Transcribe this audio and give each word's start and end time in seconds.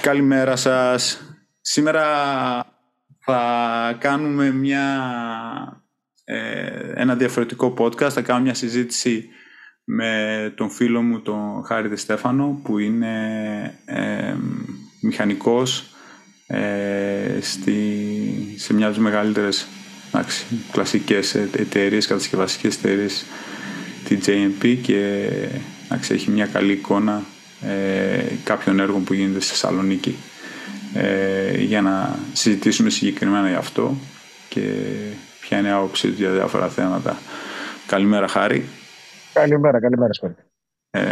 Καλημέρα 0.00 0.56
σας. 0.56 1.20
Σήμερα 1.60 2.04
θα 3.18 3.96
κάνουμε 3.98 4.50
μια, 4.50 4.84
ε, 6.24 6.92
ένα 6.94 7.14
διαφορετικό 7.14 7.74
podcast. 7.78 8.10
Θα 8.10 8.22
κάνουμε 8.22 8.44
μια 8.44 8.54
συζήτηση 8.54 9.28
με 9.84 10.52
τον 10.56 10.70
φίλο 10.70 11.02
μου, 11.02 11.20
τον 11.20 11.64
Χάρη 11.64 11.96
Στέφανο, 11.96 12.60
που 12.62 12.78
είναι 12.78 13.14
ε, 13.84 14.34
μηχανικός 15.02 15.94
ε, 16.46 17.38
στη, 17.40 17.74
σε 18.56 18.74
μια 18.74 18.86
από 18.86 18.94
τις 18.94 19.04
μεγαλύτερες 19.04 19.66
εντάξει, 20.12 20.44
κλασικές 20.72 21.34
εταιρείες, 21.34 22.06
κατασκευαστικές 22.06 22.76
εταιρείες, 22.76 23.24
τη 24.04 24.18
JMP 24.26 24.78
και 24.82 25.28
εντάξει, 25.84 26.14
έχει 26.14 26.30
μια 26.30 26.46
καλή 26.46 26.72
εικόνα 26.72 27.24
ε, 27.62 28.22
κάποιων 28.44 28.80
έργων 28.80 29.04
που 29.04 29.14
γίνεται 29.14 29.40
στη 29.40 29.50
Θεσσαλονίκη 29.50 30.16
ε, 30.94 31.58
για 31.58 31.82
να 31.82 32.18
συζητήσουμε 32.32 32.90
συγκεκριμένα 32.90 33.48
για 33.48 33.58
αυτό 33.58 33.96
και 34.48 34.60
ποια 35.40 35.58
είναι 35.58 35.68
η 35.68 35.70
άποψή 35.70 36.08
τους 36.08 36.18
για 36.18 36.30
διάφορα 36.30 36.68
θέματα. 36.68 37.18
Καλημέρα 37.86 38.28
Χάρη. 38.28 38.68
Καλημέρα, 39.32 39.80
καλημέρα 39.80 40.12
Σπέρι. 40.12 40.34
Ε, 40.90 41.02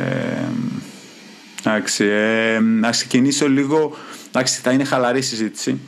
εντάξει, 1.59 2.05
ε, 2.05 2.59
να 2.61 2.91
ξεκινήσω 2.91 3.49
λίγο, 3.49 3.97
εντάξει, 4.29 4.61
θα 4.61 4.71
είναι 4.71 4.85
χαλαρή 4.85 5.23
συζήτηση. 5.23 5.81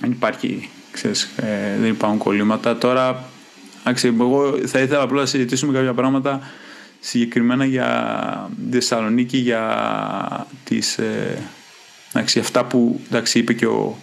Δεν 0.00 0.10
υπάρχει, 0.10 0.70
ξέρεις, 0.92 1.22
ε, 1.36 1.78
δεν 1.80 1.90
υπάρχουν 1.90 2.18
κολλήματα. 2.18 2.76
Τώρα, 2.76 3.24
εντάξει, 3.80 4.06
εγώ 4.20 4.58
θα 4.66 4.80
ήθελα 4.80 5.02
απλά 5.02 5.20
να 5.20 5.26
συζητήσουμε 5.26 5.72
κάποια 5.72 5.94
πράγματα 5.94 6.40
συγκεκριμένα 7.00 7.64
για 7.64 8.50
τη 8.70 8.72
Θεσσαλονίκη 8.72 9.36
για 9.36 10.46
τις, 10.64 10.98
ε, 10.98 11.38
εντάξει, 12.12 12.38
αυτά 12.38 12.64
που 12.64 13.00
εντάξει, 13.06 13.38
είπε 13.38 13.52
και 13.52 13.66
ο 13.66 13.98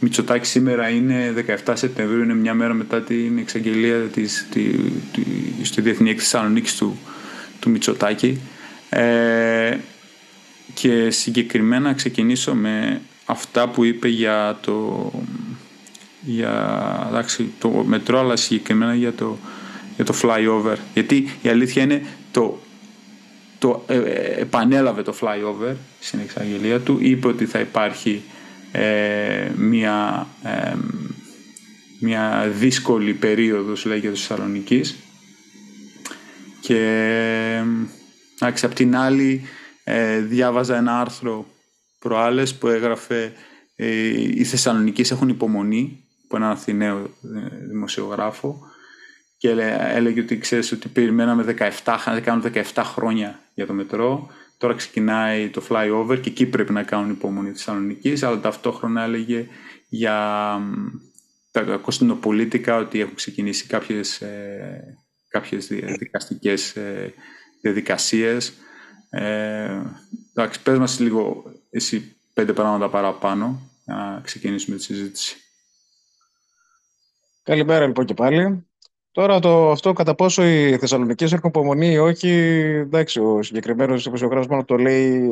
Μητσοτάκης 0.00 0.48
σήμερα 0.48 0.88
είναι 0.88 1.34
17 1.64 1.72
Σεπτεμβρίου, 1.76 2.22
είναι 2.22 2.34
μια 2.34 2.54
μέρα 2.54 2.74
μετά 2.74 3.02
την 3.02 3.38
εξαγγελία 3.38 3.96
της, 3.98 4.46
τη, 4.50 4.62
τη, 5.12 5.22
στη 5.62 5.80
Διεθνή 5.80 6.10
Έκθεση 6.10 6.30
Θεσσαλονίκης 6.30 6.76
του, 6.76 6.98
του 7.60 7.70
Μητσοτάκη. 7.70 8.40
Ε, 8.88 9.76
και 10.74 11.10
συγκεκριμένα 11.10 11.94
ξεκινήσω 11.94 12.54
με 12.54 13.00
αυτά 13.24 13.68
που 13.68 13.84
είπε 13.84 14.08
για 14.08 14.58
το, 14.60 15.10
για, 16.20 17.06
εντάξει, 17.08 17.52
το 17.58 17.68
μετρό 17.68 18.18
αλλά 18.18 18.36
συγκεκριμένα 18.36 18.94
για 18.94 19.12
το, 19.12 19.38
για 19.96 20.04
το 20.04 20.14
flyover. 20.22 20.76
Γιατί 20.94 21.28
η 21.42 21.48
αλήθεια 21.48 21.82
είναι 21.82 22.02
το, 22.30 22.58
το 23.58 23.84
ε, 23.86 23.96
ε, 23.96 24.40
επανέλαβε 24.40 25.02
το 25.02 25.14
flyover 25.20 25.74
στην 26.00 26.20
εξαγγελία 26.20 26.80
του, 26.80 26.98
είπε 27.00 27.28
ότι 27.28 27.46
θα 27.46 27.58
υπάρχει 27.58 28.22
ε, 28.72 29.50
μια, 29.56 30.26
μια 32.00 32.48
δύσκολη 32.52 33.12
περίοδος 33.12 33.84
λέγεται 33.84 34.12
της 34.12 34.26
Θεσσαλονίκης 34.26 34.96
και 36.60 37.62
άξι, 38.38 38.64
απ' 38.64 38.74
την 38.74 38.96
άλλη 38.96 39.42
διάβαζα 40.22 40.76
ένα 40.76 41.00
άρθρο 41.00 41.46
προάλλες 41.98 42.54
που 42.54 42.68
έγραφε 42.68 43.32
οι 44.34 44.44
Θεσσαλονικείς 44.44 45.10
έχουν 45.10 45.28
υπομονή 45.28 46.04
από 46.24 46.36
έναν 46.36 46.50
Αθηναίο 46.50 47.10
δημοσιογράφο 47.68 48.69
και 49.40 49.50
έλεγε 49.78 50.20
ότι 50.20 50.38
ξέρεις 50.38 50.72
ότι 50.72 50.88
περιμέναμε 50.88 51.54
17, 51.58 51.70
θα 51.98 52.20
κάνουν 52.20 52.52
17 52.74 52.82
χρόνια 52.84 53.40
για 53.54 53.66
το 53.66 53.72
μετρό. 53.72 54.30
Τώρα 54.58 54.74
ξεκινάει 54.74 55.48
το 55.48 55.62
flyover 55.68 56.20
και 56.20 56.28
εκεί 56.28 56.46
πρέπει 56.46 56.72
να 56.72 56.82
κάνουν 56.82 57.10
υπομονή 57.10 57.50
τη 57.50 57.56
Θεσσαλονίκης, 57.56 58.22
αλλά 58.22 58.40
ταυτόχρονα 58.40 59.02
έλεγε 59.02 59.46
για 59.88 60.16
τα 61.50 61.76
κοστινοπολίτικα 61.76 62.76
ότι 62.76 63.00
έχουν 63.00 63.14
ξεκινήσει 63.14 63.66
κάποιες, 63.66 64.20
ε, 64.20 64.98
κάποιες 65.28 65.66
δικαστικές 65.98 66.76
ε, 66.76 67.14
διαδικασίες. 67.60 68.52
Ε, 69.10 69.82
εντάξει, 70.34 70.62
πες 70.62 70.78
μας 70.78 71.00
λίγο 71.00 71.44
εσύ 71.70 72.16
πέντε 72.34 72.52
πράγματα 72.52 72.90
παραπάνω 72.90 73.70
να 73.84 74.20
ξεκινήσουμε 74.24 74.76
τη 74.76 74.82
συζήτηση. 74.82 75.36
Καλημέρα 77.42 77.86
λοιπόν 77.86 78.04
και 78.04 78.14
πάλι. 78.14 78.64
Τώρα 79.12 79.38
το, 79.38 79.70
αυτό 79.70 79.92
κατά 79.92 80.14
πόσο 80.14 80.44
οι 80.44 80.78
Θεσσαλονίκη 80.78 81.24
έχουν 81.24 81.48
υπομονή 81.48 81.90
ή 81.92 81.98
όχι, 81.98 82.28
εντάξει, 82.80 83.20
ο 83.20 83.42
συγκεκριμένος 83.42 84.04
δημοσιογράφο 84.04 84.46
μόνο 84.50 84.64
το 84.64 84.76
λέει 84.76 85.30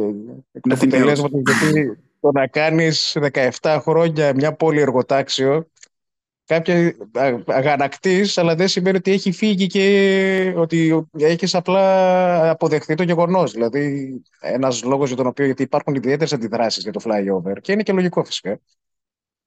εκ 0.53 0.63
του 0.63 0.75
αποτελέσματος. 0.75 1.41
Γιατί 1.45 1.99
το 2.21 2.33
να 2.33 2.47
κάνεις 2.47 3.17
17 3.61 3.79
χρόνια 3.81 4.35
μια 4.35 4.53
πόλη 4.53 4.81
εργοτάξιο, 4.81 5.67
κάποια 6.45 6.95
αγανακτή, 7.47 8.25
αλλά 8.35 8.55
δεν 8.55 8.69
σημαίνει 8.69 8.97
ότι 8.97 9.11
έχει 9.11 9.33
φύγει 9.33 9.67
και 9.67 10.53
ότι 10.57 11.07
έχεις 11.19 11.55
απλά 11.55 12.51
αποδεχθεί 12.51 12.95
το 12.95 13.03
γεγονός. 13.03 13.53
Δηλαδή, 13.53 14.15
ένας 14.41 14.83
λόγος 14.83 15.09
για 15.09 15.17
τον 15.17 15.27
οποίο 15.27 15.45
γιατί 15.45 15.63
υπάρχουν 15.63 15.95
ιδιαίτερες 15.95 16.33
αντιδράσεις 16.33 16.83
για 16.83 16.93
το 16.93 17.01
flyover 17.05 17.61
και 17.61 17.73
είναι 17.73 17.83
και 17.83 17.93
λογικό 17.93 18.25
φυσικά. 18.25 18.61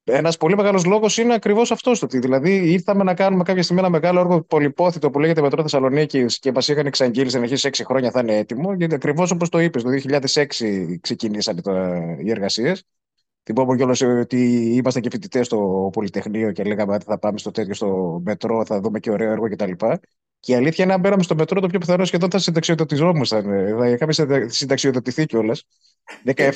Ένας 0.04 0.38
πολύ 0.38 0.56
μεγάλος 0.56 0.86
λόγος 0.86 1.18
είναι 1.18 1.34
ακριβώς 1.34 1.72
αυτός. 1.72 2.02
Ότι 2.02 2.20
δηλαδή 2.20 2.72
ήρθαμε 2.72 3.04
να 3.04 3.14
κάνουμε 3.14 3.44
κάποια 3.44 3.64
στιγμή 3.64 3.82
ένα 3.82 3.92
μεγάλο 3.92 4.20
έργο 4.20 4.42
πολυπόθητο 4.42 5.10
που 5.10 5.20
λέγεται 5.20 5.42
Μετρό 5.42 5.62
Θεσσαλονίκης 5.62 6.40
και 6.40 6.52
μας 6.52 6.68
είχαν 6.68 6.86
εξαγγείλει 6.86 7.30
στην 7.30 7.42
αρχή 7.42 7.56
σε 7.56 7.70
6 7.70 7.82
χρόνια 7.86 8.12
θα 8.12 8.20
είναι 8.20 8.38
έτοιμο. 8.38 8.74
Γιατί 8.74 8.96
ακριβώς 8.96 9.32
όπως 9.32 9.50
το 9.50 9.60
είπες, 9.60 9.84
το 9.84 9.90
2006 9.90 10.98
ξεκινήσαν 11.02 11.62
οι 12.24 12.30
εργασίες. 12.30 12.84
Θυμάμαι 13.44 13.76
κιόλας 13.76 14.02
ότι 14.02 14.38
ήμασταν 14.76 15.02
και 15.02 15.10
φοιτητές 15.10 15.46
στο 15.46 15.90
Πολυτεχνείο 15.92 16.52
και 16.52 16.64
λέγαμε 16.64 16.94
ότι 16.94 17.06
θα 17.06 17.20
πάμε 17.20 17.38
στο 17.38 17.52
τέτοιο 17.52 17.74
στο 17.74 18.22
μετρό, 18.26 18.66
θα 18.66 18.80
δούμε 18.80 19.00
και 19.00 19.12
ωραίο 19.12 19.32
έργο 19.32 19.50
κτλ. 19.50 19.72
Και 19.72 20.00
η 20.46 20.56
αλήθεια 20.56 20.84
είναι, 20.84 20.94
αν 20.94 21.00
μπαίναμε 21.00 21.24
στο 21.24 21.36
μετρό, 21.36 21.62
το 21.62 21.68
πιο 21.68 21.80
πιθανό 21.80 22.06
σχεδόν 22.06 22.30
θα 22.30 22.40
συνταξιοδοτιζόμασταν. 22.40 23.44
Θα 23.80 23.90
είχαμε 23.90 24.14
συνταξιοδοτηθεί 24.48 25.26
κιόλας. 25.26 25.64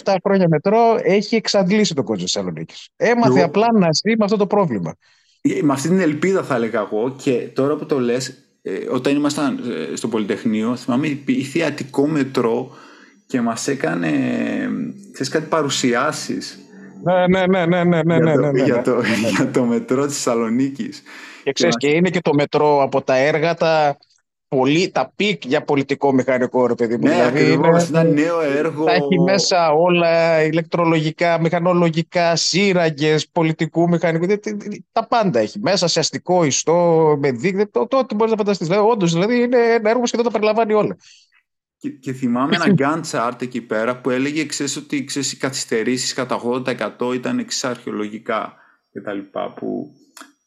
17 0.03 0.15
χρόνια 0.23 0.47
μετρό 0.49 0.99
έχει 1.03 1.35
εξαντλήσει 1.35 1.93
τον 1.93 2.03
κόσμο 2.03 2.23
της 2.23 2.33
Θεσσαλονίκης. 2.33 2.89
Έμαθε 2.95 3.41
απλά 3.41 3.67
να 3.73 3.89
ζει 3.91 4.17
με 4.17 4.23
αυτό 4.23 4.37
το 4.37 4.47
πρόβλημα. 4.47 4.95
Ε, 5.41 5.61
με 5.61 5.73
αυτή 5.73 5.87
την 5.87 5.99
ελπίδα 5.99 6.43
θα 6.43 6.55
έλεγα 6.55 6.79
εγώ 6.79 7.15
και 7.23 7.49
τώρα 7.53 7.75
που 7.75 7.85
το 7.85 7.99
λες, 7.99 8.33
ε, 8.61 8.71
όταν 8.91 9.15
ήμασταν 9.15 9.59
ε, 9.91 9.95
στο 9.95 10.07
Πολυτεχνείο, 10.07 10.75
θυμάμαι 10.75 11.07
η 11.07 11.63
Αττικό 11.67 12.07
μετρό 12.07 12.71
και 13.27 13.41
μας 13.41 13.67
έκανε 13.67 14.09
ξέρεις, 15.11 15.33
κάτι 15.33 15.45
παρουσιάσεις. 15.45 16.59
Ναι, 17.05 17.27
ναι, 17.27 17.45
ναι, 17.45 17.65
ναι, 17.65 17.83
ναι, 17.83 18.01
ναι, 18.03 18.17
ναι, 18.17 18.51
ναι, 18.51 18.63
για, 18.63 18.81
το, 18.81 19.01
για 19.35 19.51
το 19.51 19.63
μετρό 19.63 20.05
της 20.05 20.15
Θεσσαλονίκης. 20.15 21.01
Και 21.43 21.51
ξέρεις, 21.51 21.77
και 21.77 21.87
είναι 21.87 22.09
και 22.09 22.21
το 22.21 22.33
μετρό 22.33 22.81
από 22.81 23.01
τα 23.01 23.15
έργα 23.15 23.53
τα 23.53 23.97
πολύ, 24.47 24.91
τα 24.91 25.11
peak 25.15 25.45
για 25.45 25.63
πολιτικό 25.63 26.13
μηχανικό, 26.13 26.67
ρε 26.67 26.75
παιδί 26.75 26.97
μου. 26.97 27.07
Ναι, 27.07 27.13
δηλαδή, 27.13 27.39
ακριβώς, 27.39 27.87
είναι, 27.87 27.99
ένα 27.99 28.09
νέο 28.09 28.41
έργο. 28.41 28.83
Θα 28.83 28.91
έχει 28.91 29.19
μέσα 29.19 29.71
όλα 29.71 30.43
ηλεκτρολογικά, 30.43 31.39
μηχανολογικά, 31.39 32.35
σύραγγες, 32.35 33.29
πολιτικού 33.29 33.89
μηχανικού. 33.89 34.25
Τα 34.91 35.07
πάντα 35.07 35.39
έχει. 35.39 35.59
Μέσα 35.59 35.87
σε 35.87 35.99
αστικό 35.99 36.43
ιστό, 36.43 37.15
με 37.19 37.31
δίκτυο, 37.31 37.69
το, 37.69 37.87
το, 37.87 37.97
ό,τι 37.97 38.15
μπορείς 38.15 38.31
να 38.31 38.37
φανταστείς. 38.37 38.67
Δηλαδή, 38.67 38.87
Όντως, 38.89 39.13
δηλαδή 39.13 39.41
είναι 39.41 39.57
ένα 39.57 39.89
έργο 39.89 39.99
που 39.99 40.07
σχεδόν 40.07 40.25
τα 40.25 40.31
περιλαμβάνει 40.31 40.73
όλα. 40.73 40.97
Και, 41.85 41.91
και 41.91 42.13
θυμάμαι 42.13 42.55
ένα 42.55 42.75
Gantt 42.77 43.11
chart 43.11 43.41
εκεί 43.41 43.61
πέρα 43.61 43.97
που 43.97 44.09
έλεγε 44.09 44.45
ξέρεις, 44.45 44.77
ότι 44.77 45.03
ξέρεις, 45.03 45.31
οι 45.31 45.37
καθυστερήσεις 45.37 46.13
κατά 46.13 46.41
80% 46.99 47.13
ήταν 47.13 47.39
εξαρχαιολογικά 47.39 48.53
κτλ. 48.91 49.19
Που 49.55 49.91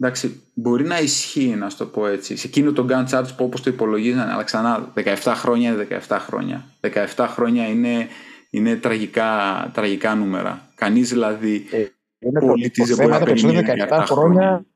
Εντάξει, 0.00 0.42
μπορεί 0.54 0.84
να 0.84 1.00
ισχύει 1.00 1.54
να 1.58 1.68
το 1.68 1.86
πω 1.86 2.06
έτσι. 2.06 2.36
Σε 2.36 2.46
εκείνο 2.46 2.72
το 2.72 2.86
Gantt 2.88 3.08
chart 3.10 3.26
που 3.36 3.44
όπως 3.44 3.62
το 3.62 3.70
υπολογίζανε, 3.70 4.32
αλλά 4.32 4.42
ξανά 4.42 4.92
17 4.94 5.32
χρόνια 5.36 5.72
είναι 5.72 5.86
17 6.08 6.16
χρόνια. 6.20 6.64
17 7.16 7.26
χρόνια 7.28 7.68
είναι, 7.68 8.08
είναι 8.50 8.76
τραγικά, 8.76 9.30
τραγικά 9.74 10.14
νούμερα. 10.14 10.68
Κανείς 10.74 11.08
δηλαδή 11.08 11.66
ε, 11.70 11.86
είναι 12.18 12.40
πολίτης 12.40 12.86
δεν 12.86 12.96
μπορεί 12.96 13.18
να 13.18 13.24
περιμένει 13.24 13.62
17 13.90 14.02
χρόνια. 14.06 14.66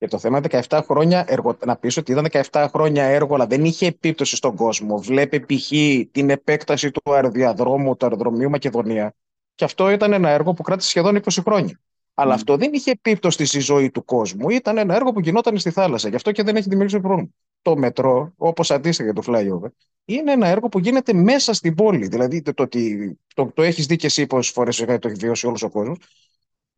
Και 0.00 0.08
το 0.08 0.18
θέμα 0.18 0.40
17 0.68 0.80
χρόνια, 0.84 1.24
έργο, 1.28 1.56
να 1.64 1.76
πεις 1.76 1.96
ότι 1.96 2.12
ήταν 2.12 2.26
17 2.50 2.66
χρόνια 2.72 3.04
έργο, 3.04 3.34
αλλά 3.34 3.46
δεν 3.46 3.64
είχε 3.64 3.86
επίπτωση 3.86 4.36
στον 4.36 4.56
κόσμο. 4.56 4.98
Βλέπει 4.98 5.40
π.χ. 5.40 5.70
την 6.12 6.30
επέκταση 6.30 6.90
του 6.90 7.14
αεροδιαδρόμου, 7.14 7.96
του 7.96 8.06
αεροδρομίου 8.06 8.50
Μακεδονία. 8.50 9.14
Και 9.54 9.64
αυτό 9.64 9.90
ήταν 9.90 10.12
ένα 10.12 10.28
έργο 10.28 10.52
που 10.52 10.62
κράτησε 10.62 10.88
σχεδόν 10.88 11.20
20 11.22 11.42
χρόνια. 11.44 11.80
Αλλά 12.14 12.34
αυτό 12.34 12.56
δεν 12.56 12.72
είχε 12.72 12.90
επίπτωση 12.90 13.44
στη 13.44 13.58
ζωή 13.58 13.90
του 13.90 14.04
κόσμου. 14.04 14.48
Ήταν 14.48 14.78
ένα 14.78 14.94
έργο 14.94 15.12
που 15.12 15.20
γινόταν 15.20 15.58
στη 15.58 15.70
θάλασσα. 15.70 16.08
Γι' 16.08 16.16
αυτό 16.16 16.32
και 16.32 16.42
δεν 16.42 16.56
έχει 16.56 16.68
δημιουργήσει 16.68 17.00
πρόβλημα. 17.00 17.30
Το 17.62 17.76
μετρό, 17.76 18.32
όπως 18.36 18.70
αντίστοιχα 18.70 19.12
για 19.12 19.22
το 19.22 19.32
flyover, 19.32 19.68
είναι 20.04 20.32
ένα 20.32 20.46
έργο 20.46 20.68
που 20.68 20.78
γίνεται 20.78 21.12
μέσα 21.12 21.52
στην 21.52 21.74
πόλη. 21.74 22.06
Δηλαδή 22.06 22.42
το 22.42 22.62
ότι 22.62 23.18
το, 23.34 23.50
το 23.54 23.62
έχεις 23.62 23.86
δει 23.86 23.96
και 23.96 24.06
εσύ 24.06 24.26
πόσες 24.26 24.52
φορές 24.52 24.76
το 24.76 25.08
έχει 25.08 25.16
βιώσει 25.18 25.46
όλος 25.46 25.62
ο 25.62 25.70
κόσμος. 25.70 25.98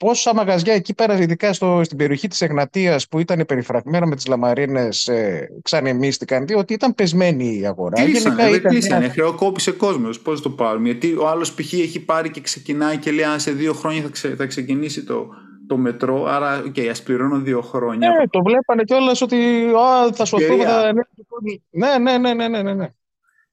Πόσα 0.03 0.35
μαγαζιά 0.35 0.75
εκεί 0.75 0.95
πέρα, 0.95 1.19
ειδικά 1.19 1.53
στο, 1.53 1.81
στην 1.85 1.97
περιοχή 1.97 2.29
τη 2.29 2.45
Εγνατία 2.45 3.01
που 3.11 3.19
ήταν 3.19 3.45
περιφραγμένα 3.47 4.07
με 4.07 4.17
τι 4.17 4.29
λαμαρίνε, 4.29 4.89
ε, 5.07 5.41
ξανεμίστηκαν, 5.63 6.47
διότι 6.47 6.73
ήταν 6.73 6.95
πεσμένη 6.95 7.59
η 7.61 7.67
αγορά. 7.67 8.05
Κλείσανε, 8.05 8.51
δεν 8.51 8.63
κλείσανε. 8.63 9.09
Χρεοκόπησε 9.09 9.71
κόσμο. 9.71 10.09
Πώ 10.23 10.41
το 10.41 10.51
πάρουμε. 10.51 10.89
Γιατί 10.89 11.17
ο 11.17 11.29
άλλο 11.29 11.43
π.χ. 11.43 11.73
έχει 11.73 12.01
πάρει 12.01 12.31
και 12.31 12.41
ξεκινάει 12.41 12.97
και 12.97 13.11
λέει: 13.11 13.25
Αν 13.25 13.41
σε 13.41 13.51
δύο 13.51 13.73
χρόνια 13.73 14.03
θα, 14.03 14.09
ξε, 14.09 14.35
θα 14.35 14.47
ξεκινήσει 14.47 15.05
το, 15.05 15.29
το 15.67 15.77
μετρό, 15.77 16.25
άρα 16.27 16.63
okay, 16.67 16.87
ας 16.87 17.03
πληρώνω 17.03 17.39
δύο 17.39 17.61
χρόνια. 17.61 18.09
Ναι, 18.09 18.27
το 18.29 18.43
βλέπανε 18.43 18.83
κιόλα 18.83 19.17
ότι 19.23 19.37
α, 19.67 20.13
θα 20.13 20.25
σωθούμε. 20.25 20.65
Ναι, 21.71 21.99
ναι, 21.99 22.19
ναι, 22.19 22.49
ναι, 22.49 22.63
ναι, 22.63 22.75
ναι. 22.75 22.89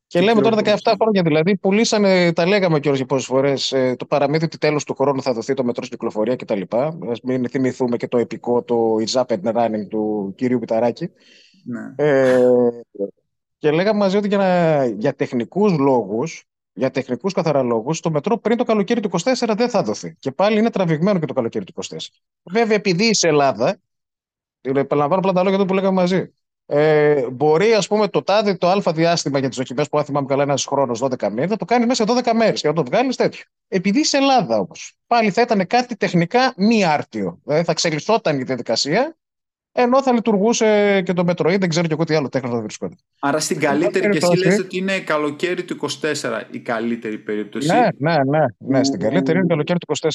Και, 0.09 0.21
λέμε 0.21 0.41
τώρα 0.41 0.57
17 0.63 0.93
χρόνια 1.01 1.21
δηλαδή, 1.21 1.57
πουλήσανε, 1.57 2.33
τα 2.33 2.45
λέγαμε 2.45 2.79
κιόλα 2.79 2.97
για 2.97 3.05
πόσες 3.05 3.25
φορές, 3.25 3.71
ε, 3.71 3.95
το 3.95 4.05
παραμύθι 4.05 4.45
ότι 4.45 4.57
τέλος 4.57 4.83
του 4.83 4.95
χρόνου 4.95 5.21
θα 5.21 5.33
δοθεί 5.33 5.53
το 5.53 5.63
μετρό 5.63 5.83
στην 5.85 5.97
κυκλοφορία 5.97 6.35
κτλ. 6.35 6.61
Α 6.75 6.91
μην 7.23 7.49
θυμηθούμε 7.49 7.97
και 7.97 8.07
το 8.07 8.17
επικό, 8.17 8.63
το 8.63 8.95
It's 8.95 9.21
Up 9.21 9.25
and 9.25 9.53
Running 9.53 9.87
του 9.89 10.33
κυρίου 10.37 10.59
Πιταράκη. 10.59 11.09
Ναι. 11.65 12.05
Ε, 12.05 12.41
και 13.57 13.71
λέγαμε 13.71 13.99
μαζί 13.99 14.17
ότι 14.17 14.27
για, 14.27 14.37
να, 14.37 14.85
για 14.85 15.15
τεχνικούς 15.15 15.77
λόγους, 15.77 16.43
για 16.73 16.91
τεχνικούς 16.91 17.33
καθαρά 17.33 17.63
λόγους, 17.63 17.99
το 17.99 18.11
μετρό 18.11 18.37
πριν 18.37 18.57
το 18.57 18.63
καλοκαίρι 18.63 18.99
του 18.99 19.09
24 19.23 19.53
δεν 19.57 19.69
θα 19.69 19.83
δοθεί. 19.83 20.15
Και 20.19 20.31
πάλι 20.31 20.59
είναι 20.59 20.69
τραβηγμένο 20.69 21.19
και 21.19 21.25
το 21.25 21.33
καλοκαίρι 21.33 21.65
του 21.65 21.73
24. 21.83 21.97
Βέβαια, 22.43 22.75
επειδή 22.75 23.05
είσαι 23.05 23.27
Ελλάδα, 23.27 23.79
επαναλαμβάνω 24.61 25.21
απλά 25.21 25.33
τα 25.33 25.43
λόγια 25.43 25.65
που 25.65 25.73
λέγαμε 25.73 26.01
μαζί. 26.01 26.33
Ε, 26.71 27.29
μπορεί 27.31 27.73
ας 27.73 27.87
πούμε 27.87 28.07
το 28.07 28.23
τάδε 28.23 28.53
το 28.53 28.67
α 28.67 28.91
διάστημα 28.93 29.39
για 29.39 29.47
τις 29.47 29.57
δοκιμές 29.57 29.89
που 29.89 29.97
αν 29.97 30.03
θυμάμαι 30.03 30.27
καλά 30.27 30.43
ένας 30.43 30.65
χρόνος 30.65 31.03
12 31.03 31.29
μέρες, 31.29 31.49
θα 31.49 31.57
το 31.57 31.65
κάνει 31.65 31.85
μέσα 31.85 32.05
12 32.07 32.31
μέρες 32.33 32.61
και 32.61 32.67
να 32.67 32.73
το 32.73 32.83
βγάλεις 32.83 33.15
τέτοιο. 33.15 33.43
Επειδή 33.67 34.05
σε 34.05 34.17
Ελλάδα 34.17 34.57
όμως, 34.57 34.97
πάλι 35.07 35.31
θα 35.31 35.41
ήταν 35.41 35.67
κάτι 35.67 35.95
τεχνικά 35.95 36.53
μη 36.57 36.85
άρτιο. 36.85 37.39
Δηλαδή 37.43 37.63
θα 37.63 37.73
ξελισσόταν 37.73 38.39
η 38.39 38.43
διαδικασία, 38.43 39.17
ενώ 39.71 40.03
θα 40.03 40.13
λειτουργούσε 40.13 41.01
και 41.01 41.13
το 41.13 41.23
μετρό 41.23 41.51
ή 41.51 41.57
δεν 41.57 41.69
ξέρω 41.69 41.87
και 41.87 41.93
εγώ 41.93 42.03
τι 42.03 42.15
άλλο 42.15 42.29
τέχνος 42.29 42.51
θα 42.51 42.61
βρισκόταν. 42.61 42.97
Άρα 43.19 43.39
στην 43.39 43.59
καλύτερη, 43.59 44.09
και 44.09 44.17
εσύ 44.17 44.37
λες 44.37 44.59
ότι 44.59 44.77
είναι 44.77 44.99
καλοκαίρι 44.99 45.63
του 45.63 45.77
24 46.01 46.41
η 46.51 46.59
καλύτερη 46.59 47.17
περίπτωση. 47.17 47.71
Ναι, 47.71 47.87
ναι, 47.97 48.15
ναι. 48.23 48.45
ναι. 48.57 48.83
Στην 48.83 48.99
καλύτερη 48.99 49.37
είναι 49.37 49.47
καλοκαίρι 49.47 49.79
του 49.79 49.95
24. 49.99 50.09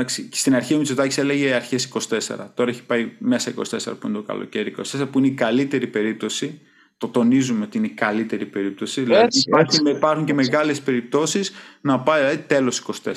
Εντάξει, 0.00 0.28
στην 0.32 0.54
αρχή 0.54 0.74
ο 0.74 0.78
Μητσοτάκη 0.78 1.20
έλεγε 1.20 1.54
αρχέ 1.54 1.78
24. 2.08 2.48
Τώρα 2.54 2.70
έχει 2.70 2.84
πάει 2.84 3.12
μέσα 3.18 3.54
24 3.54 3.62
που 4.00 4.06
είναι 4.06 4.16
το 4.16 4.22
καλοκαίρι 4.22 4.74
24, 4.78 5.08
που 5.10 5.18
είναι 5.18 5.26
η 5.26 5.34
καλύτερη 5.34 5.86
περίπτωση. 5.86 6.60
Το 6.98 7.08
τονίζουμε 7.08 7.64
ότι 7.64 7.78
είναι 7.78 7.86
η 7.86 7.90
καλύτερη 7.90 8.46
περίπτωση. 8.46 9.02
Δηλαδή 9.02 9.24
έτσι, 9.24 9.80
υπάρχουν 9.94 10.24
και 10.24 10.34
μεγάλε 10.34 10.74
περιπτώσει 10.74 11.40
να 11.80 12.00
πάει 12.00 12.20
δηλαδή, 12.20 12.38
τέλο 12.38 12.72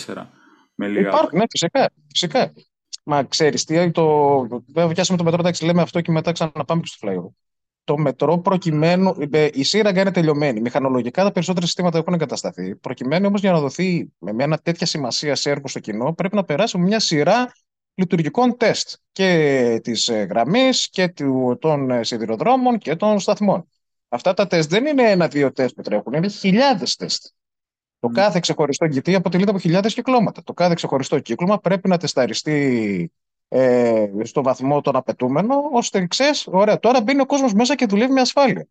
24. 0.06 0.26
Με 0.76 0.88
λίγα 0.88 1.08
υπάρχουν, 1.08 1.38
ναι, 1.38 1.44
φυσικά. 1.50 1.92
φυσικά. 2.12 2.54
Μα 3.04 3.24
ξέρει 3.24 3.60
τι, 3.60 3.92
το... 3.92 4.40
βέβαια 4.74 4.94
πιάσαμε 4.94 5.18
το 5.18 5.24
μετρό, 5.24 5.40
εντάξει, 5.40 5.66
λέμε 5.66 5.82
αυτό 5.82 6.02
και 6.02 6.12
μετά 6.12 6.32
ξαναπάμε 6.32 6.82
και 6.82 6.88
στο 6.88 7.08
flyover 7.08 7.44
το 7.84 7.98
μετρό 7.98 8.40
προκειμένου. 8.40 9.16
Η 9.54 9.64
σύραγγα 9.64 10.02
είναι 10.02 10.12
τελειωμένη. 10.12 10.62
Μηχανολογικά 10.62 11.24
τα 11.24 11.32
περισσότερα 11.32 11.66
συστήματα 11.66 11.98
έχουν 11.98 12.14
εγκατασταθεί. 12.14 12.76
Προκειμένου 12.76 13.26
όμως 13.28 13.42
για 13.42 13.52
να 13.52 13.60
δοθεί 13.60 14.12
με 14.18 14.34
μια 14.34 14.58
τέτοια 14.58 14.86
σημασία 14.86 15.36
σε 15.36 15.50
έργο 15.50 15.68
στο 15.68 15.80
κοινό, 15.80 16.14
πρέπει 16.14 16.36
να 16.36 16.44
περάσει 16.44 16.78
μια 16.78 17.00
σειρά 17.00 17.54
λειτουργικών 17.94 18.58
τεστ 18.58 18.94
και 19.12 19.80
της 19.84 20.08
ε, 20.08 20.28
γραμμής 20.30 20.90
και 20.90 21.14
των 21.60 21.92
ε, 21.92 22.04
σιδηροδρόμων 22.04 22.78
και 22.78 22.96
των 22.96 23.20
σταθμών. 23.20 23.68
Αυτά 24.10 24.34
τα 24.34 24.48
τεστ 24.48 24.70
δεν 24.70 24.86
είναι 24.86 25.12
ένα-δύο 25.12 25.52
τεστ 25.52 25.76
που 25.76 25.82
τρέχουν, 25.82 26.14
είναι 26.14 26.28
χιλιάδες 26.28 26.96
τεστ. 26.96 27.26
Το 28.00 28.08
κάθε 28.08 28.40
ξεχωριστό 28.40 28.88
κοιτή 28.88 29.16
αποτελείται 29.16 29.50
από 29.50 29.60
χιλιάδες 29.60 29.94
κυκλώματα. 29.94 30.44
Το 30.44 30.54
κάθε 30.54 30.74
ξεχωριστό 30.74 31.20
κύκλωμα 31.20 31.60
πρέπει 31.60 31.88
να 31.90 31.98
τεσταριστεί 31.98 33.12
ε, 33.48 34.08
στο 34.22 34.44
βαθμό 34.44 34.82
τον 34.82 34.96
απαιτούμενο, 34.96 35.56
ώστε 35.72 36.08
ξέρεις, 36.08 36.48
ωραία, 36.48 36.80
τώρα 36.80 37.02
μπαίνει 37.02 37.22
ο 37.22 37.26
κόσμος 37.26 37.54
μέσα 37.54 37.76
και 37.76 37.86
δουλεύει 37.86 38.14
με 38.14 38.22
ασφάλεια. 38.22 38.68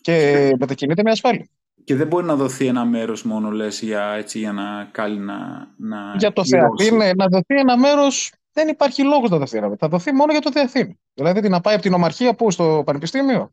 Και 0.00 0.48
μετακινείται 0.58 1.02
με 1.02 1.10
ασφάλεια. 1.10 1.46
Και 1.84 1.94
δεν 1.94 2.06
μπορεί 2.06 2.26
να 2.26 2.36
δοθεί 2.36 2.66
ένα 2.66 2.84
μέρος 2.84 3.22
μόνο, 3.22 3.50
λες, 3.50 3.80
για, 3.82 4.12
έτσι, 4.12 4.38
για 4.38 4.52
να 4.52 4.88
κάνει 4.92 5.18
να. 5.18 5.68
να 5.76 6.14
για 6.16 6.32
το 6.32 6.44
Θεαθήνη, 6.44 7.12
να 7.16 7.26
δοθεί 7.26 7.54
ένα 7.54 7.78
μέρος. 7.78 8.32
Δεν 8.52 8.68
υπάρχει 8.68 9.02
λόγος 9.02 9.30
να 9.30 9.38
δοθεί. 9.38 9.60
Θα 9.78 9.88
δοθεί 9.88 10.12
μόνο 10.12 10.32
για 10.32 10.40
το 10.40 10.52
Θεαθήνη. 10.52 10.98
Δηλαδή 11.14 11.48
να 11.48 11.60
πάει 11.60 11.74
από 11.74 11.82
την 11.82 11.92
Ομαρχία 11.92 12.34
που 12.34 12.50
στο 12.50 12.82
Πανεπιστήμιο 12.86 13.52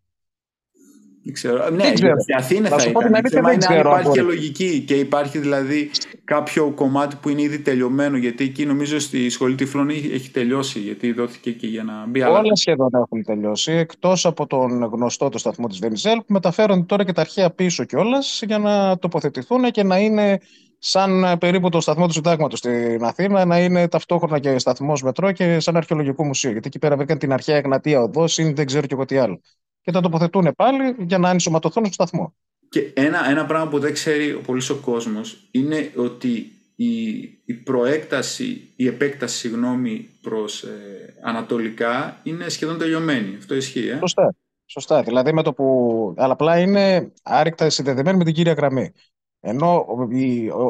δεν 1.30 1.34
ξέρω. 1.34 1.70
Ναι, 1.70 1.84
η 2.26 2.34
Αθήνα 2.38 2.70
θα, 2.70 2.84
ήταν. 2.90 3.12
Δεν 3.12 3.24
ξέρω, 3.24 3.52
είναι 3.52 3.66
αν 3.66 3.80
υπάρχει 3.80 4.12
και 4.12 4.22
λογική 4.22 4.80
και 4.80 4.96
υπάρχει 4.96 5.38
δηλαδή 5.38 5.90
κάποιο 6.24 6.72
κομμάτι 6.76 7.16
που 7.22 7.30
είναι 7.30 7.42
ήδη 7.42 7.60
τελειωμένο. 7.60 8.18
Γιατί 8.18 8.44
εκεί 8.44 8.66
νομίζω 8.66 9.00
στη 9.00 9.30
σχολή 9.30 9.56
τυφλών 9.56 9.90
έχει 9.90 10.32
τελειώσει. 10.32 10.80
Γιατί 10.80 11.12
δόθηκε 11.12 11.52
και 11.52 11.68
για 11.68 11.84
να 11.84 12.06
μπει. 12.08 12.22
Όλα 12.22 12.38
αλλά... 12.38 12.56
σχεδόν 12.56 12.90
έχουν 12.94 13.24
τελειώσει. 13.24 13.72
Εκτός 13.72 14.26
από 14.26 14.48
τον 14.48 14.84
γνωστό 14.84 15.30
το 15.30 15.38
σταθμό 15.38 15.68
της 15.68 15.80
Βενιζέλ 15.80 16.18
που 16.18 16.34
μεταφέρονται 16.34 16.86
τώρα 16.86 17.04
και 17.04 17.12
τα 17.12 17.22
αρχαία 17.22 17.50
πίσω 17.50 17.84
κιόλας 17.84 18.42
για 18.46 18.58
να 18.58 18.98
τοποθετηθούν 18.98 19.72
και 19.72 19.84
να 19.84 19.98
είναι 19.98 20.40
σαν 20.80 21.38
περίπου 21.40 21.70
το 21.70 21.82
σταθμό 21.82 22.08
του 22.08 22.14
Συντάγματος 22.14 22.60
στην 22.60 23.04
Αθήνα, 23.04 23.46
να 23.46 23.60
είναι 23.60 23.88
ταυτόχρονα 23.88 24.40
και 24.40 24.60
σταθμός 24.60 25.04
μετρό 25.04 25.32
και 25.32 25.60
σαν 25.60 25.78
αρχαιολογικό 25.78 26.26
μουσείο. 26.26 26.52
Γιατί 26.52 26.68
εκεί 26.68 26.80
πέρα 26.80 26.96
βρήκαν 26.96 27.18
την 27.18 27.34
αρχαία 27.34 27.56
Εγνατία 27.56 28.02
οδός 28.02 28.38
ή 28.38 28.54
δεν 28.54 28.66
ξέρω 28.66 28.86
και 28.86 28.94
εγώ 28.94 29.06
τι 29.06 29.18
άλλο 29.18 29.42
και 29.82 29.92
τα 29.92 30.02
τοποθετούν 30.02 30.54
πάλι 30.56 30.96
για 31.00 31.18
να 31.18 31.30
ενσωματωθούν 31.30 31.86
στο 31.86 31.94
σταθμό. 31.94 32.36
Και 32.70 32.92
ένα, 32.94 33.30
ένα 33.30 33.46
πράγμα 33.46 33.70
που 33.70 33.80
δεν 33.80 33.94
ξέρει 33.94 34.34
ο 34.34 34.42
πολύς 34.42 34.70
ο 34.70 34.76
κόσμος 34.76 35.48
είναι 35.52 35.92
ότι 35.96 36.52
η, 36.76 37.10
η 37.46 37.54
προέκταση, 37.54 38.74
η 38.76 38.88
επέκταση 38.88 39.38
συγγνώμη 39.38 40.10
προς 40.22 40.64
ε, 40.64 41.16
ανατολικά 41.24 42.20
είναι 42.24 42.50
σχεδόν 42.50 42.78
τελειωμένη. 42.78 43.36
Αυτό 43.36 43.56
ισχύει. 43.56 43.88
Ε; 43.88 43.98
Σωστά. 43.98 44.36
Σωστά. 44.66 45.04
Δηλαδή 45.04 45.34
με 45.34 45.44
το 45.44 45.54
που. 45.54 46.14
Αλλά 46.18 46.34
απλά 46.34 46.60
είναι 46.60 47.12
άρρηκτα 47.24 47.70
συνδεδεμένη 47.70 48.18
με 48.18 48.24
την 48.24 48.34
κύρια 48.34 48.54
γραμμή. 48.54 48.92
Ενώ 49.40 49.86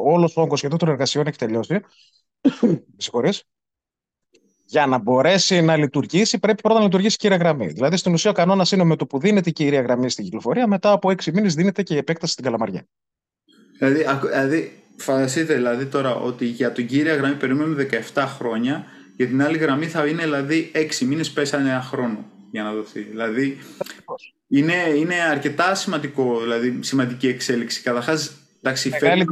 όλος 0.04 0.38
ο 0.38 0.42
όγκος 0.42 0.58
σχεδόν 0.60 0.78
των 0.78 0.90
εργασιών 0.90 1.28
έχει 1.28 1.38
τελειώσει. 1.38 1.80
Συγχωρείς 2.98 3.44
για 4.70 4.86
να 4.86 4.98
μπορέσει 4.98 5.62
να 5.62 5.78
λειτουργήσει, 5.78 6.40
πρέπει 6.40 6.62
πρώτα 6.62 6.78
να 6.78 6.86
λειτουργήσει 6.86 7.16
η 7.16 7.18
κύρια 7.18 7.38
γραμμή. 7.38 7.68
Δηλαδή, 7.68 7.98
στην 7.98 8.14
ουσία, 8.14 8.32
ο 8.32 8.34
κανόνας 8.34 8.72
είναι 8.72 8.84
με 8.84 8.96
το 8.96 9.06
που 9.06 9.20
δίνεται 9.20 9.50
η 9.50 9.54
κύρια 9.54 9.82
γραμμή 9.82 10.10
στην 10.10 10.24
κυκλοφορία, 10.24 10.68
μετά 10.68 10.92
από 10.92 11.12
έξι 11.12 11.32
μήνες 11.32 11.54
δίνεται 11.54 11.84
και 11.84 11.94
η 11.94 11.98
επέκταση 11.98 12.32
στην 12.32 12.44
καλαμαριά. 12.44 12.86
Δηλαδή, 13.78 14.06
δηλαδή 14.30 14.72
φανταστείτε 14.98 15.54
δηλαδή 15.54 15.86
τώρα 15.86 16.16
ότι 16.16 16.46
για 16.46 16.72
την 16.72 16.88
κύρια 16.88 17.16
γραμμή 17.16 17.36
περιμένουμε 17.36 17.88
17 18.14 18.26
χρόνια, 18.38 18.86
για 19.16 19.28
την 19.28 19.44
άλλη 19.44 19.58
γραμμή 19.58 19.86
θα 19.86 20.06
είναι 20.06 20.24
δηλαδή 20.24 20.72
6 20.76 21.06
μήνες 21.06 21.32
πέσανε 21.32 21.70
ένα 21.70 21.82
χρόνο 21.82 22.26
για 22.52 22.64
να 22.64 22.74
δοθεί. 22.74 23.00
Δηλαδή, 23.00 23.58
είναι, 24.48 24.74
είναι 24.96 25.16
αρκετά 25.32 25.76
σημαντικό, 25.76 26.40
δηλαδή 26.40 26.80
σημαντική 26.82 27.28
εξέλιξη. 27.28 27.82
Καταρχάς, 27.82 28.32
εντάξει, 28.62 28.90
φέρνει 28.90 29.26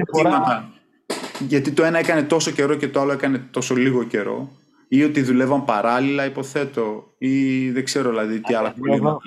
Γιατί 1.39 1.71
το 1.71 1.83
ένα 1.83 1.99
έκανε 1.99 2.23
τόσο 2.23 2.51
καιρό 2.51 2.75
και 2.75 2.87
το 2.87 2.99
άλλο 3.01 3.11
έκανε 3.11 3.47
τόσο 3.51 3.75
λίγο 3.75 4.03
καιρό 4.03 4.51
ή 4.89 5.03
ότι 5.03 5.21
δουλεύαν 5.21 5.65
παράλληλα, 5.65 6.25
υποθέτω, 6.25 7.13
ή 7.17 7.69
δεν 7.71 7.83
ξέρω 7.83 8.09
δηλαδή 8.09 8.39
τι 8.39 8.53
άλλα 8.53 8.71
προβλήματα. 8.73 9.17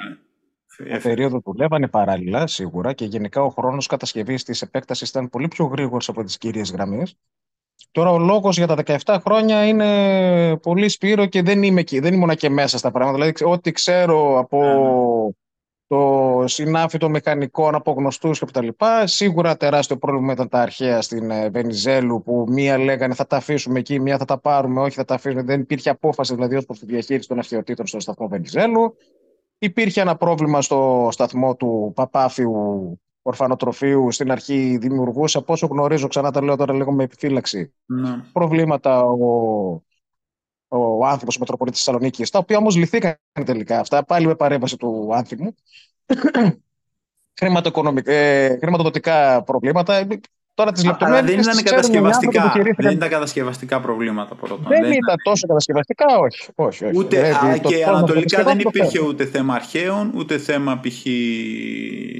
Σε 0.66 1.00
περίοδο 1.02 1.40
δουλεύανε 1.44 1.88
παράλληλα, 1.88 2.46
σίγουρα, 2.46 2.92
και 2.92 3.04
γενικά 3.04 3.42
ο 3.42 3.48
χρόνος 3.48 3.86
κατασκευής 3.86 4.44
της 4.44 4.62
επέκτασης 4.62 5.08
ήταν 5.08 5.28
πολύ 5.28 5.48
πιο 5.48 5.64
γρήγορος 5.64 6.08
από 6.08 6.24
τις 6.24 6.38
κύριες 6.38 6.70
γραμμές. 6.70 7.16
Τώρα 7.90 8.10
ο 8.10 8.18
λόγος 8.18 8.56
για 8.56 8.66
τα 8.66 8.74
17 9.04 9.16
χρόνια 9.24 9.66
είναι 9.66 10.56
πολύ 10.56 10.88
σπύρο 10.88 11.26
και 11.26 11.42
δεν 11.42 11.62
είμαι 11.62 11.80
εκεί, 11.80 11.98
δεν 11.98 12.14
ήμουν 12.14 12.36
και 12.36 12.48
μέσα 12.48 12.78
στα 12.78 12.90
πράγματα. 12.90 13.18
Δηλαδή, 13.18 13.44
ό,τι 13.44 13.72
ξέρω 13.72 14.38
από 14.38 15.34
το 15.90 16.42
συνάφι 16.46 16.98
των 16.98 17.10
μηχανικών 17.10 17.74
από 17.74 17.92
γνωστούς 17.92 18.38
κτλ. 18.38 18.68
Σίγουρα 19.04 19.56
τεράστιο 19.56 19.96
πρόβλημα 19.96 20.32
ήταν 20.32 20.48
τα 20.48 20.60
αρχαία 20.60 21.02
στην 21.02 21.30
ε, 21.30 21.48
Βενιζέλου 21.50 22.22
που 22.22 22.44
μία 22.48 22.78
λέγανε 22.78 23.14
θα 23.14 23.26
τα 23.26 23.36
αφήσουμε 23.36 23.78
εκεί, 23.78 24.00
μία 24.00 24.18
θα 24.18 24.24
τα 24.24 24.38
πάρουμε, 24.38 24.80
όχι 24.80 24.96
θα 24.96 25.04
τα 25.04 25.14
αφήσουμε. 25.14 25.42
Δεν 25.42 25.60
υπήρχε 25.60 25.90
απόφαση 25.90 26.34
δηλαδή 26.34 26.56
ως 26.56 26.64
προς 26.64 26.78
τη 26.78 26.86
διαχείριση 26.86 27.28
των 27.28 27.38
αυτιοτήτων 27.38 27.86
στο 27.86 28.00
σταθμό 28.00 28.28
Βενιζέλου. 28.28 28.96
Υπήρχε 29.58 30.00
ένα 30.00 30.16
πρόβλημα 30.16 30.62
στο 30.62 31.08
σταθμό 31.10 31.56
του 31.56 31.92
Παπάφιου 31.94 32.54
ορφανοτροφείου 33.22 34.10
στην 34.10 34.30
αρχή 34.30 34.78
δημιουργούσε, 34.80 35.38
από 35.38 35.52
όσο 35.52 35.66
γνωρίζω, 35.66 36.08
ξανά 36.08 36.30
τα 36.30 36.42
λέω 36.42 36.56
τώρα 36.56 36.72
λίγο 36.72 36.92
με 36.92 37.04
επιφύλαξη, 37.04 37.72
ναι. 37.86 38.24
προβλήματα 38.32 39.02
ο, 39.02 39.82
ο 40.70 41.06
άνθρωπος 41.06 41.38
Μετροπολίτης 41.38 41.82
Θεσσαλονίκης, 41.82 42.30
τα 42.30 42.38
οποία 42.38 42.56
όμως 42.58 42.76
λυθήκαν 42.76 43.16
τελικά 43.44 43.80
αυτά, 43.80 44.04
πάλι 44.04 44.26
με 44.26 44.34
παρέμβαση 44.34 44.76
του 44.76 45.10
άνθρωπου. 45.12 45.54
ε, 48.04 48.56
χρηματοδοτικά 48.58 49.42
προβλήματα. 49.42 50.06
Τώρα 50.54 50.72
τις 50.72 50.84
Αλλά 50.98 51.22
δεν 51.22 51.38
ήταν 51.38 51.62
κατασκευαστικά. 51.62 52.52
Δεν 52.76 52.92
ήταν 52.92 53.08
κατασκευαστικά 53.08 53.80
προβλήματα 53.80 54.34
πρώτα. 54.34 54.68
Δεν, 54.68 54.82
δεν 54.82 54.92
ήταν 54.92 55.16
τόσο 55.22 55.46
κατασκευαστικά, 55.46 56.06
όχι. 56.18 56.48
όχι, 56.54 56.84
όχι. 56.84 56.98
Ούτε, 56.98 57.22
δηλαδή, 57.22 57.48
α, 57.48 57.58
και 57.58 57.84
ανατολικά 57.84 58.42
δεν 58.42 58.58
υπήρχε 58.58 59.00
ούτε 59.00 59.24
θέμα 59.24 59.54
αρχαίων, 59.54 60.12
ούτε 60.14 60.38
θέμα 60.38 60.80
π.χ. 60.80 61.06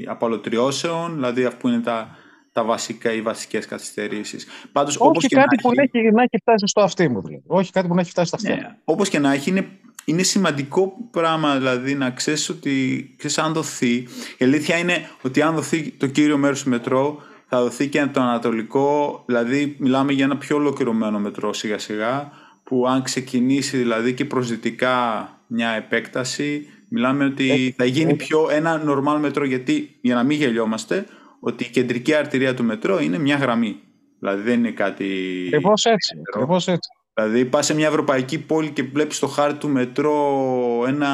απαλωτριώσεων, 0.07 1.13
δηλαδή 1.13 1.45
αφού 1.45 1.67
είναι 1.67 1.79
τα, 1.79 2.15
τα 2.51 2.63
βασικά, 2.63 3.13
οι 3.13 3.21
βασικές 3.21 3.65
καθυστερήσεις. 3.65 4.47
Όχι 4.73 4.97
όπως 4.99 5.27
και 5.27 5.35
κάτι 5.35 5.55
που 5.61 5.71
να 5.75 5.81
έχει, 5.81 6.11
να 6.11 6.21
έχει 6.21 6.37
φτάσει 6.41 6.67
στο 6.67 6.81
αυτί 6.81 7.09
μου, 7.09 7.21
δηλαδή. 7.21 7.43
Όχι 7.47 7.71
κάτι 7.71 7.87
που 7.87 7.95
να 7.95 8.01
έχει 8.01 8.09
φτάσει 8.09 8.27
στα 8.27 8.35
αυτιά. 8.35 8.55
Ναι, 8.55 8.77
Όπως 8.83 9.09
και 9.09 9.19
να 9.19 9.33
έχει, 9.33 9.49
είναι, 9.49 9.67
είναι 10.05 10.23
σημαντικό 10.23 10.93
πράγμα 11.11 11.57
δηλαδή 11.57 11.95
να 11.95 12.09
ξέρεις 12.09 12.49
ότι 12.49 13.05
ξέρεις, 13.17 13.37
αν 13.37 13.53
δοθεί. 13.53 13.93
Η 14.37 14.45
αλήθεια 14.45 14.77
είναι 14.77 15.09
ότι 15.21 15.41
αν 15.41 15.55
δοθεί 15.55 15.91
το 15.91 16.07
κύριο 16.07 16.37
μέρος 16.37 16.63
του 16.63 16.69
μετρό, 16.69 17.21
θα 17.47 17.61
δοθεί 17.61 17.87
και 17.87 18.05
το 18.05 18.21
ανατολικό. 18.21 19.23
Δηλαδή, 19.25 19.75
μιλάμε 19.79 20.13
για 20.13 20.25
ένα 20.25 20.37
πιο 20.37 20.55
ολοκληρωμένο 20.55 21.19
μετρό 21.19 21.53
σιγά 21.53 21.77
σιγά. 21.77 22.31
Που 22.63 22.87
αν 22.87 23.01
ξεκινήσει 23.01 23.77
δηλαδή 23.77 24.13
και 24.13 24.25
προσδυτικά 24.25 25.29
μια 25.47 25.69
επέκταση, 25.69 26.67
μιλάμε 26.87 27.25
ότι 27.25 27.73
θα 27.77 27.85
γίνει 27.85 28.15
πιο 28.15 28.47
ένα 28.51 28.83
normal 28.87 29.19
μετρό. 29.19 29.45
Γιατί, 29.45 29.97
για 30.01 30.15
να 30.15 30.23
μην 30.23 30.37
γελιόμαστε, 30.37 31.05
ότι 31.41 31.63
η 31.63 31.69
κεντρική 31.69 32.13
αρτηρία 32.13 32.53
του 32.53 32.63
μετρό 32.63 32.99
είναι 32.99 33.17
μια 33.17 33.35
γραμμή. 33.35 33.79
Δηλαδή 34.19 34.41
δεν 34.41 34.59
είναι 34.59 34.71
κάτι. 34.71 35.43
Ακριβώς 35.47 35.85
έτσι. 35.85 36.15
Ακριβώς 36.27 36.67
έτσι. 36.67 36.89
Δηλαδή 37.13 37.45
πας 37.45 37.65
σε 37.65 37.73
μια 37.73 37.87
ευρωπαϊκή 37.87 38.39
πόλη 38.39 38.69
και 38.69 38.83
βλέπεις 38.83 39.17
στο 39.17 39.27
χάρτη 39.27 39.57
του 39.57 39.69
μετρό 39.69 40.83
ένα, 40.87 41.09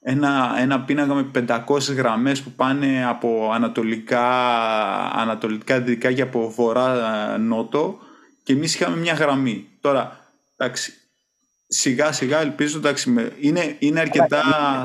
ένα, 0.00 0.54
ένα 0.58 0.80
πίνακα 0.80 1.14
με 1.14 1.30
500 1.66 1.94
γραμμές 1.96 2.42
που 2.42 2.50
πάνε 2.50 3.06
από 3.06 3.50
ανατολικά, 3.52 4.28
ανατολικά 5.10 5.80
δυτικά 5.80 6.12
και 6.12 6.22
από 6.22 6.50
βορρά 6.50 7.38
νότο 7.38 7.98
και 8.42 8.52
εμείς 8.52 8.74
είχαμε 8.74 8.96
μια 8.96 9.12
γραμμή. 9.12 9.66
Τώρα, 9.80 10.32
εντάξει, 10.56 10.92
σιγά 11.66 12.12
σιγά 12.12 12.40
ελπίζω, 12.40 12.78
εντάξει, 12.78 13.14
είναι, 13.40 13.76
είναι 13.78 14.00
αρκετά 14.00 14.42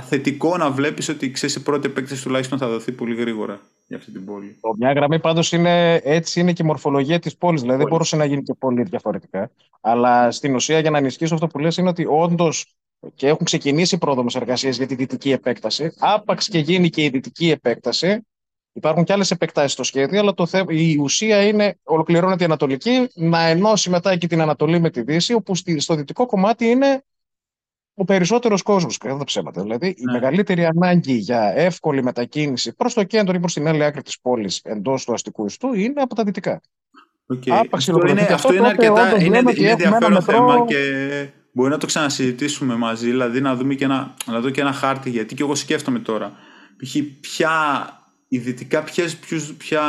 θετικό 0.10 0.58
να 0.58 0.72
βλέπεις 0.72 1.10
ότι 1.10 1.32
ξέρεις 1.32 1.56
η 1.56 1.64
πρώτη 1.64 1.88
επέκταση 1.88 2.24
τουλάχιστον 2.24 2.58
θα 2.58 2.68
δοθεί 2.68 2.92
πολύ 2.92 3.16
γρήγορα 3.16 3.62
για 3.92 4.00
αυτή 4.00 4.12
την 4.12 4.26
πόλη. 4.26 4.60
Μια 4.78 4.92
γραμμή 4.92 5.20
πάντως 5.20 5.52
είναι 5.52 5.96
έτσι 5.96 6.40
είναι 6.40 6.54
και 6.54 6.64
η 6.64 6.66
μορφολογία 6.66 7.20
της 7.20 7.38
πόλης. 7.38 7.62
Δηλαδή 7.62 7.80
δεν 7.80 7.88
μπορούσε 7.90 8.16
να 8.16 8.26
γίνει 8.26 8.44
και 8.44 8.54
πολύ 8.54 8.84
διαφορετικά. 8.84 9.52
Αλλά 9.82 10.32
στην 10.32 10.56
ουσία, 10.56 10.80
για 10.80 10.90
να 10.90 10.98
ενισχύσω 10.98 11.34
αυτό 11.34 11.48
που 11.48 11.60
λες, 11.60 11.78
είναι 11.78 11.90
ότι 11.90 12.06
όντως 12.10 12.76
και 13.16 13.28
έχουν 13.28 13.46
ξεκινήσει 13.46 13.98
πρόδομες 13.98 14.36
εργασίες 14.36 14.78
για 14.78 14.88
τη 14.88 14.96
δυτική 14.96 15.32
επέκταση. 15.32 15.94
Άπαξ 16.00 16.48
και 16.48 16.60
γίνει 16.60 16.90
και 16.90 17.04
η 17.04 17.10
δυτική 17.10 17.50
επέκταση. 17.50 18.26
Υπάρχουν 18.74 19.04
και 19.04 19.14
άλλες 19.14 19.32
επεκτάσεις 19.32 19.72
στο 19.72 19.84
σχέδιο, 19.84 20.20
αλλά 20.20 20.34
το 20.34 20.46
θέμα, 20.46 20.66
η 20.74 20.98
ουσία 20.98 21.48
είναι, 21.48 21.78
ολοκληρώνεται 21.84 22.44
η 22.44 22.46
Ανατολική, 22.46 23.08
να 23.14 23.48
ενώσει 23.48 23.90
μετά 23.90 24.18
και 24.18 24.28
την 24.28 24.42
Ανατολή 24.42 24.80
με 24.80 24.90
τη 24.90 25.02
Δύση, 25.02 25.34
όπου 25.34 25.56
στο 25.78 25.96
δυτικό 25.96 26.26
κομμάτι 26.26 26.66
είναι 26.66 27.04
ο 27.94 28.06
περισσότερος 28.06 28.62
κόσμος, 28.62 28.98
κατά 28.98 29.18
τα 29.18 29.24
ψέματα. 29.24 29.62
Δηλαδή, 29.62 29.88
η 29.88 30.04
ναι. 30.04 30.12
μεγαλύτερη 30.12 30.66
ανάγκη 30.66 31.14
για 31.14 31.54
εύκολη 31.56 32.04
μετακίνηση 32.04 32.76
προς 32.76 32.94
το 32.94 33.04
κέντρο 33.04 33.36
ή 33.36 33.40
προς 33.40 33.54
την 33.54 33.68
άλλη 33.68 33.84
άκρη 33.84 34.02
της 34.02 34.20
πόλης 34.22 34.60
εντός 34.64 35.06
του 35.06 35.14
αστικού 35.14 35.46
ιστού 35.46 35.74
είναι 35.74 36.02
από 36.02 36.16
τα 36.16 36.24
δυτικά. 36.24 36.62
Okay. 37.34 37.66
αυτό 37.72 38.08
είναι, 38.08 38.22
αυτό 38.22 38.54
είναι 38.54 38.68
αρκετά 38.68 39.24
είναι, 39.24 39.38
είναι 39.38 39.72
ενδιαφέρον 39.72 40.22
θέμα 40.22 40.66
και 40.66 40.78
μπορεί 41.52 41.70
να 41.70 41.78
το 41.78 41.86
ξανασυζητήσουμε 41.86 42.76
μαζί, 42.76 43.10
δηλαδή 43.10 43.42
να 43.42 43.56
δούμε 43.56 43.74
και 43.74 43.84
ένα, 43.84 44.14
να 44.26 44.40
δω 44.40 44.50
και 44.50 44.62
ένα 44.62 44.72
χάρτη, 44.72 45.10
γιατί 45.10 45.36
και 45.36 45.44
εγώ 45.44 45.56
σκέφτομαι 45.56 46.00
τώρα. 46.00 46.32
Π.χ. 46.78 46.96
ποια 47.20 47.52
η 48.34 48.38
δυτικά 48.38 48.84
ποιες, 48.84 49.18
ποια, 49.58 49.84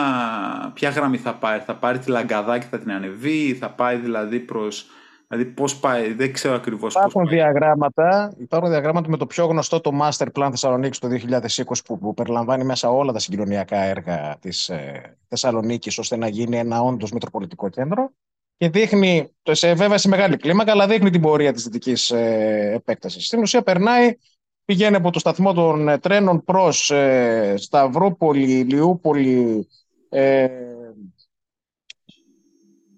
ποια 0.75 0.91
γραμμή 0.91 1.17
θα 1.17 1.35
πάρει, 1.35 1.63
θα 1.67 1.75
πάρει 1.75 1.99
τη 1.99 2.11
Λαγκαδά 2.11 2.59
και 2.59 2.67
θα 2.71 2.79
την 2.79 2.93
ανεβεί, 2.93 3.57
θα 3.61 3.71
πάει 3.71 3.97
δηλαδή 3.97 4.39
προς 4.41 4.87
Δηλαδή 5.33 5.51
πώς 5.51 5.79
πάει, 5.79 6.13
δεν 6.13 6.33
ξέρω 6.33 6.55
ακριβώς 6.55 6.95
πώς. 6.95 7.03
Υπάρχουν 7.03 7.29
διαγράμματα, 7.29 8.35
υπάρχουν 8.39 8.69
διαγράμματα 8.69 9.09
με 9.09 9.17
το 9.17 9.27
πιο 9.27 9.47
γνωστό 9.47 9.81
το 9.81 9.91
Master 10.03 10.27
Plan 10.33 10.49
Θεσσαλονίκης 10.51 10.99
το 10.99 11.09
2020 11.09 11.63
που, 11.85 11.99
που 11.99 12.15
περιλαμβάνει 12.15 12.65
μέσα 12.65 12.91
όλα 12.91 13.13
τα 13.13 13.19
συγκοινωνιακά 13.19 13.77
έργα 13.77 14.37
της 14.41 14.69
ε, 14.69 15.17
Θεσσαλονίκης 15.29 15.99
ώστε 15.99 16.17
να 16.17 16.29
γίνει 16.29 16.59
ένα 16.59 16.81
όντως 16.81 17.13
μετροπολιτικό 17.13 17.69
κέντρο. 17.69 18.11
Και 18.57 18.69
δείχνει, 18.69 19.33
σε, 19.43 19.75
βέβαια 19.75 19.99
σε 19.99 20.09
μεγάλη 20.09 20.37
κλίμακα, 20.37 20.73
αλλά 20.73 20.87
δείχνει 20.87 21.11
την 21.11 21.21
πορεία 21.21 21.53
της 21.53 21.65
δυτικής 21.65 22.11
ε, 22.11 22.73
επέκτασης. 22.75 23.27
Στην 23.27 23.41
ουσία 23.41 23.63
περνάει, 23.63 24.17
πηγαίνει 24.65 24.97
από 24.97 25.11
το 25.11 25.19
σταθμό 25.19 25.53
των 25.53 25.89
ε, 25.89 25.99
τρένων 25.99 26.45
προς 26.45 26.91
ε, 26.91 27.55
Σταυρούπολη, 27.57 28.63
Ηλιούπολη. 28.63 29.69
Ε, 30.09 30.49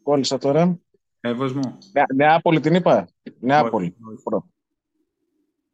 κόλλησα 0.02 0.38
τώρα. 0.38 0.78
Εύωσμο. 1.26 1.78
Νεάπολη 2.14 2.60
την 2.60 2.74
είπα. 2.74 3.08
Νεάπολη. 3.40 3.94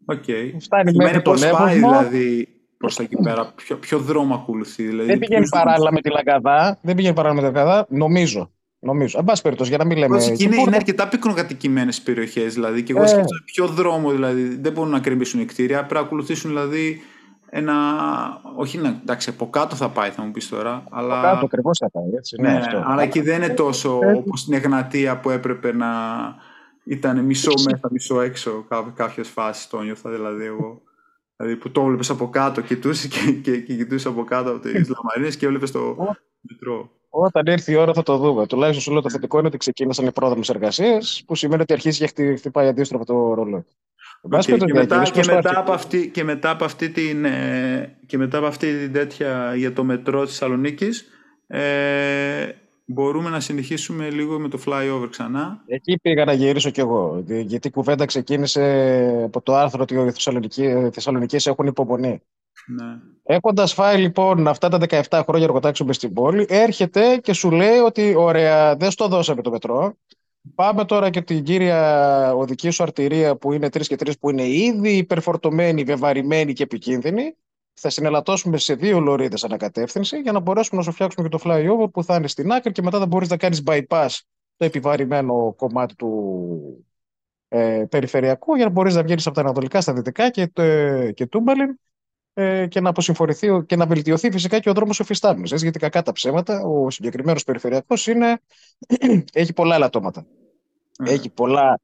OK. 0.05 0.23
Okay. 0.27 0.51
Φτάνει 0.61 0.93
μέχρι 0.97 1.23
τον 1.23 1.43
Εύωσμο. 1.43 1.59
πάει 1.59 1.75
δηλαδή 1.75 2.49
προς 2.77 2.97
τα 2.97 3.03
εκεί 3.03 3.17
πέρα. 3.17 3.53
Ποιο, 3.55 3.77
ποιο 3.77 3.99
δρόμο 3.99 4.35
ακολουθεί. 4.35 4.83
Δηλαδή, 4.83 5.09
δεν 5.09 5.19
πηγαίνει 5.19 5.49
παράλληλα 5.49 5.93
με 5.93 6.01
τη 6.01 6.11
Λαγκαδά. 6.11 6.79
Δεν 6.83 6.95
πηγαίνει 6.95 7.15
παράλληλα 7.15 7.43
με 7.43 7.49
τη 7.49 7.55
Λαγκαδά. 7.55 7.87
Νομίζω. 7.89 8.51
Νομίζω. 8.79 9.19
Εν 9.19 9.25
πάση 9.25 9.43
περιπτώσει, 9.43 9.69
για 9.69 9.79
να 9.79 9.85
μην 9.85 9.99
λέμε. 9.99 10.25
Είναι, 10.25 10.37
είναι, 10.39 10.57
είναι 10.57 10.77
αρκετά 10.77 11.09
πυκνοκατοικημένες 11.09 12.01
περιοχές. 12.01 12.55
Δηλαδή, 12.55 12.83
και 12.83 12.93
εγώ 12.93 13.03
ε. 13.03 13.07
σκέφτομαι 13.07 13.43
ποιο 13.45 13.67
δρόμο 13.67 14.11
δηλαδή, 14.11 14.43
δεν 14.43 14.73
μπορούν 14.73 14.91
να 14.91 15.01
κρεμίσουν 15.01 15.41
οι 15.41 15.45
κτίρια. 15.45 15.79
Πρέπει 15.79 15.95
να 15.95 16.01
ακολουθήσουν 16.01 16.51
δηλαδή 16.51 17.01
ένα. 17.51 17.75
Όχι 18.57 18.79
να. 18.79 18.89
Εντάξει, 18.89 19.31
από 19.31 19.51
κάτω 19.51 19.77
θα 19.77 19.89
πάει, 19.89 20.11
θα 20.11 20.23
μου 20.23 20.31
πεις 20.31 20.49
τώρα. 20.49 20.85
Αλλά... 20.91 21.19
Από 21.19 21.27
κάτω 21.27 21.45
ακριβώς 21.45 21.79
θα 21.79 21.91
πάει. 21.91 22.09
Έτσι, 22.17 22.41
ναι, 22.41 22.51
ναι, 22.51 22.59
αυτό. 22.59 22.83
Αλλά 22.87 23.03
εκεί 23.03 23.21
δεν 23.21 23.43
είναι 23.43 23.55
τόσο 23.55 23.99
όπως 24.17 24.41
στην 24.41 24.55
Εγνατία 24.55 25.21
που 25.21 25.31
έπρεπε 25.31 25.73
να 25.73 25.89
ήταν 26.85 27.25
μισό 27.25 27.53
μέσα, 27.71 27.89
μισό 27.91 28.21
έξω 28.21 28.67
κάποιες 28.95 29.29
φάσεις. 29.29 29.69
Το 29.69 29.81
νιώθα 29.81 30.11
δηλαδή 30.11 30.45
εγώ. 30.45 30.83
Δηλαδή 31.37 31.57
που 31.57 31.71
το 31.71 31.81
έβλεπε 31.81 32.05
από 32.09 32.29
κάτω, 32.29 32.61
κοιτούσε 32.61 33.09
και, 33.09 33.33
και, 33.33 33.59
και 33.59 33.75
κοιτούσε 33.75 34.09
από 34.09 34.25
κάτω 34.25 34.51
από 34.51 34.59
τι 34.59 34.69
λαμαρίνε 34.73 35.29
και 35.39 35.47
έβλεπες 35.47 35.71
το 35.71 35.97
μετρό. 36.41 36.91
Όταν 37.13 37.47
έρθει 37.47 37.73
η 37.73 37.77
ώρα 37.77 37.93
θα 37.93 38.03
το 38.03 38.17
δούμε. 38.17 38.47
Τουλάχιστον 38.47 38.83
σου 38.83 38.93
λέω 38.93 39.01
το 39.01 39.11
θετικό 39.11 39.39
είναι 39.39 39.47
ότι 39.47 39.57
ξεκίνησαν 39.57 40.07
οι 40.07 40.13
πρόδρομες 40.13 40.49
εργασίες, 40.49 41.23
που 41.27 41.35
σημαίνει 41.35 41.63
ότι 41.63 41.73
αρχίζει 41.73 42.13
και 42.13 42.37
χτυπάει 42.37 42.69
αντίστροφο 42.69 43.05
το 43.05 43.35
ρολόι. 43.35 43.65
Okay, 44.23 44.45
και, 44.45 44.73
μετά, 44.73 45.03
και, 45.03 45.23
μετά 45.33 45.59
από 45.59 45.73
αυτή, 45.73 46.11
και 46.11 46.25
μετά 46.25 46.51
από 46.51 46.65
αυτή 46.65 46.91
την, 46.91 47.25
ε, 47.25 47.99
και 48.07 48.19
μετά 48.19 48.39
από 48.39 48.47
αυτή 48.47 48.79
την 48.79 48.93
τέτοια 48.93 49.55
για 49.57 49.73
το 49.73 49.85
μετρό 49.85 50.23
της 50.23 50.31
Θεσσαλονίκης. 50.31 51.09
Ε, 51.47 52.49
μπορούμε 52.85 53.31
να 53.31 53.41
συνεχίσουμε 53.41 54.11
λίγο 54.11 54.39
με 54.39 54.49
το 54.49 54.59
flyover 54.67 55.07
ξανά. 55.11 55.63
Εκεί 55.67 55.99
πήγα 56.03 56.25
να 56.25 56.33
γυρίσω 56.33 56.71
κι 56.71 56.81
εγώ, 56.81 57.25
γιατί 57.27 57.69
η 57.69 57.71
κουβέντα 57.71 58.05
ξεκίνησε 58.05 59.23
από 59.25 59.43
το 59.43 59.55
άρθρο 59.55 59.83
ότι 59.83 59.95
οι 59.95 60.91
Θεσσαλονικοί 60.93 61.49
έχουν 61.49 61.67
υπομονή. 61.67 62.23
Ναι. 62.67 62.99
Έχοντας 63.23 63.73
φάει 63.73 63.99
λοιπόν 63.99 64.49
αυτά 64.49 64.69
τα 64.69 64.79
17 64.89 65.23
χρόνια 65.27 65.47
εργοτάξουμε 65.47 65.93
στην 65.93 66.13
πόλη, 66.13 66.47
έρχεται 66.49 67.17
και 67.17 67.33
σου 67.33 67.51
λέει 67.51 67.79
ότι 67.79 68.15
ωραία, 68.17 68.77
δεν 68.77 68.91
στο 68.91 69.09
δώσαμε 69.09 69.43
το 69.43 69.51
μετρό. 69.51 69.95
Πάμε 70.55 70.85
τώρα 70.85 71.11
και 71.11 71.23
την 71.23 71.43
κύρια 71.43 72.35
οδική 72.35 72.71
σου 72.71 72.83
αρτηρία 72.83 73.37
που 73.37 73.53
είναι 73.53 73.67
3 73.67 73.81
και 73.81 73.97
3 73.99 74.13
που 74.21 74.31
είναι 74.31 74.49
ήδη 74.49 74.97
υπερφορτωμένη, 74.97 75.83
βεβαρημένη 75.83 76.53
και 76.53 76.63
επικίνδυνη. 76.63 77.37
Θα 77.73 77.91
συνελατώσουμε 77.91 78.59
σε 78.59 78.75
δύο 78.75 79.01
λωρίδες 79.01 79.45
ανακατεύθυνση 79.45 80.21
για 80.21 80.33
να 80.33 80.41
μπορέσουμε 80.41 80.79
να 80.79 80.85
σου 80.85 80.93
φτιάξουμε 80.93 81.29
και 81.29 81.37
το 81.37 81.43
flyover 81.45 81.91
που 81.93 82.05
θα 82.05 82.15
είναι 82.15 82.29
στην 82.29 82.53
άκρη 82.53 82.73
και 82.73 82.83
μετά 82.83 82.99
θα 82.99 83.07
μπορείς 83.07 83.29
να 83.29 83.37
κάνεις 83.37 83.63
bypass 83.67 84.09
το 84.57 84.65
επιβαρημένο 84.65 85.55
κομμάτι 85.57 85.95
του 85.95 86.85
ε, 87.49 87.85
περιφερειακού 87.89 88.55
για 88.55 88.65
να 88.65 88.71
μπορείς 88.71 88.95
να 88.95 89.03
βγει 89.03 89.13
από 89.13 89.31
τα 89.31 89.41
ανατολικά 89.41 89.81
στα 89.81 89.93
δυτικά 89.93 90.31
και, 90.31 90.47
το, 90.47 90.63
και 91.13 91.27
τούμπαλιν 91.27 91.79
ε, 92.35 92.67
και 92.67 92.81
να 92.81 92.89
αποσυμφορηθεί 92.89 93.65
και 93.67 93.77
να 93.77 93.87
βελτιωθεί 93.87 94.31
φυσικά 94.31 94.59
και 94.59 94.71
ο 94.71 94.73
δρόμος 94.73 95.01
εφιστάμενο. 95.01 95.57
Γιατί 95.57 95.79
κακά 95.79 96.03
τα 96.03 96.13
ψέματα, 96.13 96.63
ο 96.63 96.91
συγκεκριμένος 96.91 97.45
περιφερειακός 97.45 98.09
έχει 99.33 99.53
πολλά 99.53 99.75
ελαττώματα. 99.75 100.27
Έχει 101.05 101.31
πολλά 101.31 101.81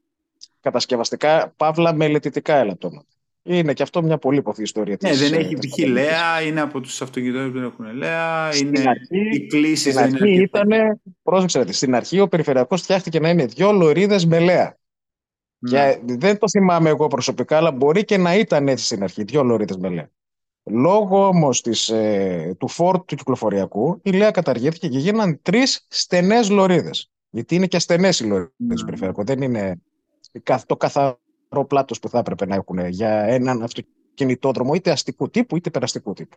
κατασκευαστικά, 0.61 1.53
παύλα 1.57 1.95
μελετητικά 1.95 2.57
ελαττώματα. 2.57 3.07
Είναι 3.43 3.73
και 3.73 3.83
αυτό 3.83 4.03
μια 4.03 4.19
πολύ 4.19 4.43
ποθή 4.43 4.62
ιστορία. 4.62 4.97
Ναι, 5.00 5.15
δεν 5.15 5.33
έχει 5.33 5.55
π.χ. 5.55 5.88
λέα, 5.88 6.43
είναι 6.43 6.61
από 6.61 6.81
τους 6.81 7.03
αυτοκινητών 7.03 7.53
που 7.53 7.59
δεν 7.59 7.65
έχουν 7.65 7.97
λέα. 7.97 8.57
Είναι 8.57 8.83
αρχή, 8.87 9.29
οι 9.33 9.47
κλήσεις 9.47 9.95
δεν 9.95 10.15
είναι. 10.15 10.31
Ήταν, 10.31 11.00
πρόσεξε, 11.23 11.73
στην 11.73 11.95
αρχή 11.95 12.21
ο 12.21 12.29
περιφερειακός 12.29 12.83
φτιάχτηκε 12.83 13.21
να 13.21 13.29
είναι 13.29 13.47
δύο 13.47 13.73
λωρίδες 13.73 14.26
με 14.26 14.38
λέα. 14.38 14.76
Ναι. 15.59 15.71
Και 15.71 16.00
δεν 16.05 16.38
το 16.38 16.49
θυμάμαι 16.49 16.88
εγώ 16.88 17.07
προσωπικά, 17.07 17.57
αλλά 17.57 17.71
μπορεί 17.71 18.05
και 18.05 18.17
να 18.17 18.35
ήταν 18.35 18.69
έτσι 18.69 18.85
στην 18.85 19.03
αρχή, 19.03 19.23
δύο 19.23 19.43
λωρίδες 19.43 19.76
με 19.76 19.88
λέα. 19.88 20.11
Λόγω 20.70 21.26
όμως 21.26 21.62
ε, 21.90 22.54
του 22.58 22.68
φόρτου 22.68 23.04
του 23.04 23.16
κυκλοφοριακού, 23.16 24.00
η 24.02 24.11
Λέα 24.11 24.30
καταργήθηκε 24.30 24.88
και 24.88 24.99
γίναν 24.99 25.42
τρεις 25.42 25.87
στενές 25.88 26.50
λωρίδες. 26.50 27.11
Γιατί 27.30 27.54
είναι 27.54 27.66
και 27.66 27.78
στενές 27.78 28.20
οι 28.20 28.25
λωρίδες 28.25 28.52
mm. 28.73 28.75
του 28.76 28.85
περιφερειακού. 28.85 29.25
Δεν 29.25 29.42
είναι 29.42 29.80
το 30.66 30.76
καθαρό 30.76 31.18
πλάτος 31.66 31.99
που 31.99 32.08
θα 32.08 32.18
έπρεπε 32.18 32.46
να 32.46 32.54
έχουν 32.54 32.87
για 32.87 33.11
έναν 33.11 33.62
αυτοκινητόδρομο 33.62 34.75
είτε 34.75 34.90
αστικού 34.90 35.30
τύπου 35.30 35.56
είτε 35.56 35.70
περαστικού 35.70 36.12
τύπου. 36.12 36.37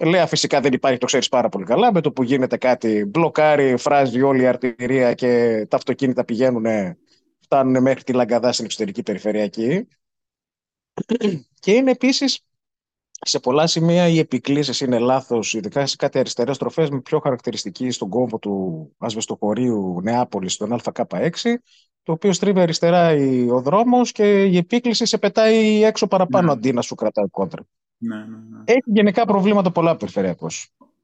Λέα 0.10 0.26
φυσικά 0.26 0.60
δεν 0.60 0.72
υπάρχει, 0.72 0.98
το 0.98 1.06
ξέρεις 1.06 1.28
πάρα 1.28 1.48
πολύ 1.48 1.64
καλά. 1.64 1.92
Με 1.92 2.00
το 2.00 2.12
που 2.12 2.22
γίνεται 2.22 2.56
κάτι, 2.56 3.04
μπλοκάρει, 3.04 3.76
φράζει 3.76 4.22
όλη 4.22 4.42
η 4.42 4.46
αρτηρία 4.46 5.14
και 5.14 5.64
τα 5.70 5.76
αυτοκίνητα 5.76 6.24
πηγαίνουν, 6.24 6.96
φτάνουν 7.40 7.82
μέχρι 7.82 8.02
τη 8.02 8.12
Λαγκαδά 8.12 8.52
στην 8.52 8.64
εξωτερική 8.64 9.02
περιφερειακή. 9.02 9.86
και 11.62 11.72
είναι 11.72 11.90
επίσης 11.90 12.44
σε 13.24 13.40
πολλά 13.40 13.66
σημεία 13.66 14.08
οι 14.08 14.18
επικλήσεις 14.18 14.80
είναι 14.80 14.98
λάθος, 14.98 15.54
ειδικά 15.54 15.86
σε 15.86 15.96
κάτι 15.96 16.18
αριστερές 16.18 16.56
στροφές, 16.56 16.90
με 16.90 17.00
πιο 17.00 17.18
χαρακτηριστική 17.18 17.90
στον 17.90 18.08
κόμβο 18.08 18.38
του 18.38 18.88
ασβεστοχωρίου 18.98 20.00
Νεάπολης, 20.02 20.56
τον 20.56 20.80
ΑΚ6, 20.82 21.28
το 22.02 22.12
οποίο 22.12 22.32
στρίβει 22.32 22.60
αριστερά 22.60 23.14
ο 23.52 23.60
δρόμος 23.60 24.12
και 24.12 24.42
η 24.42 24.56
επίκληση 24.56 25.06
σε 25.06 25.18
πετάει 25.18 25.84
έξω 25.84 26.06
παραπάνω 26.06 26.46
ναι. 26.46 26.52
αντί 26.52 26.72
να 26.72 26.82
σου 26.82 26.94
κρατάει 26.94 27.28
κόντρα. 27.30 27.62
Ναι, 27.96 28.16
ναι, 28.16 28.22
ναι. 28.24 28.58
Έχει 28.64 28.82
γενικά 28.84 29.24
προβλήματα 29.24 29.70
πολλά 29.70 29.96
περιφερειακώ. 29.96 30.46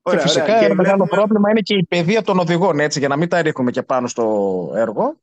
Και 0.03 0.19
φυσικά 0.19 0.65
ένα 0.65 0.75
μεγάλο 0.75 1.05
πρόβλημα 1.05 1.51
είναι 1.51 1.61
και 1.61 1.75
η 1.75 1.85
παιδεία 1.85 2.23
των 2.23 2.39
οδηγών, 2.39 2.81
έτσι, 2.81 2.99
για 2.99 3.09
να 3.09 3.17
μην 3.17 3.29
τα 3.29 3.43
ρίχνουμε 3.43 3.71
και 3.71 3.83
πάνω 3.83 4.07
στο 4.07 4.25
έργο. 4.75 5.17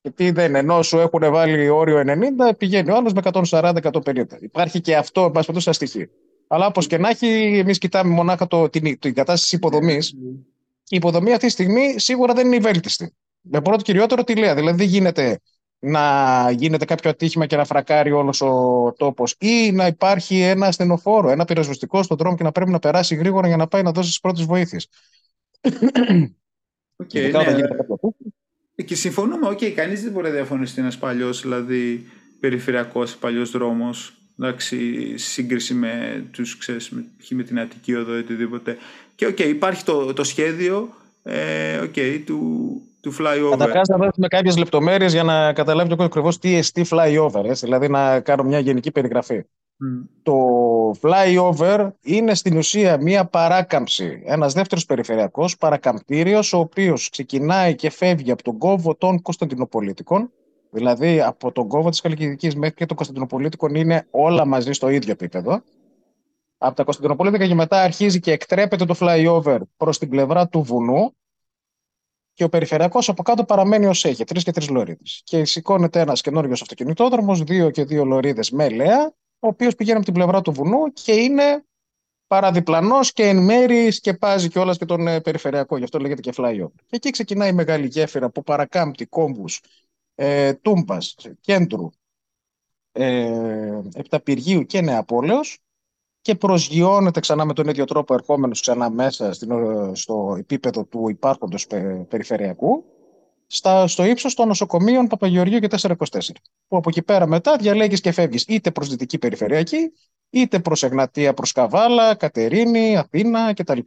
Γιατί 0.00 0.30
δεν 0.30 0.54
ενώ 0.54 0.82
σου 0.82 0.98
έχουν 0.98 1.30
βάλει 1.30 1.68
όριο 1.68 2.02
90, 2.06 2.56
πηγαίνει 2.58 2.90
ο 2.90 2.96
άλλος 2.96 3.12
με 3.12 3.20
140-150. 3.24 4.24
Υπάρχει 4.40 4.80
και 4.80 4.96
αυτό, 4.96 5.24
εν 5.24 5.30
πάση 5.30 5.60
σαν 5.60 5.72
στοιχείο. 5.72 6.08
Αλλά 6.46 6.66
όπως 6.66 6.86
και 6.86 6.98
να 6.98 7.08
έχει, 7.08 7.26
εμείς 7.58 7.78
κοιτάμε 7.78 8.14
μονάχα 8.14 8.46
το, 8.46 8.68
την, 8.68 8.98
την 8.98 9.14
κατάσταση 9.14 9.56
υποδομής. 9.56 10.10
Η 10.88 10.96
υποδομή 10.96 11.32
αυτή 11.32 11.46
τη 11.46 11.52
στιγμή 11.52 11.94
σίγουρα 11.98 12.34
δεν 12.34 12.46
είναι 12.46 12.56
η 12.56 12.60
βέλτιστη. 12.60 13.14
Με 13.40 13.60
πρώτο 13.60 13.82
κυριότερο 13.82 14.24
τη 14.24 14.36
λέει. 14.36 14.54
Δηλαδή 14.54 14.76
δεν 14.76 14.86
γίνεται 14.86 15.40
να 15.78 16.50
γίνεται 16.50 16.84
κάποιο 16.84 17.10
ατύχημα 17.10 17.46
και 17.46 17.56
να 17.56 17.64
φρακάρει 17.64 18.12
όλος 18.12 18.40
ο 18.40 18.94
τόπος 18.96 19.36
ή 19.38 19.72
να 19.72 19.86
υπάρχει 19.86 20.40
ένα 20.40 20.66
ασθενοφόρο, 20.66 21.30
ένα 21.30 21.44
πυροσβεστικό 21.44 22.02
στον 22.02 22.16
δρόμο 22.16 22.36
και 22.36 22.42
να 22.42 22.52
πρέπει 22.52 22.70
να 22.70 22.78
περάσει 22.78 23.14
γρήγορα 23.14 23.46
για 23.46 23.56
να 23.56 23.66
πάει 23.66 23.82
να 23.82 23.92
δώσει 23.92 24.08
τις 24.08 24.20
πρώτες 24.20 24.44
βοήθειες. 24.44 24.88
Okay, 26.96 27.30
ναι. 28.74 28.84
Και 28.84 28.94
συμφωνούμε, 28.94 29.48
OK, 29.48 29.58
okay, 29.58 29.70
κανείς 29.70 30.02
δεν 30.02 30.12
μπορεί 30.12 30.26
να 30.26 30.32
διαφωνήσει 30.32 30.80
ένας 30.80 30.98
παλιός, 30.98 31.40
δηλαδή 31.40 32.06
περιφερειακός 32.40 33.16
παλιός 33.16 33.50
δρόμος. 33.50 34.16
Εντάξει, 34.40 34.78
σύγκριση 35.18 35.74
με 35.74 36.24
τους, 36.32 36.58
ξέρεις, 36.58 36.90
με, 36.90 37.04
με 37.30 37.42
την 37.42 37.60
Αττική 37.60 37.94
Οδό 37.94 38.16
ή 38.16 38.18
οτιδήποτε. 38.18 38.76
Και 39.14 39.26
OK, 39.26 39.36
okay, 39.36 39.48
υπάρχει 39.48 39.84
το, 39.84 40.12
το 40.12 40.24
σχέδιο 40.24 40.88
ε, 41.22 41.80
okay, 41.80 42.22
του, 42.26 42.80
του 43.00 43.12
flyover. 43.12 43.50
Καταρχάς, 43.50 43.88
να 43.88 43.96
δώσουμε 43.96 44.28
κάποιες 44.28 44.56
λεπτομέρειες 44.56 45.12
για 45.12 45.22
να 45.22 45.52
καταλάβει 45.52 45.96
το 45.96 46.04
ακριβώς 46.04 46.38
τι 46.38 46.54
εστί 46.54 46.86
flyover, 46.90 47.44
έτσι, 47.44 47.64
δηλαδή 47.64 47.88
να 47.88 48.20
κάνω 48.20 48.42
μια 48.42 48.58
γενική 48.58 48.90
περιγραφή. 48.90 49.42
Mm. 49.42 50.08
Το 50.22 50.34
flyover 51.00 51.88
είναι 52.00 52.34
στην 52.34 52.56
ουσία 52.56 52.96
μια 53.00 53.24
παράκαμψη, 53.24 54.22
ένας 54.24 54.52
δεύτερος 54.52 54.86
περιφερειακός 54.86 55.56
παρακαμπτήριος, 55.56 56.52
ο 56.52 56.58
οποίος 56.58 57.08
ξεκινάει 57.10 57.74
και 57.74 57.90
φεύγει 57.90 58.30
από 58.30 58.42
τον 58.42 58.58
κόμβο 58.58 58.94
των 58.94 59.22
Κωνσταντινουπολίτικων, 59.22 60.30
δηλαδή 60.76 61.20
από 61.20 61.52
τον 61.52 61.68
κόβο 61.68 61.90
της 61.90 62.00
Χαλκιδικής 62.00 62.56
μέχρι 62.56 62.74
και 62.74 62.86
των 62.86 62.96
Κωνσταντινοπολίτικων 62.96 63.74
είναι 63.74 64.06
όλα 64.10 64.46
μαζί 64.46 64.72
στο 64.72 64.88
ίδιο 64.88 65.12
επίπεδο. 65.12 65.62
Από 66.58 66.76
τα 66.76 66.84
Κωνσταντινοπολίτικα 66.84 67.46
και 67.46 67.54
μετά 67.54 67.82
αρχίζει 67.82 68.20
και 68.20 68.32
εκτρέπεται 68.32 68.84
το 68.84 68.94
flyover 69.00 69.58
προς 69.76 69.98
την 69.98 70.08
πλευρά 70.08 70.48
του 70.48 70.62
βουνού 70.62 71.14
και 72.32 72.44
ο 72.44 72.48
περιφερειακός 72.48 73.08
από 73.08 73.22
κάτω 73.22 73.44
παραμένει 73.44 73.86
ως 73.86 74.04
έχει, 74.04 74.24
τρεις 74.24 74.44
και 74.44 74.50
τρεις 74.50 74.68
λωρίδες. 74.68 75.20
Και 75.24 75.44
σηκώνεται 75.44 76.00
ένας 76.00 76.20
καινούριο 76.20 76.52
αυτοκινητόδρομος, 76.52 77.42
δύο 77.42 77.70
και 77.70 77.84
δύο 77.84 78.04
λωρίδες 78.04 78.50
με 78.50 78.68
λέα, 78.68 79.06
ο 79.38 79.48
οποίος 79.48 79.74
πηγαίνει 79.74 79.96
από 79.96 80.04
την 80.04 80.14
πλευρά 80.14 80.40
του 80.40 80.52
βουνού 80.52 80.92
και 80.92 81.12
είναι 81.12 81.64
παραδιπλανός 82.26 83.12
και 83.12 83.22
εν 83.22 83.44
μέρη 83.44 83.90
σκεπάζει 83.90 84.48
κιόλας 84.48 84.78
και 84.78 84.84
τον 84.84 85.06
ε, 85.06 85.20
περιφερειακό, 85.20 85.76
γι' 85.76 85.84
αυτό 85.84 85.98
λέγεται 85.98 86.20
και 86.20 86.32
flyover. 86.36 86.82
Και 86.86 86.96
εκεί 86.96 87.10
ξεκινάει 87.10 87.48
η 87.48 87.52
μεγάλη 87.52 87.86
γέφυρα 87.86 88.30
που 88.30 88.42
παρακάμπτει 88.42 89.06
κόμβους 89.06 89.60
ε, 90.16 90.54
Τούμπας, 90.54 91.16
Κέντρου, 91.40 91.90
ε, 92.92 93.80
Επταπηργίου 93.94 94.66
και 94.66 94.80
Νεαπόλεως 94.80 95.58
και 96.20 96.34
προσγειώνεται 96.34 97.20
ξανά 97.20 97.44
με 97.44 97.52
τον 97.52 97.68
ίδιο 97.68 97.84
τρόπο 97.84 98.14
ερχόμενος 98.14 98.60
ξανά 98.60 98.90
μέσα 98.90 99.32
στην, 99.32 99.50
στο 99.96 100.36
επίπεδο 100.38 100.84
του 100.84 101.08
υπάρχοντος 101.08 101.66
περιφερειακού 102.08 102.84
στα, 103.46 103.86
στο 103.86 104.04
ύψος 104.04 104.34
των 104.34 104.48
νοσοκομείων 104.48 105.06
Παπαγεωργίου 105.06 105.58
και 105.58 105.68
424. 105.80 105.94
Που 106.68 106.76
από 106.76 106.88
εκεί 106.88 107.02
πέρα 107.02 107.26
μετά 107.26 107.56
διαλέγεις 107.56 108.00
και 108.00 108.12
φεύγεις 108.12 108.44
είτε 108.48 108.70
προς 108.70 108.88
Δυτική 108.88 109.18
Περιφερειακή, 109.18 109.92
είτε 110.30 110.58
προς 110.58 110.82
Εγνατία, 110.82 111.34
προς 111.34 111.52
Καβάλα, 111.52 112.14
Κατερίνη, 112.14 112.96
Αθήνα 112.96 113.54
κτλ. 113.54 113.78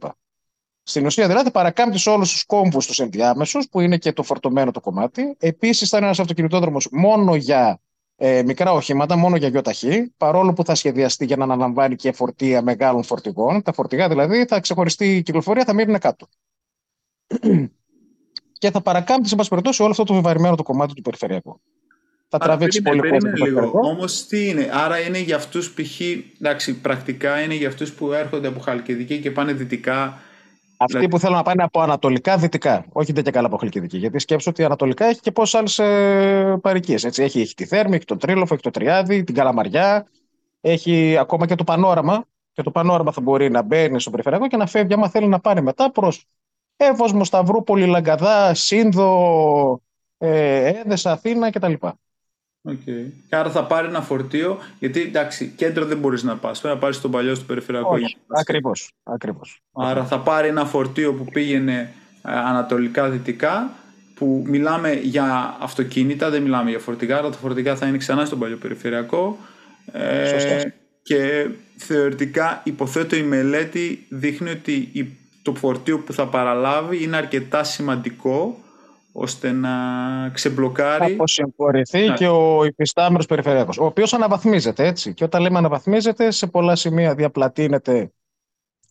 Στην 0.82 1.06
ουσία 1.06 1.26
δηλαδή 1.26 1.50
παρακάμπτεις 1.50 2.06
όλους 2.06 2.30
τους 2.32 2.44
κόμβους 2.44 2.86
τους 2.86 2.98
ενδιάμεσους 2.98 3.68
που 3.68 3.80
είναι 3.80 3.96
και 3.96 4.12
το 4.12 4.22
φορτωμένο 4.22 4.70
το 4.70 4.80
κομμάτι. 4.80 5.36
Επίσης 5.38 5.88
θα 5.88 5.96
είναι 5.96 6.06
ένας 6.06 6.18
αυτοκινητόδρομος 6.18 6.88
μόνο 6.90 7.34
για 7.34 7.80
ε, 8.16 8.42
μικρά 8.42 8.72
οχήματα, 8.72 9.16
μόνο 9.16 9.36
για 9.36 9.48
γιοταχή, 9.48 10.12
παρόλο 10.16 10.52
που 10.52 10.64
θα 10.64 10.74
σχεδιαστεί 10.74 11.24
για 11.24 11.36
να 11.36 11.44
αναλαμβάνει 11.44 11.96
και 11.96 12.12
φορτία 12.12 12.62
μεγάλων 12.62 13.02
φορτηγών. 13.02 13.62
Τα 13.62 13.72
φορτηγά 13.72 14.08
δηλαδή 14.08 14.44
θα 14.44 14.60
ξεχωριστεί 14.60 15.16
η 15.16 15.22
κυκλοφορία, 15.22 15.64
θα 15.64 15.72
μείνουν 15.72 15.98
κάτω. 15.98 16.28
και 18.60 18.70
θα 18.70 18.80
παρακάμπτεις, 18.80 19.30
σε 19.30 19.36
πάση 19.36 19.48
περιπτώσει, 19.48 19.82
όλο 19.82 19.90
αυτό 19.90 20.04
το 20.04 20.14
βεβαρημένο 20.14 20.54
το 20.54 20.62
κομμάτι 20.62 20.94
του 20.94 21.02
περιφερειακού. 21.02 21.60
Θα 22.28 22.38
Άρα, 22.40 22.44
τραβήξει 22.44 22.82
πολύ 22.82 23.00
κόσμο. 23.00 23.80
Όμως 23.80 24.26
τι 24.26 24.48
είναι, 24.48 24.70
άρα 24.72 24.98
είναι 25.00 25.18
για 25.18 25.36
αυτούς 25.36 25.72
π.χ. 25.72 26.00
Εντάξει, 26.40 26.80
πρακτικά 26.80 27.42
είναι 27.42 27.54
για 27.54 27.68
αυτούς 27.68 27.92
που 27.92 28.12
έρχονται 28.12 28.48
από 28.48 28.60
Χαλκιδική 28.60 29.20
και 29.20 29.30
πάνε 29.30 29.52
δυτικά 29.52 30.20
αυτοί 30.82 30.92
δηλαδή- 30.92 31.08
που 31.08 31.18
θέλουν 31.18 31.36
να 31.36 31.42
πάνε 31.42 31.62
από 31.62 31.80
ανατολικά 31.80 32.36
δυτικά. 32.36 32.84
Όχι 32.92 33.12
δεν 33.12 33.24
και 33.24 33.30
καλά 33.30 33.46
από 33.46 33.56
χαλκιδική. 33.56 33.98
Γιατί 33.98 34.18
σκέψω 34.18 34.50
ότι 34.50 34.64
ανατολικά 34.64 35.04
έχει 35.04 35.20
και 35.20 35.30
πόσες 35.30 35.78
άλλες 35.78 36.60
παρικίες. 36.60 37.04
Έχει, 37.04 37.40
έχει 37.40 37.54
τη 37.54 37.66
Θέρμη, 37.66 37.94
έχει 37.96 38.04
το 38.04 38.16
Τρίλοφο, 38.16 38.54
έχει 38.54 38.62
το 38.62 38.70
Τριάδι, 38.70 39.24
την 39.24 39.34
Καλαμαριά. 39.34 40.06
Έχει 40.60 41.16
ακόμα 41.16 41.46
και 41.46 41.54
το 41.54 41.64
Πανόραμα. 41.64 42.24
Και 42.52 42.62
το 42.62 42.70
Πανόραμα 42.70 43.12
θα 43.12 43.20
μπορεί 43.20 43.50
να 43.50 43.62
μπαίνει 43.62 44.00
στο 44.00 44.10
περιφερειακό 44.10 44.46
και 44.46 44.56
να 44.56 44.66
φεύγει 44.66 44.92
άμα 44.94 45.08
θέλει 45.08 45.26
να 45.26 45.40
πάρει 45.40 45.62
μετά 45.62 45.90
προς 45.90 46.26
Εύωσμο, 46.76 47.24
Σταυρούπολη, 47.24 47.86
Λαγκαδά, 47.86 48.54
Σύνδο, 48.54 49.80
ε, 50.18 50.66
Έδεσα, 50.66 51.12
Αθήνα 51.12 51.50
κτλ. 51.50 51.72
Okay. 52.68 53.12
Άρα 53.28 53.50
θα 53.50 53.64
πάρει 53.64 53.86
ένα 53.86 54.00
φορτίο, 54.00 54.58
γιατί 54.78 55.00
εντάξει, 55.00 55.52
κέντρο 55.56 55.84
δεν 55.84 55.98
μπορείς 55.98 56.22
να 56.22 56.36
πας. 56.36 56.60
Πρέπει 56.60 56.74
να 56.74 56.80
πάρει 56.80 56.96
τον 56.96 57.10
παλιό 57.10 57.34
στο 57.34 57.44
περιφερειακό. 57.44 57.96
Ακριβώς. 58.26 58.92
Ακριβώς. 59.02 59.62
Άρα 59.72 60.04
θα 60.04 60.18
πάρει 60.18 60.48
ένα 60.48 60.64
φορτίο 60.64 61.14
που 61.14 61.24
πήγαινε 61.24 61.92
ε, 62.22 62.32
ανατολικά-δυτικά, 62.32 63.72
που 64.14 64.44
μιλάμε 64.46 64.92
για 64.92 65.56
αυτοκίνητα, 65.60 66.30
δεν 66.30 66.42
μιλάμε 66.42 66.70
για 66.70 66.78
φορτηγά, 66.78 67.16
αλλά 67.16 67.30
τα 67.30 67.36
φορτηγά 67.36 67.76
θα 67.76 67.86
είναι 67.86 67.96
ξανά 67.96 68.24
στον 68.24 68.38
παλιό 68.38 68.56
περιφερειακό. 68.56 69.38
Ε, 69.92 70.62
και 71.02 71.48
θεωρητικά 71.76 72.60
υποθέτω 72.64 73.16
η 73.16 73.22
μελέτη 73.22 74.06
δείχνει 74.08 74.50
ότι 74.50 75.16
το 75.42 75.54
φορτίο 75.54 75.98
που 75.98 76.12
θα 76.12 76.26
παραλάβει 76.26 77.02
είναι 77.02 77.16
αρκετά 77.16 77.64
σημαντικό 77.64 78.58
ώστε 79.12 79.52
να 79.52 79.70
ξεμπλοκάρει. 80.32 81.04
Θα 81.04 81.12
αποσυμφορηθεί 81.12 82.06
ναι. 82.06 82.14
και 82.14 82.28
ο 82.28 82.64
υφιστάμενος 82.64 83.26
περιφερειακός, 83.26 83.78
ο 83.78 83.84
οποίος 83.84 84.14
αναβαθμίζεται 84.14 84.86
έτσι. 84.86 85.14
Και 85.14 85.24
όταν 85.24 85.42
λέμε 85.42 85.58
αναβαθμίζεται, 85.58 86.30
σε 86.30 86.46
πολλά 86.46 86.76
σημεία 86.76 87.14
διαπλατείνεται. 87.14 88.12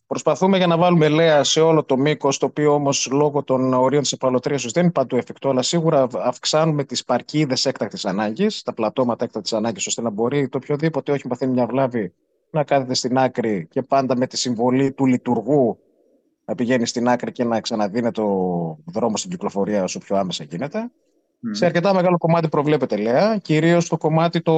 Προσπαθούμε 0.06 0.56
για 0.56 0.66
να 0.66 0.76
βάλουμε 0.76 1.08
λέα 1.08 1.44
σε 1.44 1.60
όλο 1.60 1.84
το 1.84 1.96
μήκος, 1.96 2.38
το 2.38 2.46
οποίο 2.46 2.74
όμως 2.74 3.08
λόγω 3.12 3.42
των 3.42 3.72
ορίων 3.74 4.02
της 4.02 4.12
επαλωτρίωση 4.12 4.68
δεν 4.72 4.82
είναι 4.82 4.92
παντού 4.92 5.16
εφικτό, 5.16 5.48
αλλά 5.48 5.62
σίγουρα 5.62 6.06
αυξάνουμε 6.12 6.84
τις 6.84 7.04
παρκίδες 7.04 7.66
έκτακτης 7.66 8.04
ανάγκης, 8.04 8.62
τα 8.62 8.74
πλατώματα 8.74 9.24
έκτακτης 9.24 9.52
ανάγκης, 9.52 9.86
ώστε 9.86 10.02
να 10.02 10.10
μπορεί 10.10 10.48
το 10.48 10.56
οποιοδήποτε 10.56 11.12
όχι 11.12 11.28
παθαίνει 11.28 11.52
μια 11.52 11.66
βλάβη 11.66 12.12
να 12.50 12.64
κάθεται 12.64 12.94
στην 12.94 13.18
άκρη 13.18 13.66
και 13.70 13.82
πάντα 13.82 14.16
με 14.16 14.26
τη 14.26 14.36
συμβολή 14.36 14.92
του 14.92 15.06
λειτουργού 15.06 15.78
να 16.50 16.56
πηγαίνει 16.56 16.86
στην 16.86 17.08
άκρη 17.08 17.32
και 17.32 17.44
να 17.44 17.60
ξαναδίνει 17.60 18.10
το 18.10 18.24
δρόμο 18.84 19.16
στην 19.16 19.30
κυκλοφορία 19.30 19.82
όσο 19.82 19.98
πιο 19.98 20.16
άμεσα 20.16 20.44
γίνεται. 20.44 20.90
Mm. 20.90 21.48
Σε 21.50 21.64
αρκετά 21.66 21.94
μεγάλο 21.94 22.18
κομμάτι 22.18 22.48
προβλέπεται, 22.48 22.96
λέει, 22.96 23.40
κυρίως 23.42 23.88
το 23.88 23.96
κομμάτι 23.96 24.40
το, 24.40 24.54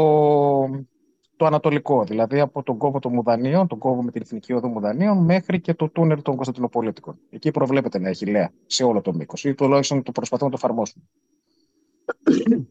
το 1.36 1.46
ανατολικό, 1.46 2.04
δηλαδή 2.04 2.40
από 2.40 2.62
τον 2.62 2.76
κόβο 2.76 2.98
των 2.98 3.12
Μουδανίων, 3.12 3.66
τον 3.66 3.78
κόβο 3.78 4.02
με 4.02 4.10
την 4.10 4.22
Εθνική 4.22 4.52
Οδό 4.52 4.68
Μουδανίων, 4.68 5.24
μέχρι 5.24 5.60
και 5.60 5.74
το 5.74 5.88
τούνελ 5.88 6.22
των 6.22 6.34
Κωνσταντινοπολίτικων. 6.34 7.18
Εκεί 7.30 7.50
προβλέπεται 7.50 7.98
να 7.98 8.08
έχει 8.08 8.26
λέα 8.26 8.52
σε 8.66 8.84
όλο 8.84 9.00
το 9.00 9.14
μήκος, 9.14 9.44
ή 9.44 9.54
τουλάχιστον 9.54 10.02
το 10.02 10.12
προσπαθούμε 10.12 10.50
να 10.50 10.58
το 10.58 10.62
εφαρμόσουμε. 10.64 11.04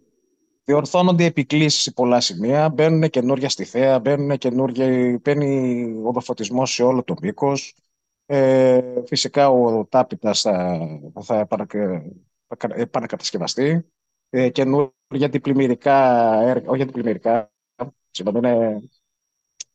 Διορθώνονται 0.66 1.26
επικλήσεις 1.26 1.82
σε 1.82 1.92
πολλά 1.92 2.20
σημεία, 2.20 2.70
μπαίνουν 2.70 3.10
καινούργια 3.10 3.50
στη 3.50 3.64
θέα, 3.64 4.00
μπαίνουν 4.00 4.38
καινούργια, 4.38 5.20
μπαίνει 5.22 5.84
οδοφωτισμός 6.04 6.74
σε 6.74 6.84
όλο 6.84 7.04
το 7.04 7.14
μήκος. 7.22 7.76
Ε, 8.34 9.04
φυσικά 9.06 9.50
ο 9.50 9.86
τάπητας 9.86 10.42
θα, 10.42 10.80
θα 11.22 11.48
επανακατασκευαστεί. 12.76 13.86
Ε, 14.30 14.50
καινούργια 14.50 15.30
διπλημμυρικά 15.30 16.34
έργα, 16.42 16.70
όχι 16.70 16.84
διπλημμυρικά, 16.84 17.52
συγγνώμη, 18.12 18.48
είναι 18.48 18.82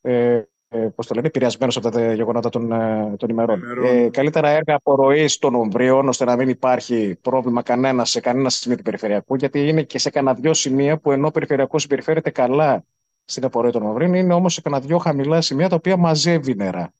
ε, 0.01 0.43
ε, 0.69 0.89
πώς 0.95 1.07
το 1.07 1.15
λένε, 1.15 1.27
επηρεασμένος 1.27 1.77
από 1.77 1.91
τα 1.91 2.15
γεγονότα 2.15 2.49
των, 2.49 2.73
ε, 2.73 3.15
των 3.17 3.29
ημερών. 3.29 3.63
Ε, 3.85 4.09
καλύτερα 4.09 4.49
έργα 4.49 4.75
απορροής 4.75 5.39
των 5.39 5.55
ομβρίων, 5.55 6.09
ώστε 6.09 6.25
να 6.25 6.37
μην 6.37 6.49
υπάρχει 6.49 7.19
πρόβλημα 7.21 7.63
κανένα 7.63 8.05
σε 8.05 8.21
κανένα 8.21 8.51
σημείο 8.51 8.77
του 8.77 8.83
περιφερειακού, 8.83 9.35
γιατί 9.35 9.69
είναι 9.69 9.83
και 9.83 9.99
σε 9.99 10.11
κανένα 10.11 10.35
δυο 10.35 10.55
σημεία 10.55 10.99
που 10.99 11.11
ενώ 11.13 11.27
ο 11.27 11.31
περιφερειακός 11.31 11.83
συμπεριφέρεται 11.83 12.31
καλά 12.31 12.85
στην 13.25 13.45
απορία 13.45 13.73
των 13.73 13.83
Μαυρίνων. 13.83 14.15
Είναι 14.15 14.35
όμως 14.35 14.55
σε 14.55 14.61
κανένα 14.61 14.83
δυο 14.83 14.99
χαμηλά 14.99 15.41
σημεία 15.41 15.69
τα 15.69 15.77
οποία 15.77 15.97
μαζεύει 15.97 16.55
νερά. 16.55 16.93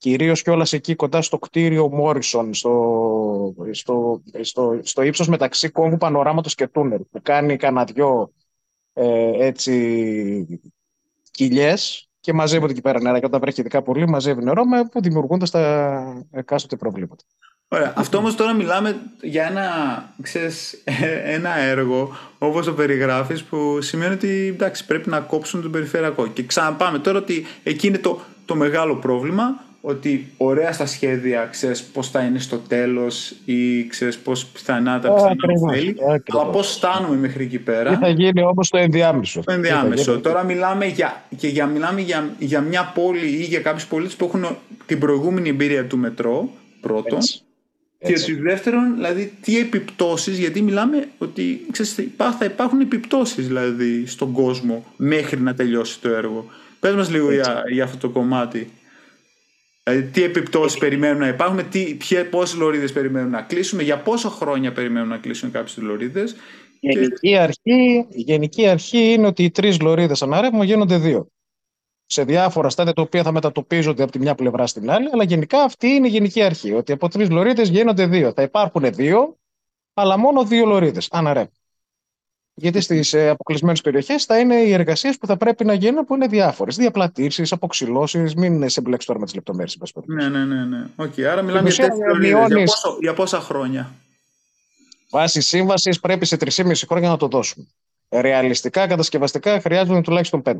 Κυρίως 0.00 0.42
κιόλας 0.42 0.72
εκεί 0.72 0.94
κοντά 0.94 1.22
στο 1.22 1.38
κτίριο 1.38 1.88
Μόρισον, 1.88 2.54
στο, 2.54 3.54
στο, 3.70 4.22
στο, 4.40 4.80
στο 4.82 5.02
ύψος 5.02 5.28
μεταξύ 5.28 5.68
κόμβου 5.68 5.96
Πανοράματος 5.96 6.54
και 6.54 6.66
Τούνελ, 6.66 7.00
που 7.10 7.20
κάνει 7.22 7.56
κανένα 7.56 7.84
δυο 7.84 8.32
ε, 8.92 9.46
έτσι 9.46 10.62
κοιλιές 11.30 12.08
και 12.20 12.32
μαζεύονται 12.32 12.72
εκεί 12.72 12.80
πέρα 12.80 13.00
νερά. 13.00 13.18
Και 13.18 13.26
όταν 13.26 13.40
βρέχει 13.40 13.60
ειδικά 13.60 13.82
πολύ, 13.82 14.08
μαζεύει 14.08 14.44
νερό 14.44 14.64
με, 14.64 14.84
που 14.84 15.00
δημιουργούνται 15.00 15.46
στα 15.46 16.26
εκάστοτε 16.30 16.76
προβλήματα. 16.76 17.24
Ωραία. 17.68 17.92
Αυτό 17.96 18.18
όμως 18.18 18.34
τώρα 18.34 18.52
μιλάμε 18.52 19.00
για 19.22 19.46
ένα, 19.46 19.68
ξέρεις, 20.22 20.82
ένα 21.24 21.56
έργο 21.56 22.16
όπως 22.38 22.66
το 22.66 22.72
περιγράφεις 22.72 23.44
που 23.44 23.80
σημαίνει 23.80 24.14
ότι 24.14 24.28
εντάξει, 24.28 24.86
πρέπει 24.86 25.08
να 25.08 25.20
κόψουν 25.20 25.62
τον 25.62 25.70
περιφερειακό. 25.70 26.26
Και 26.26 26.42
ξαναπάμε 26.42 26.98
τώρα 26.98 27.18
ότι 27.18 27.46
εκεί 27.62 27.86
είναι 27.86 27.98
το, 27.98 28.20
το 28.44 28.54
μεγάλο 28.54 28.96
πρόβλημα 28.96 29.68
ότι 29.80 30.32
ωραία 30.36 30.72
στα 30.72 30.86
σχέδια 30.86 31.48
ξέρεις 31.50 31.82
πώς 31.82 32.10
θα 32.10 32.20
είναι 32.20 32.38
στο 32.38 32.56
τέλος 32.56 33.34
ή 33.44 33.86
ξέρεις 33.86 34.18
πώς 34.18 34.46
πιθανά 34.46 35.00
τα 35.00 35.12
πιθανά 35.12 35.72
θέλει 35.72 35.96
αλλά 36.32 36.46
πώς 36.46 36.72
φτάνουμε 36.72 37.16
μέχρι 37.16 37.44
εκεί 37.44 37.58
πέρα. 37.58 37.90
Τι 37.90 37.96
θα 37.96 38.08
γίνει 38.08 38.42
όμως 38.42 38.68
το 38.68 38.78
ενδιάμεσο. 38.78 39.42
Το 39.44 39.52
ενδιάμεσο. 39.52 40.20
Τώρα 40.20 40.44
μιλάμε 40.44 40.86
για, 40.86 41.24
και 41.36 41.48
για, 41.48 41.66
μιλάμε 41.66 42.00
για, 42.00 42.30
για 42.38 42.60
μια 42.60 42.92
πόλη 42.94 43.26
ή 43.26 43.42
για 43.42 43.60
κάποιους 43.60 43.86
πολίτες 43.86 44.14
που 44.14 44.24
έχουν 44.24 44.56
την 44.86 44.98
προηγούμενη 44.98 45.48
εμπειρία 45.48 45.86
του 45.86 45.98
μετρό 45.98 46.50
πρώτον. 46.80 47.18
Έτσι. 47.18 47.42
Και 48.04 48.12
ότι 48.12 48.34
δεύτερον, 48.34 48.94
δηλαδή, 48.94 49.32
τι 49.40 49.58
επιπτώσεις, 49.58 50.38
γιατί 50.38 50.62
μιλάμε 50.62 51.08
ότι 51.18 51.66
ξέρεις, 51.70 51.94
θα 52.16 52.44
υπάρχουν 52.44 52.80
επιπτώσεις 52.80 53.46
δηλαδή, 53.46 54.06
στον 54.06 54.32
κόσμο 54.32 54.84
μέχρι 54.96 55.40
να 55.40 55.54
τελειώσει 55.54 56.00
το 56.00 56.08
έργο. 56.08 56.46
Πες 56.80 56.94
μας 56.94 57.10
λίγο 57.10 57.32
για, 57.32 57.62
για 57.72 57.84
αυτό 57.84 57.96
το 57.96 58.08
κομμάτι. 58.08 58.70
Δηλαδή, 59.82 60.10
τι 60.10 60.22
επιπτώσεις 60.22 60.78
περιμένουμε 60.78 61.24
να 61.24 61.28
υπάρχουν, 61.28 61.60
πόσες 62.30 62.56
λωρίδες 62.58 62.92
περιμένουν 62.92 63.30
να 63.30 63.42
κλείσουμε, 63.42 63.82
για 63.82 63.98
πόσο 63.98 64.28
χρόνια 64.28 64.72
περιμένουν 64.72 65.08
να 65.08 65.18
κλείσουν 65.18 65.50
κάποιες 65.50 65.76
λωρίδες. 65.76 66.36
Η 66.80 66.92
γενική, 66.92 67.36
αρχή, 67.36 68.06
η 68.08 68.20
γενική 68.20 68.68
αρχή 68.68 69.12
είναι 69.12 69.26
ότι 69.26 69.44
οι 69.44 69.50
τρεις 69.50 69.80
λωρίδες 69.80 70.22
αναρρεύμα 70.22 70.64
γίνονται 70.64 70.98
δύο. 70.98 71.28
Σε 72.06 72.24
διάφορα 72.24 72.68
στάδια 72.68 72.92
τα 72.92 73.02
οποία 73.02 73.22
θα 73.22 73.32
μετατοπίζονται 73.32 74.02
από 74.02 74.12
τη 74.12 74.18
μια 74.18 74.34
πλευρά 74.34 74.66
στην 74.66 74.90
άλλη, 74.90 75.08
αλλά 75.12 75.24
γενικά 75.24 75.62
αυτή 75.62 75.88
είναι 75.88 76.06
η 76.06 76.10
γενική 76.10 76.42
αρχή. 76.42 76.72
Ότι 76.72 76.92
από 76.92 77.08
τρεις 77.08 77.30
λωρίδες 77.30 77.68
γίνονται 77.68 78.06
δύο. 78.06 78.32
Θα 78.32 78.42
υπάρχουν 78.42 78.94
δύο, 78.94 79.38
αλλά 79.94 80.18
μόνο 80.18 80.44
δύο 80.44 80.66
λωρίδες 80.66 81.08
αναρρεύμα. 81.10 81.59
Γιατί 82.60 82.80
στις 82.80 83.12
ε, 83.12 83.28
αποκλεισμένες 83.28 83.80
περιοχές 83.80 84.24
θα 84.24 84.38
είναι 84.38 84.54
οι 84.54 84.72
εργασίες 84.72 85.18
που 85.18 85.26
θα 85.26 85.36
πρέπει 85.36 85.64
να 85.64 85.72
γίνουν 85.72 86.04
που 86.04 86.14
είναι 86.14 86.26
διάφορες. 86.26 86.76
Διαπλατήσεις, 86.76 87.52
αποξηλώσεις, 87.52 88.34
μην 88.34 88.68
σε 88.68 88.80
μπλέξει 88.80 89.06
τώρα 89.06 89.18
με 89.18 89.24
τις 89.24 89.34
λεπτομέρειες. 89.34 89.78
Ναι, 90.04 90.28
ναι, 90.28 90.44
ναι. 90.44 90.64
ναι. 90.64 90.84
Okay, 90.96 91.22
άρα 91.22 91.42
μιλάμε 91.42 91.70
για 91.70 91.88
τέτοιες 91.88 92.28
για, 92.28 92.64
για 93.00 93.14
πόσα 93.14 93.40
χρόνια; 93.40 93.92
Βάσει 95.10 95.40
σύμβασης 95.40 96.00
πρέπει 96.00 96.24
σε 96.24 96.36
3,5 96.36 96.72
χρόνια 96.88 97.08
να 97.08 97.16
το 97.16 97.28
δώσουμε. 97.28 97.66
Ρεαλιστικά, 98.08 98.86
κατασκευαστικά 98.86 99.60
χρειάζονται 99.60 100.00
τουλάχιστον 100.00 100.42
5. 100.44 100.54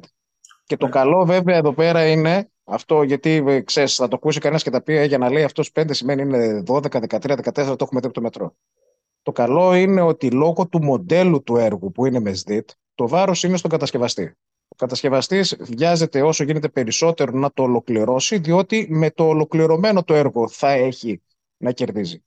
Και 0.67 0.77
το 0.77 0.87
ναι. 0.87 0.93
καλό 0.93 1.25
βέβαια 1.25 1.57
εδώ 1.57 1.73
πέρα 1.73 2.07
είναι 2.07 2.51
αυτό, 2.65 3.03
γιατί 3.03 3.45
ε, 3.47 3.61
ξέρεις, 3.61 3.95
θα 3.95 4.09
το 4.09 4.17
ακούσει 4.17 4.39
κανένας 4.39 4.63
και 4.63 4.71
τα 4.71 4.83
πει 4.83 4.97
«Ε, 4.97 5.05
για 5.05 5.19
να 5.19 5.31
λέει 5.31 5.45
αυτός 5.45 5.71
5 5.75 5.85
σημαίνει 5.91 6.23
είναι 6.23 6.63
12, 6.67 6.81
13, 6.81 7.19
14, 7.19 7.53
το 7.53 7.77
έχουμε 7.81 8.01
δει 8.01 8.07
από 8.07 8.13
το 8.13 8.21
μετρό. 8.21 8.55
Το 9.23 9.33
καλό 9.33 9.75
είναι 9.75 10.01
ότι 10.01 10.31
λόγω 10.31 10.67
του 10.67 10.83
μοντέλου 10.83 11.43
του 11.43 11.57
έργου 11.57 11.93
που 11.93 12.07
είναι 12.07 12.21
με 12.21 12.33
ΣΔΙΤ, 12.33 12.71
το 12.95 13.09
βάρος 13.09 13.43
είναι 13.43 13.57
στον 13.57 13.71
κατασκευαστή. 13.71 14.37
Ο 14.69 14.77
κατασκευαστής 14.77 15.57
βιάζεται 15.61 16.23
όσο 16.23 16.45
γίνεται 16.45 16.69
περισσότερο 16.69 17.39
να 17.39 17.53
το 17.53 17.63
ολοκληρώσει, 17.63 18.39
διότι 18.39 18.87
με 18.91 19.11
το 19.11 19.29
ολοκληρωμένο 19.29 20.03
το 20.03 20.15
έργο 20.15 20.49
θα 20.49 20.71
έχει 20.71 21.23
να 21.57 21.73
κερδίζει. 21.73 22.25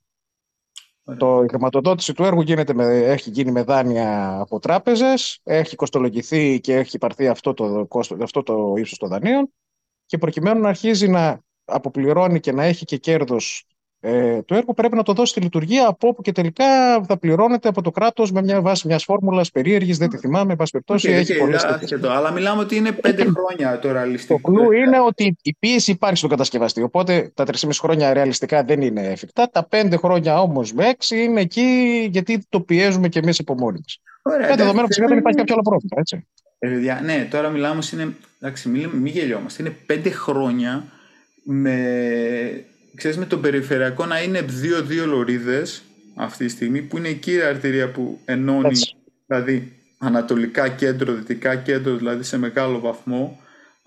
Το, 1.17 1.43
η 1.43 1.47
χρηματοδότηση 1.47 2.13
του 2.13 2.23
έργου 2.23 2.41
γίνεται 2.41 2.73
με, 2.73 2.85
έχει 2.85 3.29
γίνει 3.29 3.51
με 3.51 3.63
δάνεια 3.63 4.39
από 4.39 4.59
τράπεζες, 4.59 5.39
έχει 5.43 5.75
κοστολογηθεί 5.75 6.59
και 6.59 6.75
έχει 6.75 6.97
πάρθει 6.97 7.27
αυτό 7.27 7.53
το, 7.53 7.87
αυτό 8.21 8.43
το 8.43 8.73
ύψος 8.77 8.97
των 8.97 9.09
δανείων 9.09 9.53
και 10.05 10.17
προκειμένου 10.17 10.61
να 10.61 10.69
αρχίζει 10.69 11.07
να 11.07 11.41
αποπληρώνει 11.65 12.39
και 12.39 12.51
να 12.51 12.63
έχει 12.63 12.85
και 12.85 12.97
κέρδος 12.97 13.65
ε, 14.05 14.41
το 14.41 14.55
έργο 14.55 14.73
πρέπει 14.73 14.95
να 14.95 15.03
το 15.03 15.13
δώσει 15.13 15.31
στη 15.31 15.41
λειτουργία 15.41 15.87
από 15.87 16.07
όπου 16.07 16.21
και 16.21 16.31
τελικά 16.31 16.65
θα 17.03 17.17
πληρώνεται 17.17 17.67
από 17.67 17.81
το 17.81 17.91
κράτος 17.91 18.31
με 18.31 18.41
μια 18.41 18.61
βάση 18.61 18.87
μιας 18.87 19.03
φόρμουλας 19.03 19.51
περίεργης, 19.51 19.97
δεν 19.97 20.09
τη 20.09 20.17
θυμάμαι, 20.17 20.51
εν 20.51 20.57
πάση 20.57 20.71
περιπτώσει. 20.71 21.09
Okay, 21.09 21.13
έχει 21.13 21.33
okay, 21.35 21.39
πολλές 21.39 21.65
Αλλά 22.01 22.31
μιλάμε 22.31 22.61
ότι 22.61 22.75
είναι 22.75 22.91
πέντε 22.91 23.25
χρόνια 23.25 23.79
το 23.79 23.91
ρεαλιστικό. 23.91 24.39
Το 24.41 24.51
κλου 24.51 24.71
είναι 24.71 24.99
ότι 24.99 25.35
η 25.41 25.55
πίεση 25.59 25.91
υπάρχει 25.91 26.17
στον 26.17 26.29
κατασκευαστή. 26.29 26.81
Οπότε 26.81 27.31
τα 27.33 27.45
3,5 27.45 27.69
χρόνια 27.73 28.13
ρεαλιστικά 28.13 28.63
δεν 28.63 28.81
είναι 28.81 29.01
εφικτά. 29.01 29.49
Τα 29.49 29.67
πέντε 29.67 29.97
χρόνια 29.97 30.41
όμως 30.41 30.73
με 30.73 30.87
έξι 30.87 31.23
είναι 31.23 31.41
εκεί 31.41 32.07
γιατί 32.11 32.45
το 32.49 32.59
πιέζουμε 32.59 33.09
κι 33.09 33.17
εμείς 33.17 33.39
από 33.39 33.53
μόνοι 33.53 33.79
μας. 33.79 34.01
Με 34.47 34.55
δεδομένο 34.55 34.87
φυσικά 34.87 35.07
δεν 35.07 35.17
υπάρχει 35.17 35.37
κάποιο 35.37 35.53
άλλο 35.53 35.63
πρόβλημα. 35.63 35.95
Έτσι. 35.99 36.27
Ε, 36.59 37.01
ναι, 37.03 37.27
τώρα 37.31 37.49
μιλάμε, 37.49 37.83
είναι, 37.93 38.15
εντάξει, 38.39 38.69
μην, 38.69 38.89
μην 38.89 39.13
γελιόμαστε. 39.13 39.61
Είναι 39.61 39.75
πέντε 39.85 40.09
χρόνια 40.09 40.83
με 41.43 41.77
ξέρεις 42.95 43.17
με 43.17 43.25
το 43.25 43.37
περιφερειακό 43.37 44.05
να 44.05 44.21
είναι 44.21 44.41
δύο-δύο 44.41 45.05
λωρίδες 45.05 45.83
αυτή 46.15 46.45
τη 46.45 46.51
στιγμή 46.51 46.81
που 46.81 46.97
είναι 46.97 47.07
η 47.07 47.15
κύρια 47.15 47.49
αρτηρία 47.49 47.91
που 47.91 48.19
ενώνει 48.25 48.79
δηλαδή 49.25 49.71
ανατολικά 49.97 50.69
κέντρο, 50.69 51.13
δυτικά 51.13 51.55
κέντρο 51.55 51.95
δηλαδή 51.95 52.23
σε 52.23 52.37
μεγάλο 52.37 52.79
βαθμό 52.79 53.39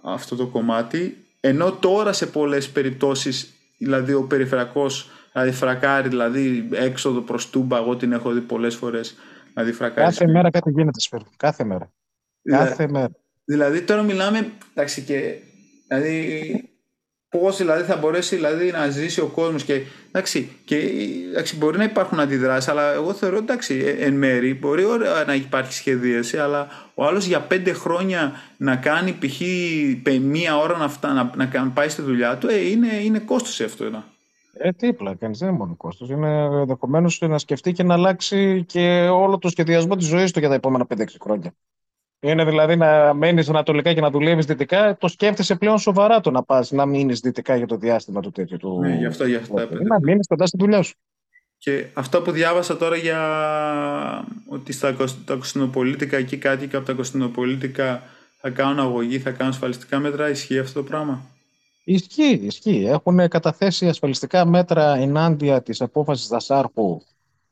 αυτό 0.02 0.36
το 0.36 0.46
κομμάτι. 0.46 1.16
Ενώ 1.40 1.72
τώρα 1.72 2.12
σε 2.12 2.26
πολλές 2.26 2.68
περιπτώσεις 2.68 3.52
δηλαδή 3.78 4.12
ο 4.12 4.22
περιφερειακός 4.22 5.10
δηλαδή 5.32 5.52
φρακάρει 5.52 6.08
δηλαδή 6.08 6.68
έξοδο 6.72 7.20
προς 7.20 7.50
τούμπα 7.50 7.78
εγώ 7.78 7.96
την 7.96 8.12
έχω 8.12 8.32
δει 8.32 8.40
πολλές 8.40 8.74
φορές 8.74 9.16
δηλαδή 9.48 9.72
φρακάρει 9.72 10.06
κάθε 10.06 10.26
μέρα 10.26 10.50
κάτι 10.50 10.70
γίνεται 10.70 11.00
σφαίρ. 11.00 11.20
κάθε 11.36 11.64
μέρα. 11.64 11.92
Δηλαδή, 12.42 12.68
κάθε 12.68 12.88
μέρα. 12.88 13.10
δηλαδή 13.44 13.82
τώρα 13.82 14.02
μιλάμε 14.02 14.50
εντάξει 14.74 15.02
και 15.02 15.38
δηλαδή 15.88 16.40
Πώς 17.40 17.56
δηλαδή 17.56 17.82
θα 17.82 17.96
μπορέσει 17.96 18.34
δηλαδή, 18.34 18.70
να 18.70 18.88
ζήσει 18.88 19.20
ο 19.20 19.26
κόσμος 19.26 19.64
και, 19.64 19.80
εντάξει, 20.08 20.56
και 20.64 20.76
εντάξει, 21.30 21.56
μπορεί 21.56 21.78
να 21.78 21.84
υπάρχουν 21.84 22.20
αντιδράσεις, 22.20 22.68
αλλά 22.70 22.92
εγώ 22.92 23.12
θεωρώ 23.12 23.36
εντάξει, 23.36 23.74
ε, 23.74 24.04
εν 24.04 24.14
μέρη 24.14 24.54
μπορεί 24.54 24.84
να 25.26 25.34
υπάρχει 25.34 25.72
σχεδίαση, 25.72 26.38
αλλά 26.38 26.68
ο 26.94 27.04
άλλος 27.04 27.26
για 27.26 27.40
πέντε 27.40 27.72
χρόνια 27.72 28.32
να 28.56 28.76
κάνει 28.76 29.12
π.χ. 29.12 29.40
μία 30.20 30.58
ώρα 30.58 30.78
να, 30.78 30.88
φτά, 30.88 31.12
να, 31.12 31.50
να, 31.52 31.70
πάει 31.74 31.88
στη 31.88 32.02
δουλειά 32.02 32.36
του, 32.36 32.48
ε, 32.48 32.68
είναι, 32.68 32.88
είναι 33.04 33.18
κόστος 33.18 33.60
αυτό. 33.60 33.84
Ένα. 33.84 34.04
Ε, 34.58 34.72
τι 34.72 34.92
κανείς 34.92 35.38
δεν 35.38 35.48
είναι 35.48 35.58
μόνο 35.58 35.74
κόστος. 35.76 36.08
Είναι 36.08 36.44
ενδεχομένως 36.44 37.20
να 37.20 37.38
σκεφτεί 37.38 37.72
και 37.72 37.82
να 37.82 37.94
αλλάξει 37.94 38.64
και 38.64 39.08
όλο 39.12 39.38
το 39.38 39.48
σχεδιασμό 39.48 39.96
της 39.96 40.06
ζωής 40.06 40.32
του 40.32 40.38
για 40.38 40.48
τα 40.48 40.54
επόμενα 40.54 40.86
5-6 40.88 41.04
χρόνια. 41.20 41.54
Είναι 42.20 42.44
δηλαδή 42.44 42.76
να 42.76 43.14
μένεις 43.14 43.48
ανατολικά 43.48 43.92
και 43.92 44.00
να 44.00 44.10
δουλεύεις 44.10 44.44
δυτικά, 44.44 44.96
το 44.96 45.08
σκέφτεσαι 45.08 45.54
πλέον 45.54 45.78
σοβαρά 45.78 46.20
το 46.20 46.30
να 46.30 46.42
πας 46.42 46.70
να 46.70 46.86
μείνεις 46.86 47.20
δυτικά 47.20 47.56
για 47.56 47.66
το 47.66 47.76
διάστημα 47.76 48.20
του 48.20 48.30
τέτοιου. 48.30 48.56
Του... 48.56 48.78
Ναι, 48.80 48.94
γι' 48.94 49.06
αυτό, 49.06 49.26
γι' 49.26 49.36
αυτό. 49.36 49.54
Να 49.82 50.00
μείνεις 50.02 50.26
κοντά 50.26 50.46
στη 50.46 50.56
δουλειά 50.56 50.82
σου. 50.82 50.94
Και 51.58 51.86
αυτό 51.92 52.22
που 52.22 52.30
διάβασα 52.30 52.76
τώρα 52.76 52.96
για 52.96 53.20
ότι 54.48 54.72
στα 54.72 54.96
τα 55.24 55.34
κοστινοπολίτικα 55.34 56.16
εκεί 56.16 56.36
κάτι 56.36 56.76
από 56.76 56.86
τα 56.86 56.92
κοστινοπολίτικα 56.92 58.02
θα 58.40 58.50
κάνουν 58.50 58.80
αγωγή, 58.80 59.18
θα 59.18 59.30
κάνουν 59.30 59.52
ασφαλιστικά 59.52 59.98
μέτρα, 59.98 60.30
ισχύει 60.30 60.58
αυτό 60.58 60.80
το 60.80 60.88
πράγμα; 60.88 61.22
Ισχύει, 61.84 62.40
ισχύει. 62.42 62.86
Έχουν 62.86 63.28
καταθέσει 63.28 63.88
ασφαλιστικά 63.88 64.44
μέτρα 64.44 64.94
ενάντια 64.94 65.62
της 65.62 65.80
απόφασης 65.80 66.26
Δασάρχου 66.26 67.02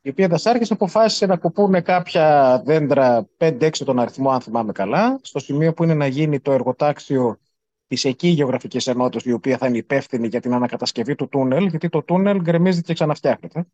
η 0.05 0.09
οποία 0.09 0.29
Δασάρχης 0.29 0.71
αποφάσισε 0.71 1.27
να 1.27 1.37
κοπούν 1.37 1.83
κάποια 1.83 2.59
δέντρα 2.65 3.29
5-6 3.39 3.71
τον 3.85 3.99
αριθμό, 3.99 4.31
αν 4.31 4.41
θυμάμαι 4.41 4.73
καλά, 4.73 5.19
στο 5.23 5.39
σημείο 5.39 5.73
που 5.73 5.85
είναι 5.85 5.95
να 5.95 6.07
γίνει 6.07 6.41
το 6.41 6.53
εργοτάξιο 6.53 7.39
της 7.87 8.05
εκεί 8.05 8.29
γεωγραφικής 8.29 8.87
ενότητας, 8.87 9.25
η 9.25 9.33
οποία 9.33 9.59
θα 9.59 9.67
είναι 9.67 9.77
υπεύθυνη 9.77 10.27
για 10.27 10.41
την 10.41 10.55
ανακατασκευή 10.55 11.15
του 11.15 11.29
τούνελ, 11.29 11.67
γιατί 11.67 11.89
το 11.89 12.03
τούνελ 12.03 12.41
γκρεμίζεται 12.41 12.87
και 12.87 12.93
ξαναφτιάχνεται. 12.93 13.67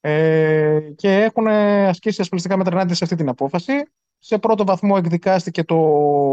Ε, 0.00 0.80
και 0.96 1.22
έχουν 1.22 1.46
ασκήσει 1.46 2.20
ασφαλιστικά 2.20 2.56
μέτρα 2.56 2.74
ενάντια 2.74 2.94
σε 2.94 3.04
αυτή 3.04 3.16
την 3.16 3.28
απόφαση. 3.28 3.72
Σε 4.18 4.38
πρώτο 4.38 4.64
βαθμό 4.64 4.94
εκδικάστηκε 4.98 5.64
το 5.64 5.76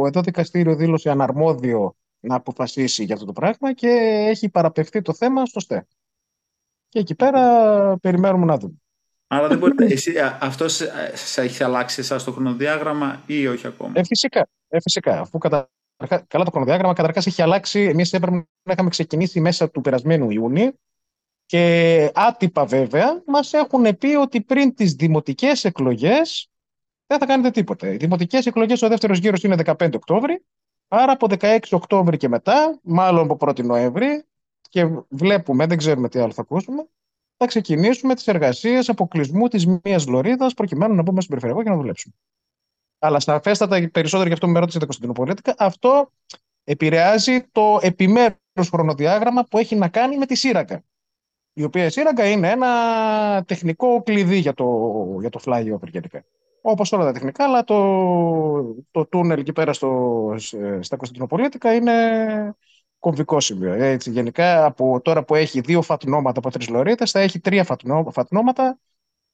εδώ 0.06 0.22
δικαστήριο 0.22 0.76
δήλωσε 0.76 1.10
αναρμόδιο 1.10 1.96
να 2.20 2.36
αποφασίσει 2.36 3.04
για 3.04 3.14
αυτό 3.14 3.26
το 3.26 3.34
πράγμα 3.34 3.74
και 3.74 3.88
έχει 4.30 4.50
παραπευθεί 4.50 5.02
το 5.02 5.14
θέμα 5.14 5.46
στο 5.46 5.60
ΣΤΕ. 5.60 5.88
Και 6.90 7.00
εκεί 7.00 7.16
πέρα 7.16 7.98
περιμένουμε 7.98 8.46
να 8.46 8.58
δούμε. 8.58 8.83
Άρα 9.34 9.48
δεν 9.48 9.58
μπορείτε, 9.58 9.86
εσύ, 9.86 10.14
αυτός 10.40 10.76
σας 11.14 11.38
έχει 11.38 11.64
αλλάξει 11.64 12.00
εσάς 12.00 12.24
το 12.24 12.32
χρονοδιάγραμμα 12.32 13.24
ή 13.26 13.48
όχι 13.48 13.68
ακόμα; 13.68 13.92
Ε, 13.96 14.04
φυσικά, 14.04 14.48
ε, 14.68 14.80
φυσικά. 14.82 15.20
Αφού 15.20 15.38
κατα... 15.38 15.70
καλά 16.28 16.44
το 16.44 16.52
χρονοδιάγραμμα, 16.52 16.94
καταρχάς 16.94 17.26
έχει 17.26 17.42
αλλάξει. 17.42 17.82
Εμείς 17.82 18.14
έπρεπε 18.14 18.36
να 18.64 18.74
είχαμε 18.74 18.90
ξεκινήσει 18.90 19.40
μέσα 19.40 19.70
του 19.70 19.82
περασμένου 19.82 20.30
Ιούνιου 20.30 20.80
και 21.46 22.12
άτυπα 22.14 22.66
βέβαια 22.66 23.24
μας 23.26 23.54
έχουν 23.54 23.98
πει 23.98 24.08
ότι 24.08 24.42
πριν 24.42 24.74
τις 24.76 24.94
δημοτικές 24.94 25.66
εκλογές 25.66 26.50
δεν 27.08 27.20
θα 27.20 27.26
κάνετε 27.26 27.52
τίποτα. 27.52 27.88
Οι 27.88 27.98
δημοτικές 27.98 28.46
εκλογές 28.46 28.82
ο 28.82 28.88
δεύτερος 28.88 29.18
γύρος 29.18 29.44
είναι 29.44 29.56
15 29.66 29.94
Οκτώβρη. 29.94 30.46
Άρα 30.88 31.12
από 31.12 31.28
16 31.40 31.60
Οκτώβρη 31.72 32.18
και 32.18 32.28
μετά, 32.28 32.80
μάλλον 32.84 33.32
από 33.32 33.50
1η 33.50 33.64
Νοέμβρη, 33.64 34.26
και 34.70 34.88
βλέπουμε, 35.10 35.66
δεν 35.66 35.78
ξέρουμε 35.78 36.10
τι 36.10 36.20
άλλο 36.20 36.32
θα 36.32 36.42
ακούσουμε, 36.42 36.88
θα 37.44 37.50
ξεκινήσουμε 37.50 38.16
τις 38.16 38.28
εργασίες 38.28 38.90
αποκλεισμού 38.90 39.48
της 39.48 39.66
μίας 39.84 40.08
λωρίδας 40.08 40.54
προκειμένου 40.54 40.96
να 40.96 41.02
μπούμε 41.02 41.22
στην 41.22 41.30
περιφερειακό 41.30 41.64
και 41.64 41.70
να 41.70 41.76
δουλέψουμε. 41.76 42.16
Αλλά 43.00 43.20
στα 43.20 43.42
φέστατα, 43.42 43.90
περισσότερο 43.92 44.28
γι' 44.28 44.34
αυτό 44.34 44.48
με 44.48 44.60
ρώτησε 44.60 44.80
Κωνσταντινοπολίτικα, 44.80 45.56
αυτό 45.58 46.12
επηρεάζει 46.64 47.44
το 47.52 47.80
επιμέρους 47.82 48.70
χρονοδιάγραμμα 48.70 49.44
που 49.44 49.58
έχει 49.58 49.76
να 49.76 49.88
κάνει 49.88 50.18
με 50.18 50.26
τη 50.26 50.36
Σύρακα. 50.36 50.84
Η 51.54 51.64
οποία 51.64 51.86
η 51.86 51.90
Σύρακα 51.90 52.30
είναι 52.30 52.50
ένα 52.50 53.44
τεχνικό 53.48 54.04
κλειδί 54.04 54.38
για 54.38 54.54
το, 54.54 54.92
για 55.20 55.30
το 55.30 55.40
flyover 55.46 55.88
γενικά. 55.92 56.24
Όπως 56.62 56.92
όλα 56.92 57.04
τα 57.04 57.12
τεχνικά, 57.12 57.44
αλλά 57.44 57.64
το, 57.64 58.76
το 58.92 59.06
τούνελ 59.06 59.40
εκεί 59.40 59.54
πέρα 59.54 59.74
στο, 59.74 60.36
στα 60.80 60.96
Κωνσταντινοπολίτικα 60.96 61.74
είναι 61.74 61.94
κομβικό 63.04 63.40
σημείο. 63.40 63.74
Έτσι, 63.74 64.12
γενικά, 64.12 64.66
από 64.66 65.02
τώρα 65.04 65.24
που 65.24 65.36
έχει 65.36 65.62
δύο 65.62 65.82
φατνώματα 65.82 66.40
από 66.40 66.52
τρεις 66.52 66.70
λωρίδες, 66.70 67.12
θα 67.12 67.20
έχει 67.20 67.40
τρία 67.40 67.64
φατνώματα. 68.12 68.80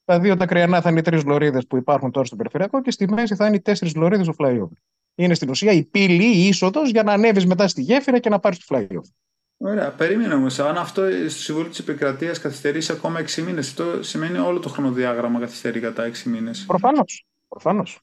Τα 0.05 0.19
δύο 0.19 0.37
τα 0.37 0.45
κρυανά 0.45 0.81
θα 0.81 0.89
είναι 0.89 0.99
οι 0.99 1.01
τρεις 1.01 1.23
λωρίδες 1.23 1.67
που 1.67 1.77
υπάρχουν 1.77 2.11
τώρα 2.11 2.25
στο 2.25 2.35
περιφερειακό 2.35 2.81
και 2.81 2.91
στη 2.91 3.11
μέση 3.11 3.35
θα 3.35 3.47
είναι 3.47 3.55
οι 3.55 3.61
τέσσερις 3.61 3.95
λωρίδες 3.95 4.27
του 4.27 4.35
flyover. 4.37 4.77
Είναι 5.15 5.33
στην 5.33 5.49
ουσία 5.49 5.71
η 5.71 5.83
πύλη, 5.83 6.23
η 6.23 6.47
είσοδος 6.47 6.89
για 6.89 7.03
να 7.03 7.13
ανέβεις 7.13 7.45
μετά 7.45 7.67
στη 7.67 7.81
γέφυρα 7.81 8.19
και 8.19 8.29
να 8.29 8.39
πάρεις 8.39 8.65
το 8.65 8.75
flyover. 8.75 9.09
Ωραία, 9.57 9.91
περίμενε 9.91 10.33
όμως. 10.33 10.59
Αν 10.59 10.77
αυτό 10.77 11.01
στο 11.27 11.39
Συμβούλιο 11.39 11.69
της 11.69 11.79
Επικρατείας 11.79 12.39
καθυστερήσει 12.39 12.91
ακόμα 12.91 13.19
6 13.19 13.41
μήνες, 13.41 13.67
αυτό 13.67 14.03
σημαίνει 14.03 14.37
όλο 14.37 14.59
το 14.59 14.69
χρονοδιάγραμμα 14.69 15.39
καθυστερεί 15.39 15.79
κατά 15.79 16.03
6 16.03 16.29
μήνες. 16.29 16.63
Προφανώς. 16.67 17.25
Προφανώς. 17.47 17.99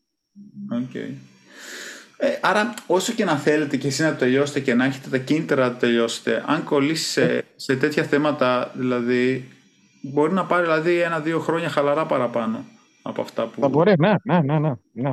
Okay. 0.73 1.11
Ε, 2.19 2.39
άρα, 2.41 2.75
όσο 2.87 3.13
και 3.13 3.25
να 3.25 3.37
θέλετε 3.37 3.77
και 3.77 3.87
εσείς 3.87 4.01
να 4.01 4.11
το 4.11 4.19
τελειώσετε 4.19 4.61
και 4.61 4.75
να 4.75 4.85
έχετε 4.85 5.09
τα 5.09 5.19
κίνητρα 5.19 5.67
να 5.67 5.73
το 5.73 5.79
τελειώσετε, 5.79 6.45
αν 6.47 6.65
κολλήσει 6.65 7.11
σε, 7.11 7.45
σε 7.57 7.77
τέτοια 7.77 8.03
θέματα, 8.03 8.73
δηλαδή, 8.75 9.49
μπορεί 10.03 10.33
να 10.33 10.45
πάρει 10.45 10.63
δηλαδή 10.63 11.01
ένα-δύο 11.01 11.41
χρόνια 11.41 11.69
χαλαρά 11.69 12.07
παραπάνω 12.07 12.65
από 13.03 13.23
αυτά 13.23 13.47
που. 13.47 13.61
Θα 13.61 13.69
μπορεί, 13.69 13.93
ναι, 13.99 14.15
ναι, 14.23 14.41
ναι. 14.41 14.59
ναι, 14.59 14.73
ναι. 14.93 15.13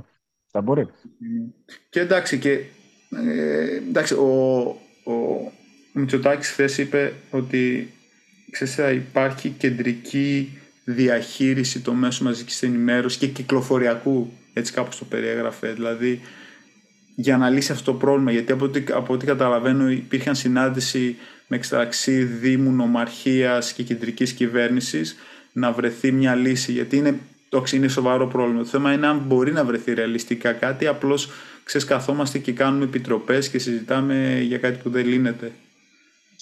Θα 0.52 0.62
μπορεί. 0.62 0.88
Και 1.90 2.00
εντάξει, 2.00 2.40
και, 2.40 2.52
ε, 3.10 3.76
εντάξει 3.76 4.14
ο, 4.14 4.62
ο, 5.04 5.14
ο 5.14 6.00
Μητσοτάκης 6.00 6.50
χθες 6.50 6.78
είπε 6.78 7.14
ότι 7.32 7.94
ξέρεις, 8.52 8.76
θα 8.76 8.92
υπάρχει 8.92 9.50
κεντρική 9.50 10.58
διαχείριση 10.84 11.82
των 11.82 11.96
μέσων 11.96 12.28
μαζικής 12.28 12.64
ενημέρωσης 12.64 13.20
και 13.20 13.28
κυκλοφοριακού, 13.28 14.32
έτσι 14.54 14.74
κάπως 14.74 14.98
το 14.98 15.06
περιέγραφε, 15.06 15.72
δηλαδή 15.72 16.22
για 17.16 17.38
να 17.38 17.50
λύσει 17.50 17.72
αυτό 17.72 17.92
το 17.92 17.98
πρόβλημα, 17.98 18.32
γιατί 18.32 18.52
από 18.52 18.66
ό,τι, 18.66 18.84
από 18.94 19.14
ό,τι 19.14 19.26
καταλαβαίνω 19.26 19.90
υπήρχαν 19.90 20.36
συνάντηση 20.36 21.16
με 21.48 21.56
εξτραξή 21.56 22.24
Δήμου, 22.24 22.72
Νομαρχίας 22.72 23.74
και 23.74 23.84
κεντρικής 23.84 24.32
κυβέρνησης 24.32 25.16
να 25.52 25.72
βρεθεί 25.72 26.12
μια 26.12 26.36
λύση, 26.36 26.72
γιατί 26.72 26.98
είναι, 26.98 27.20
το 27.50 27.64
είναι 27.74 27.88
σοβαρό 27.88 28.28
πρόβλημα. 28.28 28.60
Το 28.62 28.68
θέμα 28.68 28.94
είναι 28.94 29.08
αν 29.08 29.24
μπορεί 29.28 29.52
να 29.52 29.66
βρεθεί 29.66 29.94
ρεαλιστικά 29.94 30.52
κάτι, 30.52 30.88
απλώς 30.88 31.30
ξεσκαθόμαστε 31.64 32.38
και 32.38 32.52
κάνουμε 32.52 32.84
επιτροπές 32.84 33.50
και 33.50 33.60
συζητάμε 33.60 34.40
για 34.42 34.58
κάτι 34.58 34.80
που 34.84 34.90
δεν 34.90 35.08
λύνεται. 35.08 35.52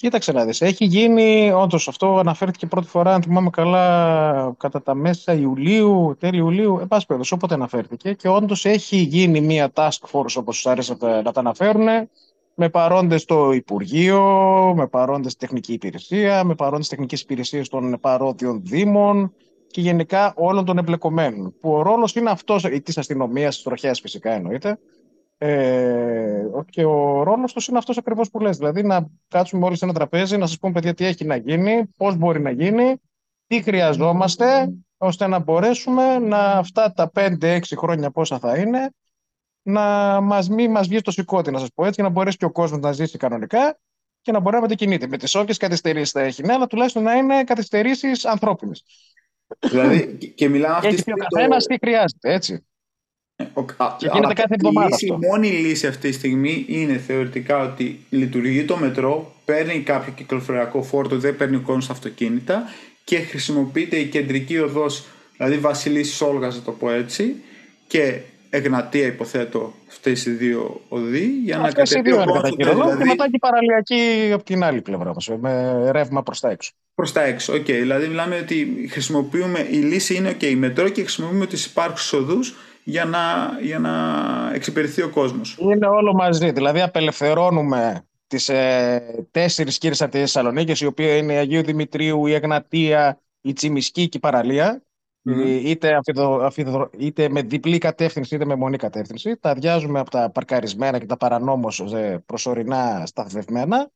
Κοίταξε 0.02 0.32
να 0.32 0.44
δεις, 0.44 0.60
έχει 0.60 0.84
γίνει, 0.84 1.50
όντως 1.50 1.88
αυτό 1.88 2.18
αναφέρθηκε 2.18 2.66
πρώτη 2.66 2.86
φορά, 2.86 3.14
αν 3.14 3.22
θυμάμαι 3.22 3.50
καλά, 3.50 4.54
κατά 4.58 4.82
τα 4.82 4.94
μέσα 4.94 5.32
Ιουλίου, 5.32 6.16
τέλη 6.18 6.36
Ιουλίου, 6.36 6.78
εν 6.80 6.88
πάση 6.88 7.06
περιπτώσει, 7.06 7.34
όποτε 7.34 7.54
αναφέρθηκε 7.54 8.12
και 8.12 8.28
όντως 8.28 8.64
έχει 8.64 8.96
γίνει 8.96 9.40
μια 9.40 9.70
task 9.74 10.10
force, 10.10 10.34
όπως 10.36 10.66
άρεσε 10.66 10.96
να 11.00 11.32
τα 11.32 11.40
αναφέρουν, 11.40 11.86
με 12.54 12.68
παρόντες 12.68 13.22
στο 13.22 13.52
Υπουργείο, 13.52 14.22
με 14.76 14.86
παρόντες 14.86 15.36
τεχνική 15.36 15.72
υπηρεσία, 15.72 16.44
με 16.44 16.54
παρόντες 16.54 16.88
τεχνικές 16.88 17.20
υπηρεσίες 17.20 17.68
των 17.68 17.98
παρόδιων 18.00 18.60
Δήμων 18.64 19.34
και 19.66 19.80
γενικά 19.80 20.32
όλων 20.36 20.64
των 20.64 20.78
εμπλεκομένων. 20.78 21.54
Που 21.60 21.72
ο 21.72 21.82
ρόλος 21.82 22.14
είναι 22.14 22.30
αυτός 22.30 22.62
της 22.82 22.98
αστυνομίας, 22.98 23.54
της 23.54 23.64
τροχέα 23.64 23.94
φυσικά 23.94 24.32
εννοείται, 24.32 24.78
ε, 25.44 26.44
και 26.70 26.84
ο 26.84 27.22
ρόλος 27.22 27.52
τους 27.52 27.66
είναι 27.66 27.78
αυτός 27.78 27.98
ακριβώς 27.98 28.30
που 28.30 28.40
λες. 28.40 28.56
Δηλαδή 28.56 28.82
να 28.82 29.06
κάτσουμε 29.28 29.66
όλοι 29.66 29.76
σε 29.76 29.84
ένα 29.84 29.94
τραπέζι, 29.94 30.36
να 30.36 30.46
σας 30.46 30.58
πούμε 30.58 30.72
παιδιά 30.72 30.94
τι 30.94 31.04
έχει 31.04 31.24
να 31.24 31.36
γίνει, 31.36 31.84
πώς 31.96 32.16
μπορεί 32.16 32.40
να 32.40 32.50
γίνει, 32.50 33.00
τι 33.46 33.62
χρειαζόμαστε, 33.62 34.72
ώστε 34.96 35.26
να 35.26 35.38
μπορέσουμε 35.38 36.18
να 36.18 36.38
αυτά 36.38 36.92
τα 36.92 37.10
5-6 37.14 37.58
χρόνια 37.76 38.10
πόσα 38.10 38.38
θα 38.38 38.56
είναι, 38.56 38.90
να 39.62 40.20
μας, 40.20 40.48
μην 40.48 40.70
μας 40.70 40.88
βγει 40.88 40.98
στο 40.98 41.10
σηκώτη, 41.10 41.50
να 41.50 41.58
σας 41.58 41.68
πω 41.74 41.84
έτσι, 41.84 42.00
για 42.00 42.04
να 42.04 42.10
μπορέσει 42.10 42.36
και 42.36 42.44
ο 42.44 42.50
κόσμος 42.50 42.80
να 42.80 42.92
ζήσει 42.92 43.18
κανονικά 43.18 43.78
και 44.20 44.32
να 44.32 44.40
μπορεί 44.40 44.54
να 44.54 44.62
μετακινείται. 44.62 45.06
Με 45.06 45.16
τις 45.16 45.34
όποιες 45.34 45.56
καθυστερήσεις 45.56 46.10
θα 46.10 46.20
έχει, 46.20 46.42
ναι, 46.42 46.52
αλλά 46.52 46.66
τουλάχιστον 46.66 47.02
να 47.02 47.14
είναι 47.14 47.44
καθυστερήσεις 47.44 48.24
ανθρώπινες. 48.24 48.84
Δηλαδή, 49.60 50.16
και 50.34 50.48
μιλάμε 50.48 50.76
αυτή 50.76 50.94
τη 50.94 51.00
στιγμή. 51.00 51.20
ο 51.20 51.26
καθένας 51.30 51.66
τι 51.66 51.76
χρειάζεται, 51.80 52.32
έτσι. 52.32 52.66
Ο, 53.52 53.64
και 53.98 54.10
γίνεται 54.12 54.32
κάθε 54.34 54.54
εβδομάδα 54.54 54.96
Η 55.00 55.26
μόνη 55.26 55.48
λύση 55.48 55.86
αυτή 55.86 56.08
τη 56.08 56.14
στιγμή 56.14 56.64
είναι 56.68 56.96
θεωρητικά 56.96 57.58
ότι 57.58 58.00
λειτουργεί 58.10 58.64
το 58.64 58.76
μετρό, 58.76 59.34
παίρνει 59.44 59.80
κάποιο 59.80 60.12
κυκλοφοριακό 60.12 60.82
φόρτο, 60.82 61.18
δεν 61.18 61.36
παίρνει 61.36 61.56
ο 61.56 61.60
κόσμος 61.60 61.84
στα 61.84 61.92
αυτοκίνητα 61.92 62.62
και 63.04 63.18
χρησιμοποιείται 63.18 63.96
η 63.96 64.06
κεντρική 64.06 64.58
οδός, 64.58 65.04
δηλαδή 65.36 65.56
Βασιλής 65.56 66.14
Σόλγα, 66.14 66.46
να 66.46 66.62
το 66.62 66.72
πω 66.72 66.90
έτσι, 66.90 67.34
και 67.86 68.20
Εγνατία, 68.54 69.06
υποθέτω, 69.06 69.72
αυτές 69.88 70.26
οι 70.26 70.30
δύο 70.30 70.80
οδοί 70.88 71.26
για 71.44 71.58
να 71.58 71.70
κατέβει 71.70 72.12
ο 72.12 72.16
κόσμος. 72.16 72.54
Δηλαδή... 72.56 72.80
Και 72.98 73.04
μετά 73.04 73.30
και 73.30 73.38
παραλιακή 73.38 74.30
από 74.32 74.44
την 74.44 74.64
άλλη 74.64 74.80
πλευρά 74.80 75.12
μα, 75.28 75.36
με 75.36 75.90
ρεύμα 75.90 76.22
προς 76.22 76.40
τα 76.40 76.50
έξω. 76.50 76.72
Προς 76.94 77.12
τα 77.12 77.22
έξω, 77.22 77.52
OK. 77.52 77.60
Okay. 77.60 77.64
Δηλαδή, 77.64 78.06
μιλάμε 78.06 78.36
ότι 78.36 78.86
χρησιμοποιούμε, 78.90 79.66
η 79.70 79.76
λύση 79.76 80.14
είναι 80.14 80.36
OK, 80.40 80.54
μετρό 80.54 80.88
και 80.88 81.00
χρησιμοποιούμε 81.00 81.46
τις 81.46 81.64
υπάρχουσες 81.64 82.12
οδούς 82.12 82.54
για 82.84 83.04
να, 83.04 83.20
για 83.60 83.78
να 83.78 83.90
εξυπηρετηθεί 84.54 85.02
ο 85.02 85.10
κόσμος. 85.10 85.56
Είναι 85.60 85.86
όλο 85.86 86.14
μαζί. 86.14 86.50
Δηλαδή 86.50 86.80
απελευθερώνουμε 86.80 88.06
τις 88.26 88.48
ε, 88.48 89.26
τέσσερις 89.30 89.78
κύριες 89.78 90.02
αρτηρίες 90.02 90.32
Θεσσαλονίκης, 90.32 90.80
η 90.80 90.86
οποία 90.86 91.16
είναι 91.16 91.32
η 91.32 91.36
Αγίου 91.36 91.62
Δημητρίου, 91.62 92.26
η 92.26 92.34
Εγνατία, 92.34 93.20
η 93.40 93.52
Τσιμισκή 93.52 94.08
και 94.08 94.16
η 94.16 94.20
παραλία 94.20 94.82
είτε, 95.24 95.98
είτε 96.98 97.28
με 97.28 97.42
διπλή 97.42 97.78
κατεύθυνση 97.78 98.34
είτε 98.34 98.44
με 98.44 98.54
μονή 98.54 98.76
κατεύθυνση. 98.76 99.36
Τα 99.36 99.50
αδειάζουμε 99.50 99.98
από 100.00 100.10
τα 100.10 100.30
παρκαρισμένα 100.30 100.98
και 100.98 101.06
τα 101.06 101.16
παρανόμως 101.16 101.80
ε, 101.80 102.22
προσωρινά 102.26 103.02
σταθευμένα. 103.06 103.90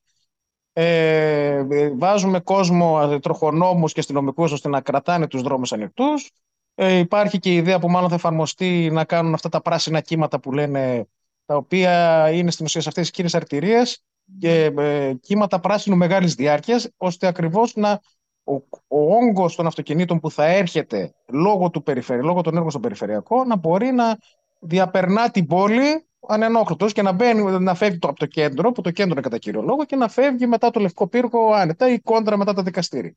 Ε, 0.73 1.65
βάζουμε 1.97 2.41
κόσμο, 2.41 3.09
ε, 3.13 3.19
τροχονόμους 3.19 3.93
και 3.93 4.01
αστυνομικούς 4.01 4.53
ώστε 4.53 4.69
να 4.69 4.81
κρατάνε 4.81 5.27
τους 5.27 5.43
δρόμους 5.43 5.73
ανοιχτούς. 5.73 6.31
Ε, 6.79 6.99
υπάρχει 6.99 7.39
και 7.39 7.53
η 7.53 7.57
ιδέα 7.57 7.79
που 7.79 7.91
μάλλον 7.91 8.09
θα 8.09 8.15
εφαρμοστεί 8.15 8.91
να 8.93 9.05
κάνουν 9.05 9.35
αυτά 9.35 9.49
τα 9.49 9.61
πράσινα 9.61 10.01
κύματα 10.01 10.41
που 10.41 10.53
λένε, 10.53 11.07
τα 11.47 11.57
οποία 11.57 12.29
είναι 12.31 12.51
στην 12.51 12.65
ουσία 12.65 12.81
σε 12.81 12.89
αυτές 12.89 13.03
τις 13.03 13.13
κύριες 13.13 13.35
αρτηρίες 13.35 14.05
και 14.39 14.73
ε, 14.79 15.15
κύματα 15.21 15.61
πράσινου 15.61 15.97
μεγάλης 15.97 16.35
διάρκειας, 16.35 16.89
ώστε 16.97 17.27
ακριβώς 17.27 17.75
να 17.75 18.01
ο, 18.45 18.55
ο 18.89 19.15
όγκος 19.15 19.57
των 19.57 19.67
αυτοκινήτων 19.67 20.21
που 20.21 20.31
θα 20.31 20.45
έρχεται 20.45 21.15
λόγω, 21.27 21.71
του 21.71 21.83
περιφερει, 21.83 22.23
λόγω 22.23 22.41
των 22.41 22.55
έργων 22.55 22.71
στο 22.71 22.81
περιφερειακό 22.81 23.45
να 23.45 23.57
μπορεί 23.57 23.91
να 23.91 24.19
διαπερνά 24.61 25.31
την 25.31 25.47
πόλη 25.47 26.07
ανενόχλητος 26.29 26.93
και 26.93 27.03
να, 27.03 27.13
μπαίνει, 27.13 27.61
να 27.61 27.75
φεύγει 27.75 27.99
το, 27.99 28.09
από 28.09 28.19
το 28.19 28.27
κέντρο, 28.27 28.73
που 28.73 28.81
το 28.81 28.91
κέντρο 28.91 29.13
είναι 29.13 29.21
κατά 29.21 29.39
κύριο 29.39 29.63
λόγο, 29.63 29.85
και 29.85 29.97
να 29.97 30.09
φεύγει 30.09 30.47
μετά 30.47 30.71
το 30.71 30.81
Λευκό 30.81 31.09
Πύργο 31.09 31.53
άνετα 31.53 31.89
ή 31.89 31.99
κόντρα 31.99 32.37
μετά 32.37 32.53
τα 32.53 32.63
δικαστήρια. 32.63 33.15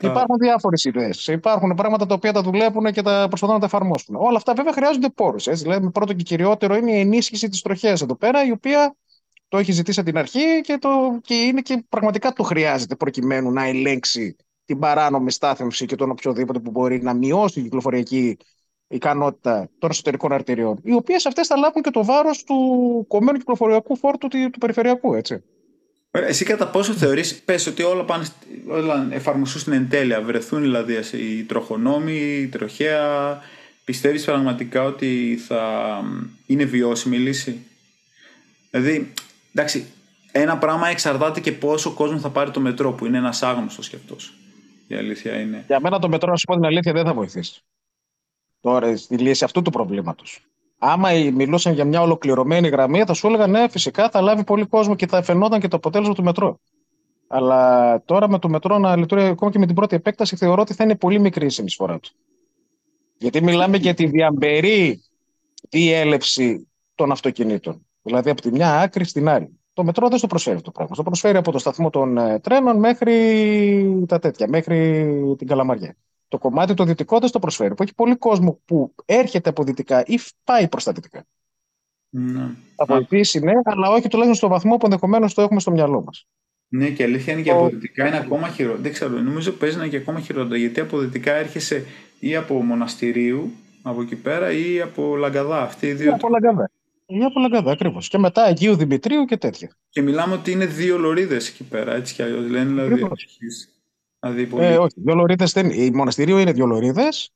Υπάρχουν 0.00 0.36
διάφορες 0.40 0.84
ιδέες. 0.84 1.26
Υπάρχουν 1.26 1.74
πράγματα 1.74 2.06
τα 2.06 2.14
οποία 2.14 2.32
τα 2.32 2.42
δουλεύουν 2.42 2.92
και 2.92 3.02
τα 3.02 3.26
προσπαθούν 3.28 3.54
να 3.54 3.60
τα 3.60 3.66
εφαρμόσουν. 3.66 4.14
Όλα 4.14 4.36
αυτά 4.36 4.52
βέβαια 4.54 4.72
χρειάζονται 4.72 5.08
πόρους. 5.08 5.48
Δηλαδή, 5.50 5.90
πρώτο 5.90 6.12
και 6.12 6.22
κυριότερο 6.22 6.74
είναι 6.74 6.92
η 6.92 7.00
ενίσχυση 7.00 7.48
της 7.48 7.62
τροχέας 7.62 8.02
εδώ 8.02 8.16
πέρα, 8.16 8.46
η 8.46 8.50
οποία 8.50 8.96
το 9.48 9.58
έχει 9.58 9.72
ζητήσει 9.72 10.00
από 10.00 10.08
την 10.08 10.18
αρχή 10.18 10.60
και, 10.60 10.78
το, 10.80 11.18
και 11.22 11.34
είναι 11.34 11.60
και 11.60 11.84
πραγματικά 11.88 12.32
το 12.32 12.42
χρειάζεται 12.42 12.96
προκειμένου 12.96 13.52
να 13.52 13.64
ελέγξει 13.64 14.36
την 14.64 14.78
παράνομη 14.78 15.30
στάθμευση 15.30 15.86
και 15.86 15.96
τον 15.96 16.10
οποιοδήποτε 16.10 16.58
που 16.58 16.70
μπορεί 16.70 17.02
να 17.02 17.14
μειώσει 17.14 17.54
την 17.54 17.62
κυκλοφοριακή 17.62 18.36
ικανότητα 18.88 19.68
των 19.78 19.90
εσωτερικών 19.90 20.32
αρτηριών, 20.32 20.80
οι 20.82 20.92
οποίες 20.92 21.26
αυτές 21.26 21.46
θα 21.46 21.56
λάβουν 21.56 21.82
και 21.82 21.90
το 21.90 22.04
βάρος 22.04 22.44
του 22.44 22.54
κομμένου 23.08 23.38
κυκλοφοριακού 23.38 23.96
φόρτου 23.96 24.28
του, 24.28 24.50
του 24.50 24.58
περιφερειακού. 24.58 25.14
Έτσι. 25.14 25.42
Εσύ 26.12 26.44
κατά 26.44 26.68
πόσο 26.68 26.92
θεωρείς, 26.92 27.34
πες 27.34 27.66
ότι 27.66 27.82
όλα, 27.82 28.04
πάνε, 28.04 28.26
όλα 28.68 29.08
εφαρμοστούν 29.10 29.60
στην 29.60 29.72
εντέλεια, 29.72 30.22
βρεθούν 30.22 30.60
δηλαδή 30.60 30.94
οι 31.12 31.42
τροχονόμοι, 31.42 32.40
η 32.40 32.46
τροχέα, 32.46 33.38
πιστεύεις 33.84 34.24
πραγματικά 34.24 34.84
ότι 34.84 35.40
θα 35.46 36.02
είναι 36.46 36.64
βιώσιμη 36.64 37.16
η 37.16 37.20
λύση; 37.20 37.66
Δηλαδή, 38.70 39.12
εντάξει, 39.54 39.86
ένα 40.32 40.58
πράγμα 40.58 40.88
εξαρτάται 40.88 41.40
και 41.40 41.52
πόσο 41.52 41.92
κόσμο 41.92 42.18
θα 42.18 42.30
πάρει 42.30 42.50
το 42.50 42.60
μετρό, 42.60 42.92
που 42.92 43.06
είναι 43.06 43.18
ένας 43.18 43.42
άγνωστος 43.42 43.88
και 43.88 43.96
αυτός. 43.96 44.34
Η 44.86 44.94
αλήθεια 44.94 45.40
είναι. 45.40 45.64
Για 45.66 45.80
μένα 45.80 45.98
το 45.98 46.08
μετρό, 46.08 46.30
να 46.30 46.36
σου 46.36 46.44
πω 46.46 46.54
την 46.54 46.64
αλήθεια, 46.64 46.92
δεν 46.92 47.04
θα 47.04 47.14
βοηθήσει. 47.14 47.62
τώρα 48.60 48.96
στη 48.96 49.18
λύση 49.18 49.44
αυτού 49.44 49.62
του 49.62 49.70
προβλήματος. 49.70 50.40
Άμα 50.82 51.08
μιλούσαν 51.34 51.72
για 51.72 51.84
μια 51.84 52.02
ολοκληρωμένη 52.02 52.68
γραμμή, 52.68 53.04
θα 53.04 53.12
σου 53.12 53.26
έλεγαν 53.26 53.50
ναι, 53.50 53.68
φυσικά 53.68 54.10
θα 54.10 54.20
λάβει 54.20 54.44
πολύ 54.44 54.66
κόσμο 54.66 54.94
και 54.94 55.06
θα 55.06 55.22
φαινόταν 55.22 55.60
και 55.60 55.68
το 55.68 55.76
αποτέλεσμα 55.76 56.14
του 56.14 56.22
μετρό. 56.22 56.60
Αλλά 57.26 58.02
τώρα 58.04 58.28
με 58.28 58.38
το 58.38 58.48
μετρό 58.48 58.78
να 58.78 58.96
λειτουργεί 58.96 59.24
ακόμα 59.24 59.50
και 59.50 59.58
με 59.58 59.66
την 59.66 59.74
πρώτη 59.74 59.96
επέκταση, 59.96 60.36
θεωρώ 60.36 60.62
ότι 60.62 60.74
θα 60.74 60.84
είναι 60.84 60.96
πολύ 60.96 61.20
μικρή 61.20 61.46
η 61.46 61.50
συνεισφορά 61.50 61.98
του. 61.98 62.10
Γιατί 63.18 63.42
μιλάμε 63.42 63.76
για 63.76 63.94
τη 63.94 64.06
διαμπερή 64.06 65.02
διέλευση 65.68 66.68
των 66.94 67.12
αυτοκινήτων. 67.12 67.86
Δηλαδή 68.02 68.30
από 68.30 68.40
τη 68.40 68.50
μια 68.50 68.80
άκρη 68.80 69.04
στην 69.04 69.28
άλλη. 69.28 69.58
Το 69.72 69.84
μετρό 69.84 70.08
δεν 70.08 70.18
στο 70.18 70.26
προσφέρει 70.26 70.60
το 70.60 70.70
πράγμα. 70.70 70.96
Το 70.96 71.02
προσφέρει 71.02 71.36
από 71.36 71.52
το 71.52 71.58
σταθμό 71.58 71.90
των 71.90 72.18
ε, 72.18 72.38
τρένων 72.38 72.78
μέχρι 72.78 74.04
τα 74.08 74.18
τέτοια, 74.18 74.48
μέχρι 74.48 75.34
την 75.38 75.46
Καλαμαριά. 75.46 75.96
Το 76.30 76.38
κομμάτι 76.38 76.74
το 76.74 76.84
δυτικό 76.84 77.18
δεν 77.18 77.28
στο 77.28 77.38
προσφέρει. 77.38 77.74
Που 77.74 77.82
έχει 77.82 77.94
πολύ 77.94 78.16
κόσμο 78.16 78.60
που 78.64 78.94
έρχεται 79.04 79.48
από 79.48 79.64
δυτικά 79.64 80.04
ή 80.06 80.18
πάει 80.44 80.68
προς 80.68 80.84
τα 80.84 80.92
δυτικά. 80.92 81.24
Ναι. 82.08 82.48
Θα 82.76 82.84
βοηθήσει, 82.84 83.40
ναι, 83.40 83.52
αλλά 83.64 83.90
όχι 83.90 84.08
τουλάχιστον 84.08 84.34
στο 84.34 84.48
βαθμό 84.48 84.76
που 84.76 84.84
ενδεχομένως 84.86 85.34
το 85.34 85.42
έχουμε 85.42 85.60
στο 85.60 85.70
μυαλό 85.70 86.02
μας. 86.02 86.26
Ναι, 86.68 86.88
και 86.88 87.02
αλήθεια 87.02 87.32
είναι 87.32 87.42
και 87.42 87.50
από 87.50 87.68
δυτικά 87.68 88.06
είναι 88.06 88.16
ακόμα 88.16 88.48
χειρότερο. 88.48 88.82
Δεν 88.82 88.92
ξέρω, 88.92 89.18
νομίζω 89.18 89.52
παίζει 89.52 89.76
να 89.76 89.82
είναι 89.82 89.90
και 89.90 89.96
ακόμα 89.96 90.20
χειρότερο. 90.20 90.56
Γιατί 90.56 90.80
από 90.80 90.98
δυτικά 90.98 91.32
έρχεσαι 91.32 91.86
ή 92.18 92.36
από 92.36 92.62
μοναστηρίου 92.62 93.52
από 93.82 94.02
εκεί 94.02 94.16
πέρα 94.16 94.52
ή 94.52 94.80
από 94.80 95.16
Λαγκαδά. 95.16 95.62
Αυτή 95.62 95.86
οι 95.86 95.92
δύο... 95.92 96.10
Ή 96.10 96.12
από 96.12 96.28
Λαγκαδά. 96.28 96.70
Ή 97.06 97.24
από 97.24 97.40
Λαγκαδά, 97.40 97.72
ακριβώς. 97.72 98.08
Και 98.08 98.18
μετά 98.18 98.42
Αγίου 98.42 98.76
Δημητρίου 98.76 99.24
και 99.24 99.36
τέτοια. 99.36 99.70
Και 99.88 100.02
μιλάμε 100.02 100.34
ότι 100.34 100.50
είναι 100.50 100.66
δύο 100.66 100.98
λωρίδες 100.98 101.48
εκεί 101.48 101.64
πέρα, 101.64 101.94
έτσι 101.94 102.14
κι 102.14 102.22
αλλιώς. 102.22 102.50
Λένε 102.50 102.82
δηλαδή. 102.82 103.08
Δηλαδή 104.20 104.46
πολύ... 104.46 104.64
ε, 104.64 104.76
όχι, 104.76 104.94
δύο 104.96 105.14
λωρίδες 105.14 105.52
δεν 105.52 105.70
Η 105.70 105.90
μοναστηρίου 105.90 106.38
είναι 106.38 106.52
δύο 106.52 106.66
λωρίδες. 106.66 107.32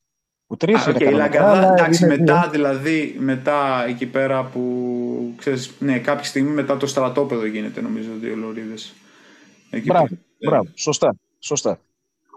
Που 0.47 0.57
τρεις 0.57 0.87
είναι. 0.87 0.97
Okay, 0.99 1.11
η 1.11 1.14
Λαγκαδά, 1.14 1.73
εντάξει, 1.73 2.07
μετά 2.07 2.49
δηλαδή, 2.51 3.16
μετά 3.18 3.85
εκεί 3.88 4.07
πέρα 4.07 4.44
που 4.44 5.35
ξέρεις, 5.37 5.70
ναι, 5.79 5.99
κάποια 5.99 6.25
στιγμή 6.25 6.51
μετά 6.51 6.77
το 6.77 6.87
στρατόπεδο 6.87 7.47
γίνεται 7.47 7.81
νομίζω 7.81 8.11
δύο 8.20 8.37
λωρίδες. 8.37 8.94
Μπράβο, 9.85 10.09
μπράβο, 10.38 10.68
σωστά. 10.75 11.16
σωστά. 11.38 11.81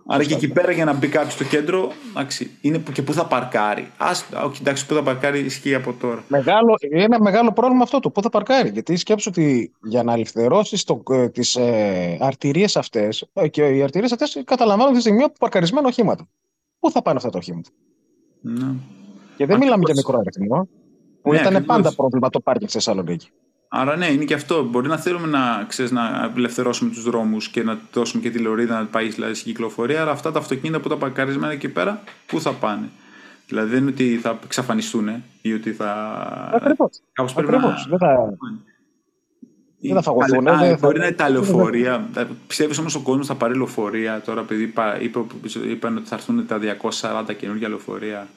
Άρα 0.10 0.24
και 0.24 0.34
εκεί 0.34 0.48
πέρα 0.48 0.72
για 0.72 0.86
να 0.86 0.94
μπει 0.94 1.08
κάποιο 1.08 1.30
στο 1.30 1.44
κέντρο, 1.44 1.92
εντάξει, 2.10 2.52
είναι 2.62 2.84
και 2.94 3.02
πού 3.02 3.14
θα 3.14 3.26
παρκάρει. 3.26 3.92
Ας, 3.98 4.26
όχι, 4.46 4.62
εντάξει, 4.62 4.86
πού 4.86 4.94
θα 4.94 5.04
παρκάρει 5.04 5.40
ισχύει 5.40 5.76
από 5.76 5.94
τώρα. 5.94 6.24
Μεγάλο, 6.28 6.76
είναι 6.92 7.04
ένα 7.04 7.22
μεγάλο 7.22 7.52
πρόβλημα 7.52 7.84
αυτό 7.84 8.00
το 8.00 8.10
πού 8.10 8.22
θα 8.22 8.30
παρκάρει. 8.30 8.70
Γιατί 8.70 8.96
σκέψω 8.96 9.30
ότι 9.30 9.72
για 9.84 10.04
να 10.04 10.12
αληθερώσεις 10.12 10.86
ε, 11.10 11.30
τις 11.30 11.56
ε, 11.56 12.18
αρτηρίες 12.22 12.78
αυτές, 12.78 13.30
ε, 13.34 13.48
και 13.48 13.68
οι 13.68 13.84
αρτηρίες 13.84 14.12
αυτές 14.12 14.42
καταλαμβάνουν 14.46 14.94
τη 14.94 15.00
στιγμή 15.00 15.24
από 15.24 15.34
παρκαρισμένα 15.40 15.88
οχήματα. 15.88 16.28
Πού 16.80 16.92
θα 16.92 17.02
πάνε 17.02 17.18
αυτά 17.18 17.30
τα 17.30 17.38
οχήματα; 17.38 17.70
Ναι. 18.42 18.74
Και 19.38 19.46
δεν 19.46 19.58
μιλάμε 19.58 19.84
για 19.86 19.94
μικρό 19.96 20.20
αριθμό. 20.20 20.68
Που 21.22 21.32
ναι, 21.34 21.40
ήταν 21.40 21.66
πάντα 21.66 21.94
πρόβλημα 21.96 22.30
το 22.30 22.40
πάρκινγκ 22.40 22.70
στη 22.70 22.78
Θεσσαλονίκη. 22.78 23.30
Άρα 23.70 23.96
ναι, 23.96 24.08
είναι 24.08 24.24
και 24.24 24.34
αυτό. 24.34 24.64
Μπορεί 24.64 24.88
να 24.88 24.98
θέλουμε 24.98 25.28
να, 25.28 25.66
ξέρεις, 25.68 25.92
να 25.92 26.24
απελευθερώσουμε 26.24 26.92
τους 26.92 27.04
δρόμους 27.04 27.50
και 27.50 27.64
να 27.64 27.80
δώσουμε 27.94 28.22
και 28.22 28.30
τη 28.30 28.40
λωρίδα 28.40 28.80
να 28.80 28.86
πάει 28.86 29.08
δηλαδή, 29.08 29.34
στην 29.34 29.52
κυκλοφορία, 29.52 30.02
αλλά 30.02 30.12
αυτά 30.12 30.32
τα 30.32 30.40
αυτοκίνητα 30.40 30.80
που 30.80 30.90
τα 30.90 30.98
παρκαρισμένα 30.98 31.54
εκεί 31.54 31.70
πέρα, 31.70 32.02
πού 32.26 32.42
θα 32.42 32.52
πάνε; 32.52 32.90
Δηλαδή 33.48 33.70
δεν 33.70 33.82
είναι 33.82 33.90
ότι 33.90 34.18
θα 34.18 34.40
εξαφανιστούν 34.44 35.24
ή 35.42 35.54
ότι 35.54 35.72
θα. 35.74 35.94
Ακριβώς. 36.54 37.02
Κάπως 37.12 37.34
πρέπει 37.34 37.52
να. 37.52 37.86
Δεν 37.90 37.98
θα... 37.98 38.38
Δεν 39.80 39.96
θα 39.96 40.02
φαγωθούν. 40.02 40.48
Μπορεί 40.80 41.00
να 41.00 41.06
είναι 41.06 41.16
τα 41.16 41.30
λεωφορεία. 41.30 42.10
Πιστεύεις 42.48 42.78
όμως 42.78 42.96
ο 42.96 43.02
κόσμος 43.02 43.28
θα 43.28 43.36
πάρει 43.36 43.56
λεωφορεία 43.56 44.22
τώρα, 44.22 44.42
επειδή 44.42 44.74
είπαν 45.70 45.98
ότι 45.98 46.08
θα 46.08 46.16
έρθουν 46.16 46.48
τα 46.48 46.60
240 47.30 47.36
καινούργια 47.38 47.70
λεωφορεία. 47.70 48.28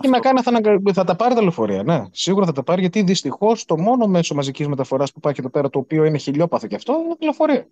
Τι 0.00 0.08
να 0.08 0.18
κάνει, 0.18 0.40
θα, 0.40 0.52
θα 0.92 1.04
τα 1.04 1.16
πάρει 1.16 1.34
τα 1.34 1.42
λεωφορεία. 1.42 1.82
Ναι, 1.82 2.02
σίγουρα 2.10 2.46
θα 2.46 2.52
τα 2.52 2.62
πάρει, 2.62 2.80
γιατί 2.80 3.02
δυστυχώς 3.02 3.64
το 3.64 3.78
μόνο 3.78 4.06
μέσο 4.06 4.34
μαζικής 4.34 4.68
μεταφοράς 4.68 5.12
που 5.12 5.18
υπάρχει 5.18 5.40
εδώ 5.40 5.50
πέρα, 5.50 5.70
το 5.70 5.78
οποίο 5.78 6.04
είναι 6.04 6.18
χιλιόπαθο 6.18 6.66
και 6.66 6.74
αυτό, 6.74 6.92
είναι 6.92 7.08
τα 7.08 7.16
λεωφορεία. 7.20 7.66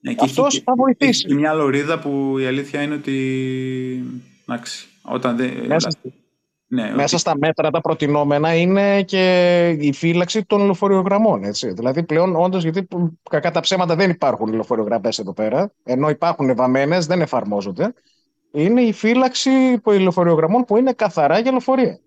Ναι, 0.00 0.14
Αυτός 0.18 0.62
θα 0.64 0.72
βοηθήσει. 0.76 1.24
Έχει 1.26 1.34
μια 1.34 1.52
λωρίδα 1.54 1.98
που 1.98 2.38
η 2.38 2.46
αλήθεια 2.46 2.82
είναι 2.82 2.94
ότι. 2.94 4.04
Εντάξει, 4.46 4.88
όταν 5.02 5.36
δεν. 5.36 5.50
Μέσα, 5.66 5.88
ναι, 6.66 6.92
Μέσα 6.94 7.18
στα 7.18 7.36
μέτρα 7.38 7.70
τα 7.70 7.80
προτινόμενα 7.80 8.54
είναι 8.54 9.02
και 9.02 9.68
η 9.80 9.92
φύλαξη 9.92 10.44
των 10.44 10.64
λεωφορειογραμμών. 10.64 11.44
Έτσι. 11.44 11.72
Δηλαδή 11.72 12.02
πλέον 12.02 12.36
όντως, 12.36 12.62
γιατί 12.62 12.86
κακά 13.30 13.50
τα 13.50 13.60
ψέματα 13.60 13.96
δεν 13.96 14.10
υπάρχουν 14.10 14.52
λεωφορειογραμμέ 14.52 15.08
εδώ 15.18 15.32
πέρα, 15.32 15.72
ενώ 15.84 16.08
υπάρχουν 16.08 16.54
βαμμένες, 16.54 17.06
δεν 17.06 17.20
εφαρμόζονται 17.20 17.94
είναι 18.50 18.80
η 18.80 18.92
φύλαξη 18.92 19.50
λεωφορειογραμμών 19.84 20.64
που 20.64 20.76
είναι 20.76 20.92
καθαρά 20.92 21.38
για 21.38 21.50
λεωφορεία. 21.50 21.98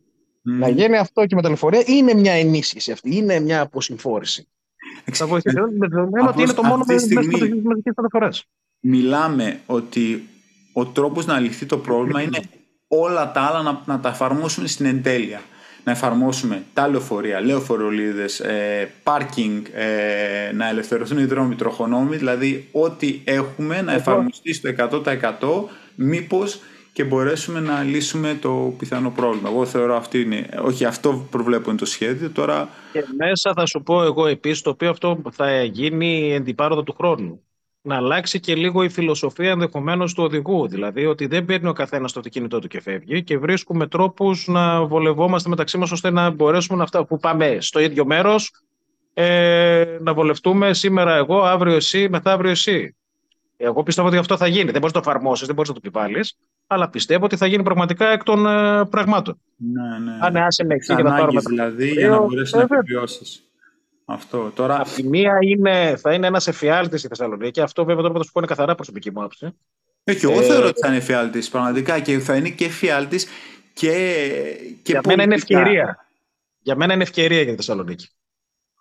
Να 0.41 0.69
γίνει 0.69 0.97
αυτό 0.97 1.25
και 1.25 1.35
με 1.35 1.41
τα 1.41 1.47
λεωφορεία 1.47 1.83
είναι 1.85 2.13
μια 2.13 2.33
ενίσχυση 2.33 2.91
αυτή, 2.91 3.15
είναι 3.15 3.39
μια 3.39 3.61
αποσυμφόρηση. 3.61 4.47
Θα 5.11 5.27
βοηθήσει 5.27 5.55
με 5.77 5.87
δεδομένο 5.87 6.29
ότι 6.29 6.41
είναι 6.41 6.53
το 6.53 6.63
μόνο 6.63 6.83
με 6.87 6.95
τι 6.95 7.15
μαζικέ 7.15 7.91
μεταφορέ. 7.95 8.29
Μιλάμε 8.79 9.59
ότι 9.65 10.27
ο 10.73 10.85
τρόπος 10.85 11.25
να 11.25 11.39
λυθεί 11.39 11.65
το 11.65 11.77
πρόβλημα 11.77 12.21
είναι 12.21 12.39
όλα 12.87 13.31
τα 13.31 13.41
άλλα 13.41 13.61
να, 13.61 13.81
να 13.85 13.99
τα 13.99 14.09
εφαρμόσουμε 14.09 14.67
στην 14.67 14.85
εντέλεια. 14.85 15.41
Να 15.83 15.91
εφαρμόσουμε 15.91 16.63
τα 16.73 16.87
λεωφορεία, 16.87 17.39
λεωφορολίδε, 17.41 18.25
ε, 18.43 18.85
πάρκινγκ, 19.03 19.65
ε, 19.73 20.51
να 20.53 20.69
ελευθερωθούν 20.69 21.17
οι 21.17 21.25
δρόμοι, 21.25 21.55
τροχονόμοι, 21.55 22.17
δηλαδή 22.17 22.67
ό,τι 22.71 23.21
έχουμε 23.23 23.81
να 23.81 23.93
εφαρμοστεί 23.93 24.53
στο 24.53 24.69
100% 24.69 25.69
μήπως 25.99 26.59
και 26.93 27.03
μπορέσουμε 27.03 27.59
να 27.59 27.83
λύσουμε 27.83 28.37
το 28.41 28.73
πιθανό 28.77 29.11
πρόβλημα. 29.11 29.49
Εγώ 29.49 29.65
θεωρώ 29.65 29.95
αυτή 29.95 30.21
είναι, 30.21 30.49
όχι 30.63 30.85
αυτό 30.85 31.27
προβλέπω 31.29 31.69
είναι 31.69 31.79
το 31.79 31.85
σχέδιο 31.85 32.29
τώρα. 32.29 32.69
Και 32.91 33.03
μέσα 33.17 33.53
θα 33.55 33.65
σου 33.65 33.83
πω 33.83 34.03
εγώ 34.03 34.27
επίσης 34.27 34.61
το 34.61 34.69
οποίο 34.69 34.89
αυτό 34.89 35.21
θα 35.31 35.63
γίνει 35.63 36.33
εντυπάροδο 36.33 36.83
του 36.83 36.95
χρόνου. 36.97 37.43
Να 37.81 37.95
αλλάξει 37.95 38.39
και 38.39 38.55
λίγο 38.55 38.83
η 38.83 38.89
φιλοσοφία 38.89 39.49
ενδεχομένως 39.49 40.13
του 40.13 40.23
οδηγού. 40.23 40.67
Δηλαδή 40.67 41.05
ότι 41.05 41.25
δεν 41.25 41.45
παίρνει 41.45 41.67
ο 41.67 41.73
καθένας 41.73 42.11
το 42.11 42.19
αυτοκίνητό 42.19 42.59
του 42.59 42.67
και 42.67 42.81
φεύγει 42.81 43.23
και 43.23 43.37
βρίσκουμε 43.37 43.87
τρόπους 43.87 44.47
να 44.47 44.85
βολευόμαστε 44.85 45.49
μεταξύ 45.49 45.77
μας 45.77 45.91
ώστε 45.91 46.09
να 46.09 46.29
μπορέσουμε 46.29 46.77
να 46.77 46.83
αυτά 46.83 47.05
που 47.05 47.17
πάμε 47.17 47.57
στο 47.59 47.79
ίδιο 47.79 48.05
μέρος 48.05 48.51
ε, 49.13 49.97
να 50.01 50.13
βολευτούμε 50.13 50.73
σήμερα 50.73 51.15
εγώ, 51.15 51.41
αύριο 51.41 51.75
εσύ, 51.75 52.09
μεθαύριο 52.09 52.51
εσύ. 52.51 52.95
Εγώ 53.61 53.83
πιστεύω 53.83 54.07
ότι 54.07 54.17
αυτό 54.17 54.37
θα 54.37 54.47
γίνει. 54.47 54.71
Δεν 54.71 54.79
μπορείς 54.79 54.95
να 54.95 55.01
το 55.01 55.09
εφαρμόσεις, 55.09 55.45
δεν 55.45 55.55
μπορείς 55.55 55.69
να 55.69 55.75
το 55.75 55.81
επιβάλλεις, 55.83 56.37
αλλά 56.67 56.89
πιστεύω 56.89 57.25
ότι 57.25 57.37
θα 57.37 57.45
γίνει 57.45 57.63
πραγματικά 57.63 58.07
εκ 58.07 58.23
των 58.23 58.45
ε, 58.45 58.85
πραγμάτων. 58.85 59.41
Ναι, 59.55 60.11
ναι. 60.11 60.17
Αν 60.21 60.37
άσε 60.37 60.65
με 60.65 60.73
εκεί 60.73 60.93
για 60.93 61.03
να 61.03 61.15
πάρουμε. 61.15 61.41
Δηλαδή 61.47 61.89
για 61.89 62.09
να 62.09 62.19
μπορέσεις 62.19 62.53
να 62.53 62.61
επιβιώσεις. 62.61 63.43
Αυτό. 64.05 64.51
Τώρα... 64.55 64.79
Από 64.79 64.89
τη 64.89 65.07
μία 65.07 65.37
είναι, 65.41 65.95
θα 65.95 66.13
είναι 66.13 66.27
ένας 66.27 66.47
εφιάλτης 66.47 66.99
στη 66.99 67.07
Θεσσαλονίκη. 67.07 67.51
Και 67.51 67.61
αυτό 67.61 67.85
βέβαια 67.85 68.01
τώρα 68.01 68.13
θα 68.13 68.23
σου 68.23 68.31
πω 68.31 68.39
είναι 68.39 68.49
καθαρά 68.49 68.75
προσωπική 68.75 69.11
μου 69.11 69.19
άποψη. 69.19 69.55
Όχι, 70.03 70.25
εγώ 70.25 70.39
ε, 70.39 70.43
θεωρώ 70.43 70.67
ότι 70.67 70.79
θα 70.79 70.87
είναι 70.87 70.97
εφιάλτης 70.97 71.49
πραγματικά 71.49 71.99
και 71.99 72.19
θα 72.19 72.35
είναι 72.35 72.49
και 72.49 72.65
εφιάλτης 72.65 73.27
και, 73.73 73.91
και 74.83 74.91
για 74.91 75.01
μένα 75.07 75.23
είναι 75.23 75.35
ευκαιρία. 75.35 76.09
Για 76.59 76.75
μένα 76.75 76.93
είναι 76.93 77.03
ευκαιρία 77.03 77.41
για 77.41 77.51
τη 77.51 77.55
Θεσσαλονίκη. 77.55 78.09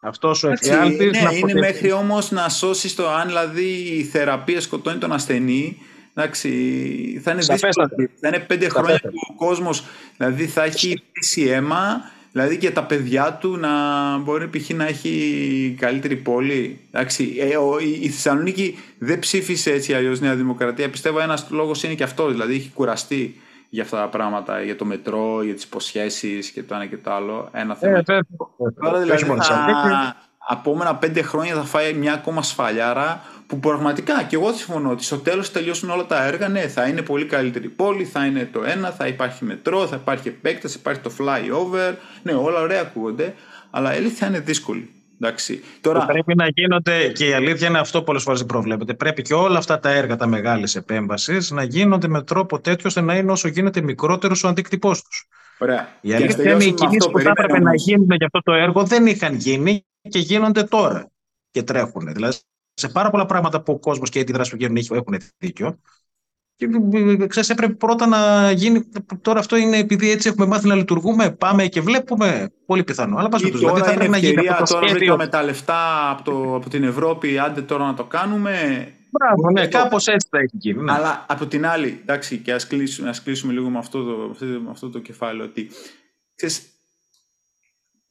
Αυτός 0.01 0.45
ο 0.45 0.51
εφιάλτης. 0.51 1.23
Ναι, 1.23 1.35
είναι 1.35 1.55
μέχρι 1.55 1.93
όμως 1.93 2.31
να 2.31 2.49
σώσει 2.49 2.97
το 2.97 3.09
αν 3.09 3.27
δηλαδή 3.27 3.71
η 3.99 4.05
θεραπεία 4.05 4.61
σκοτώνει 4.61 4.99
τον 4.99 5.13
ασθενή. 5.13 5.79
Εντάξει, 6.15 6.49
θα 7.25 7.31
είναι 7.31 7.41
δύσκολο. 7.41 7.89
Θα 8.21 8.29
είναι 8.29 8.39
πέντε 8.39 8.69
χρόνια 8.69 9.01
που 9.03 9.19
ο 9.31 9.35
κόσμος 9.35 9.85
δηλαδή 10.17 10.47
θα 10.47 10.65
έχει 10.65 11.03
πίσει 11.13 11.43
αίμα, 11.43 12.11
δηλαδή 12.33 12.57
και 12.57 12.71
τα 12.71 12.85
παιδιά 12.85 13.33
του 13.33 13.57
να 13.57 13.71
μπορεί 14.19 14.49
π.χ. 14.49 14.71
να 14.71 14.87
έχει 14.87 15.77
καλύτερη 15.79 16.17
πόλη. 16.17 16.81
Εντάξει, 16.91 17.37
ε, 17.39 17.57
ο, 17.57 17.79
η, 17.79 17.99
η 18.03 18.09
Θεσσαλονίκη 18.09 18.79
δεν 18.99 19.19
ψήφισε 19.19 19.71
έτσι 19.73 19.95
αλλιώς 19.95 20.21
Νέα 20.21 20.35
Δημοκρατία. 20.35 20.91
Πιστεύω 20.91 21.21
ένας 21.21 21.47
λόγος 21.51 21.83
είναι 21.83 21.95
και 21.95 22.03
αυτός. 22.03 22.33
Δηλαδή 22.33 22.55
έχει 22.55 22.71
κουραστεί 22.75 23.41
για 23.69 23.83
αυτά 23.83 23.97
τα 23.97 24.09
πράγματα, 24.09 24.63
για 24.63 24.77
το 24.77 24.85
μετρό, 24.85 25.43
για 25.43 25.55
τις 25.55 25.65
υποσχέσεις 25.65 26.51
και 26.51 26.63
το 26.63 26.75
ένα 26.75 26.87
και 26.87 26.97
το 26.97 27.13
άλλο. 27.13 27.49
Ένα 27.53 27.75
θέμα. 27.75 27.99
Ε, 27.99 28.03
Τώρα 28.81 28.99
δηλαδή 28.99 29.25
θα, 29.25 30.17
επόμενα 30.53 30.97
πέντε 30.97 31.23
χρόνια 31.23 31.55
θα 31.55 31.63
φάει 31.63 31.93
μια 31.93 32.13
ακόμα 32.13 32.43
σφαλιάρα 32.43 33.23
που 33.47 33.59
πραγματικά 33.59 34.23
και 34.23 34.37
εγώ 34.37 34.53
συμφωνώ 34.53 34.91
ότι 34.91 35.05
στο 35.05 35.19
τέλος 35.19 35.53
τελειώσουν 35.53 35.91
όλα 35.91 36.07
τα 36.07 36.25
έργα, 36.25 36.49
ναι, 36.49 36.61
θα 36.61 36.87
είναι 36.87 37.03
πολύ 37.03 37.25
καλύτερη 37.25 37.69
πόλη, 37.69 38.05
θα 38.05 38.27
είναι 38.27 38.49
το 38.53 38.65
ένα, 38.65 38.91
θα 38.91 39.07
υπάρχει 39.07 39.45
μετρό, 39.45 39.87
θα 39.87 39.97
υπάρχει 39.97 40.29
επέκταση, 40.29 40.79
υπάρχει 40.79 41.01
το 41.01 41.11
flyover, 41.19 41.95
ναι, 42.23 42.33
όλα 42.33 42.61
ωραία 42.61 42.81
ακούγονται, 42.81 43.35
αλλά 43.71 43.99
η 43.99 44.09
θα 44.09 44.27
είναι 44.27 44.41
δύσκολη. 44.41 44.91
Εντάξει. 45.21 45.63
Τώρα... 45.81 46.07
Πρέπει 46.07 46.35
να 46.35 46.49
γίνονται, 46.49 47.09
και 47.09 47.29
η 47.29 47.33
αλήθεια 47.33 47.69
είναι 47.69 47.79
αυτό 47.79 48.03
πολλές 48.03 48.23
φορές 48.23 48.39
δεν 48.39 48.49
προβλέπεται. 48.49 48.95
Πρέπει 48.95 49.23
και 49.23 49.35
όλα 49.35 49.59
αυτά 49.59 49.79
τα 49.79 49.91
έργα, 49.91 50.17
τα 50.17 50.27
μεγάλη 50.27 50.69
επέμβαση, 50.75 51.39
να 51.49 51.63
γίνονται 51.63 52.09
με 52.09 52.23
τρόπο 52.23 52.61
τέτοιο 52.61 52.85
ώστε 52.87 53.01
να 53.01 53.17
είναι 53.17 53.33
όσο 53.33 53.49
γίνεται 53.49 53.81
μικρότερος 53.81 54.45
ο 54.45 54.49
αντίκτυπό 54.49 54.91
τους. 54.91 55.29
Ωραία. 55.59 55.89
Η 56.01 56.15
αλήθεια 56.15 56.53
είναι 56.53 56.65
οι 56.65 56.73
κινήσεις 56.73 57.11
που 57.11 57.21
θα 57.21 57.31
έπρεπε 57.31 57.59
να 57.59 57.75
γίνουν 57.75 58.11
για 58.11 58.27
αυτό 58.27 58.41
το 58.43 58.53
έργο 58.53 58.85
δεν 58.85 59.07
είχαν 59.07 59.35
γίνει 59.35 59.87
και 60.09 60.19
γίνονται 60.19 60.63
τώρα 60.63 61.11
και 61.51 61.63
τρέχουν. 61.63 62.13
Δηλαδή, 62.13 62.39
σε 62.75 62.89
πάρα 62.89 63.11
πολλά 63.11 63.27
πράγματα 63.27 63.63
που 63.63 63.73
ο 63.73 63.79
κόσμος 63.79 64.11
και 64.11 64.19
οι 64.19 64.21
αντιδράσεις 64.21 64.53
που 64.53 64.59
γίνουν 64.59 64.77
έχουν 64.91 65.17
δίκιο. 65.39 65.79
Και 66.59 66.67
ξέρεις, 67.27 67.51
έπρεπε 67.51 67.73
πρώτα 67.73 68.07
να 68.07 68.51
γίνει. 68.51 68.89
Τώρα 69.23 69.39
αυτό 69.39 69.57
είναι 69.57 69.79
επειδή 69.79 70.11
έτσι 70.11 70.29
έχουμε 70.29 70.47
μάθει 70.47 70.69
να 70.69 70.75
λειτουργούμε. 70.75 71.31
Πάμε 71.31 71.67
και 71.67 71.81
βλέπουμε. 71.81 72.51
Πολύ 72.67 72.85
πιθανό. 72.85 73.17
Αλλά 73.17 73.29
πας 73.29 73.43
δηλαδή, 73.43 73.65
τώρα 73.65 73.85
θα 73.85 73.93
είναι 73.93 74.17
ευκαιρία, 74.17 74.57
να 74.61 74.67
τώρα 74.67 74.87
βρήκαμε 74.87 75.27
τα 75.27 75.43
λεφτά 75.43 76.11
από, 76.11 76.23
το, 76.23 76.55
από 76.55 76.69
την 76.69 76.85
Ευρώπη. 76.85 77.39
Άντε 77.39 77.63
τώρα 77.63 77.85
να 77.85 77.95
το 77.95 78.05
κάνουμε. 78.05 78.53
Μπράβο, 79.11 79.51
ναι, 79.51 79.67
κάπως 79.67 80.07
έτσι 80.07 80.29
θα 80.31 80.39
έχει 80.39 80.57
γίνει. 80.59 80.83
Ναι. 80.83 80.93
Αλλά 80.93 81.25
από 81.29 81.47
την 81.47 81.67
άλλη, 81.67 81.99
εντάξει, 82.03 82.39
και 82.39 82.53
ας 82.53 82.67
κλείσουμε, 82.67 83.13
κλείσουμε 83.25 83.53
λίγο 83.53 83.69
με 83.69 83.79
αυτό 83.79 84.05
το, 84.05 84.47
με 84.47 84.71
αυτό 84.71 84.91
το 84.91 84.99
κεφάλαιο. 84.99 85.45
Ότι 85.45 85.71
ξέρεις, 86.35 86.63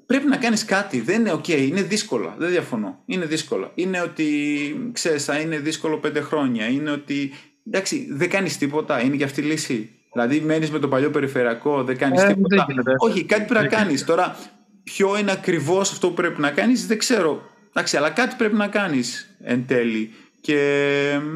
πρέπει 0.06 0.28
να 0.28 0.38
κάνεις 0.38 0.66
κάτι. 0.66 1.02
Δεν 1.02 1.20
είναι 1.20 1.32
ok, 1.32 1.48
είναι 1.48 1.82
δύσκολο. 1.82 2.34
Δεν 2.38 2.50
διαφωνώ. 2.50 3.04
Είναι 3.06 3.26
δύσκολο. 3.26 3.72
Είναι 3.76 4.02
ότι, 4.02 4.89
ξέρεις, 4.93 5.24
θα 5.24 5.39
είναι 5.39 5.58
δύσκολο 5.58 5.98
πέντε 5.98 6.22
χρόνια. 6.22 6.66
Είναι 6.68 6.91
ότι, 6.91 7.32
εντάξει, 7.68 8.07
δεν 8.11 8.30
κάνεις 8.30 8.57
τίποτα. 8.57 9.01
Είναι 9.01 9.15
και 9.15 9.24
αυτή 9.24 9.41
η 9.41 9.43
λύση. 9.43 9.89
Δηλαδή, 10.13 10.39
μένεις 10.39 10.72
με 10.72 10.80
το 10.80 10.88
παλιό 10.88 11.09
περιφερειακό, 11.09 11.84
δεν 11.84 11.97
κάνεις 11.97 12.22
ε, 12.22 12.28
τίποτα. 12.28 12.65
Δεν 12.68 12.95
Όχι, 12.97 13.24
κάτι 13.24 13.45
πρέπει 13.45 13.63
να 13.63 13.78
κάνεις. 13.78 14.05
Τώρα, 14.05 14.38
ποιο 14.84 15.18
είναι 15.18 15.32
ακριβώς 15.32 15.91
αυτό 15.91 16.07
που 16.07 16.13
πρέπει 16.13 16.41
να 16.41 16.51
κάνεις, 16.51 16.88
δεν 16.88 16.97
ξέρω. 16.97 17.49
Εντάξει, 17.70 17.97
αλλά 17.97 18.09
κάτι 18.09 18.36
πρέπει 18.38 18.55
να 18.55 18.68
κάνεις 18.68 19.36
εν 19.43 19.65
τέλει. 19.68 20.13
Και 20.41 20.59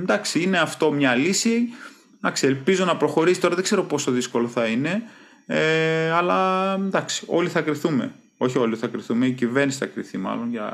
εντάξει, 0.01 0.41
είναι 0.41 0.57
αυτό 0.57 0.91
μια 0.91 1.15
λύση. 1.15 1.69
Εντάξει, 2.17 2.47
ελπίζω 2.47 2.85
να 2.85 2.97
προχωρήσει. 2.97 3.39
Τώρα 3.39 3.55
δεν 3.55 3.63
ξέρω 3.63 3.83
πόσο 3.83 4.11
δύσκολο 4.11 4.47
θα 4.47 4.65
είναι. 4.65 5.03
Ε, 5.45 6.11
αλλά 6.11 6.73
εντάξει, 6.73 7.23
όλοι 7.27 7.49
θα 7.49 7.61
κριθούμε 7.61 8.11
όχι 8.43 8.57
όλοι 8.57 8.75
θα 8.75 8.87
κριθούμε, 8.87 9.25
η 9.25 9.31
κυβέρνηση 9.31 9.77
θα 9.77 9.85
κριθεί 9.85 10.17
μάλλον 10.17 10.49
για, 10.49 10.71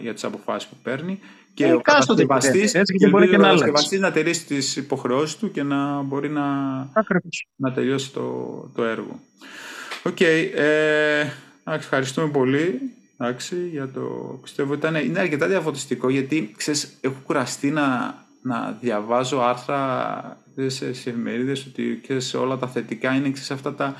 για 0.00 0.14
τις 0.14 0.24
αποφάσεις 0.24 0.68
που 0.68 0.76
παίρνει 0.82 1.20
και 1.54 1.66
ε, 1.66 1.72
ο 1.72 1.80
κατασκευαστής 1.80 2.72
και, 2.72 2.82
και, 2.82 3.08
μπορεί 3.08 3.28
και 3.28 3.36
να, 3.36 3.54
να 3.98 4.12
τηρήσει 4.12 4.46
τις 4.46 4.76
υποχρεώσεις 4.76 5.36
του 5.36 5.50
και 5.50 5.62
να 5.62 6.02
μπορεί 6.02 6.28
να, 6.28 6.44
να 7.56 7.72
τελειώσει 7.72 8.12
το, 8.12 8.22
το 8.74 8.84
έργο. 8.84 9.20
OK, 10.02 10.16
okay, 10.18 10.48
ε, 10.54 11.24
ευχαριστούμε 11.64 12.28
πολύ. 12.28 12.80
Εντάξει, 13.16 13.68
για 13.70 13.88
το... 13.88 14.00
Πιστεύω 14.42 14.74
ήταν, 14.74 14.94
είναι 14.94 15.18
αρκετά 15.18 15.46
διαφωτιστικό 15.46 16.08
γιατί 16.08 16.54
ξέρεις, 16.56 16.98
έχω 17.00 17.20
κουραστεί 17.24 17.70
να, 17.70 18.14
να 18.42 18.76
διαβάζω 18.80 19.38
άρθρα 19.38 20.38
σε, 20.56 20.92
σε 20.92 21.08
εφημερίδες 21.08 21.66
ότι 21.66 22.00
και 22.02 22.20
σε 22.20 22.36
όλα 22.36 22.56
τα 22.56 22.68
θετικά 22.68 23.14
είναι 23.14 23.30
ξέρεις, 23.30 23.50
αυτά 23.50 23.74
τα 23.74 23.96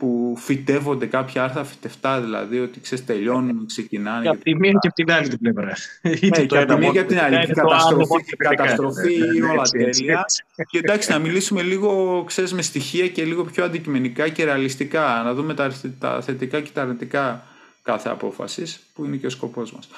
που 0.00 0.34
φυτεύονται 0.36 1.06
κάποια 1.06 1.44
άρθρα 1.44 1.64
φυτευτά, 1.64 2.20
δηλαδή 2.20 2.58
ότι 2.58 2.80
ξέρεις, 2.80 3.04
τελειώνουν, 3.04 3.66
ξεκινάνε. 3.66 4.22
Και 4.22 4.28
από 4.28 4.42
τη 4.42 4.54
μία 4.54 4.70
και 4.70 4.86
από 4.86 4.94
την 4.94 5.12
άλλη 5.12 5.28
την 5.28 5.38
πλευρά. 5.38 5.76
Ναι, 6.02 6.46
και 6.46 6.58
από 6.58 6.74
τη 6.74 6.78
μία 6.78 6.90
και 6.90 6.98
από 6.98 7.08
την 7.08 7.18
άλλη. 7.18 7.46
Και 7.46 7.52
καταστροφή, 7.52 8.24
και 8.24 8.36
καταστροφή 8.36 9.42
όλα 9.50 9.62
τέλεια. 9.62 10.24
Και 10.70 10.78
εντάξει, 10.78 11.10
να 11.10 11.18
μιλήσουμε 11.18 11.62
λίγο 11.62 12.22
ξέρεις, 12.26 12.52
με 12.52 12.62
στοιχεία 12.62 13.08
και 13.08 13.24
λίγο 13.24 13.44
πιο 13.44 13.64
αντικειμενικά 13.64 14.28
και 14.28 14.44
ρεαλιστικά. 14.44 15.22
Να 15.24 15.34
δούμε 15.34 15.54
τα, 15.54 15.72
τα 15.98 16.20
θετικά 16.20 16.60
και 16.60 16.70
τα 16.74 16.82
αρνητικά 16.82 17.42
κάθε 17.82 18.08
απόφασης, 18.08 18.80
που 18.94 19.04
είναι 19.04 19.16
και 19.16 19.26
ο 19.26 19.30
σκοπός 19.30 19.72
μας. 19.72 19.88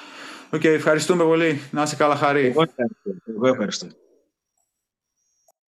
OK, 0.49 0.61
okay, 0.61 0.65
ευχαριστούμε 0.65 1.23
πολύ. 1.23 1.59
Να 1.71 1.81
είσαι 1.81 1.95
καλά, 1.95 2.15
Χάρη. 2.15 2.45
Εγώ 2.45 2.61
ευχαριστώ. 2.61 3.11
Εγώ 3.35 3.47
ευχαριστώ. 3.47 3.87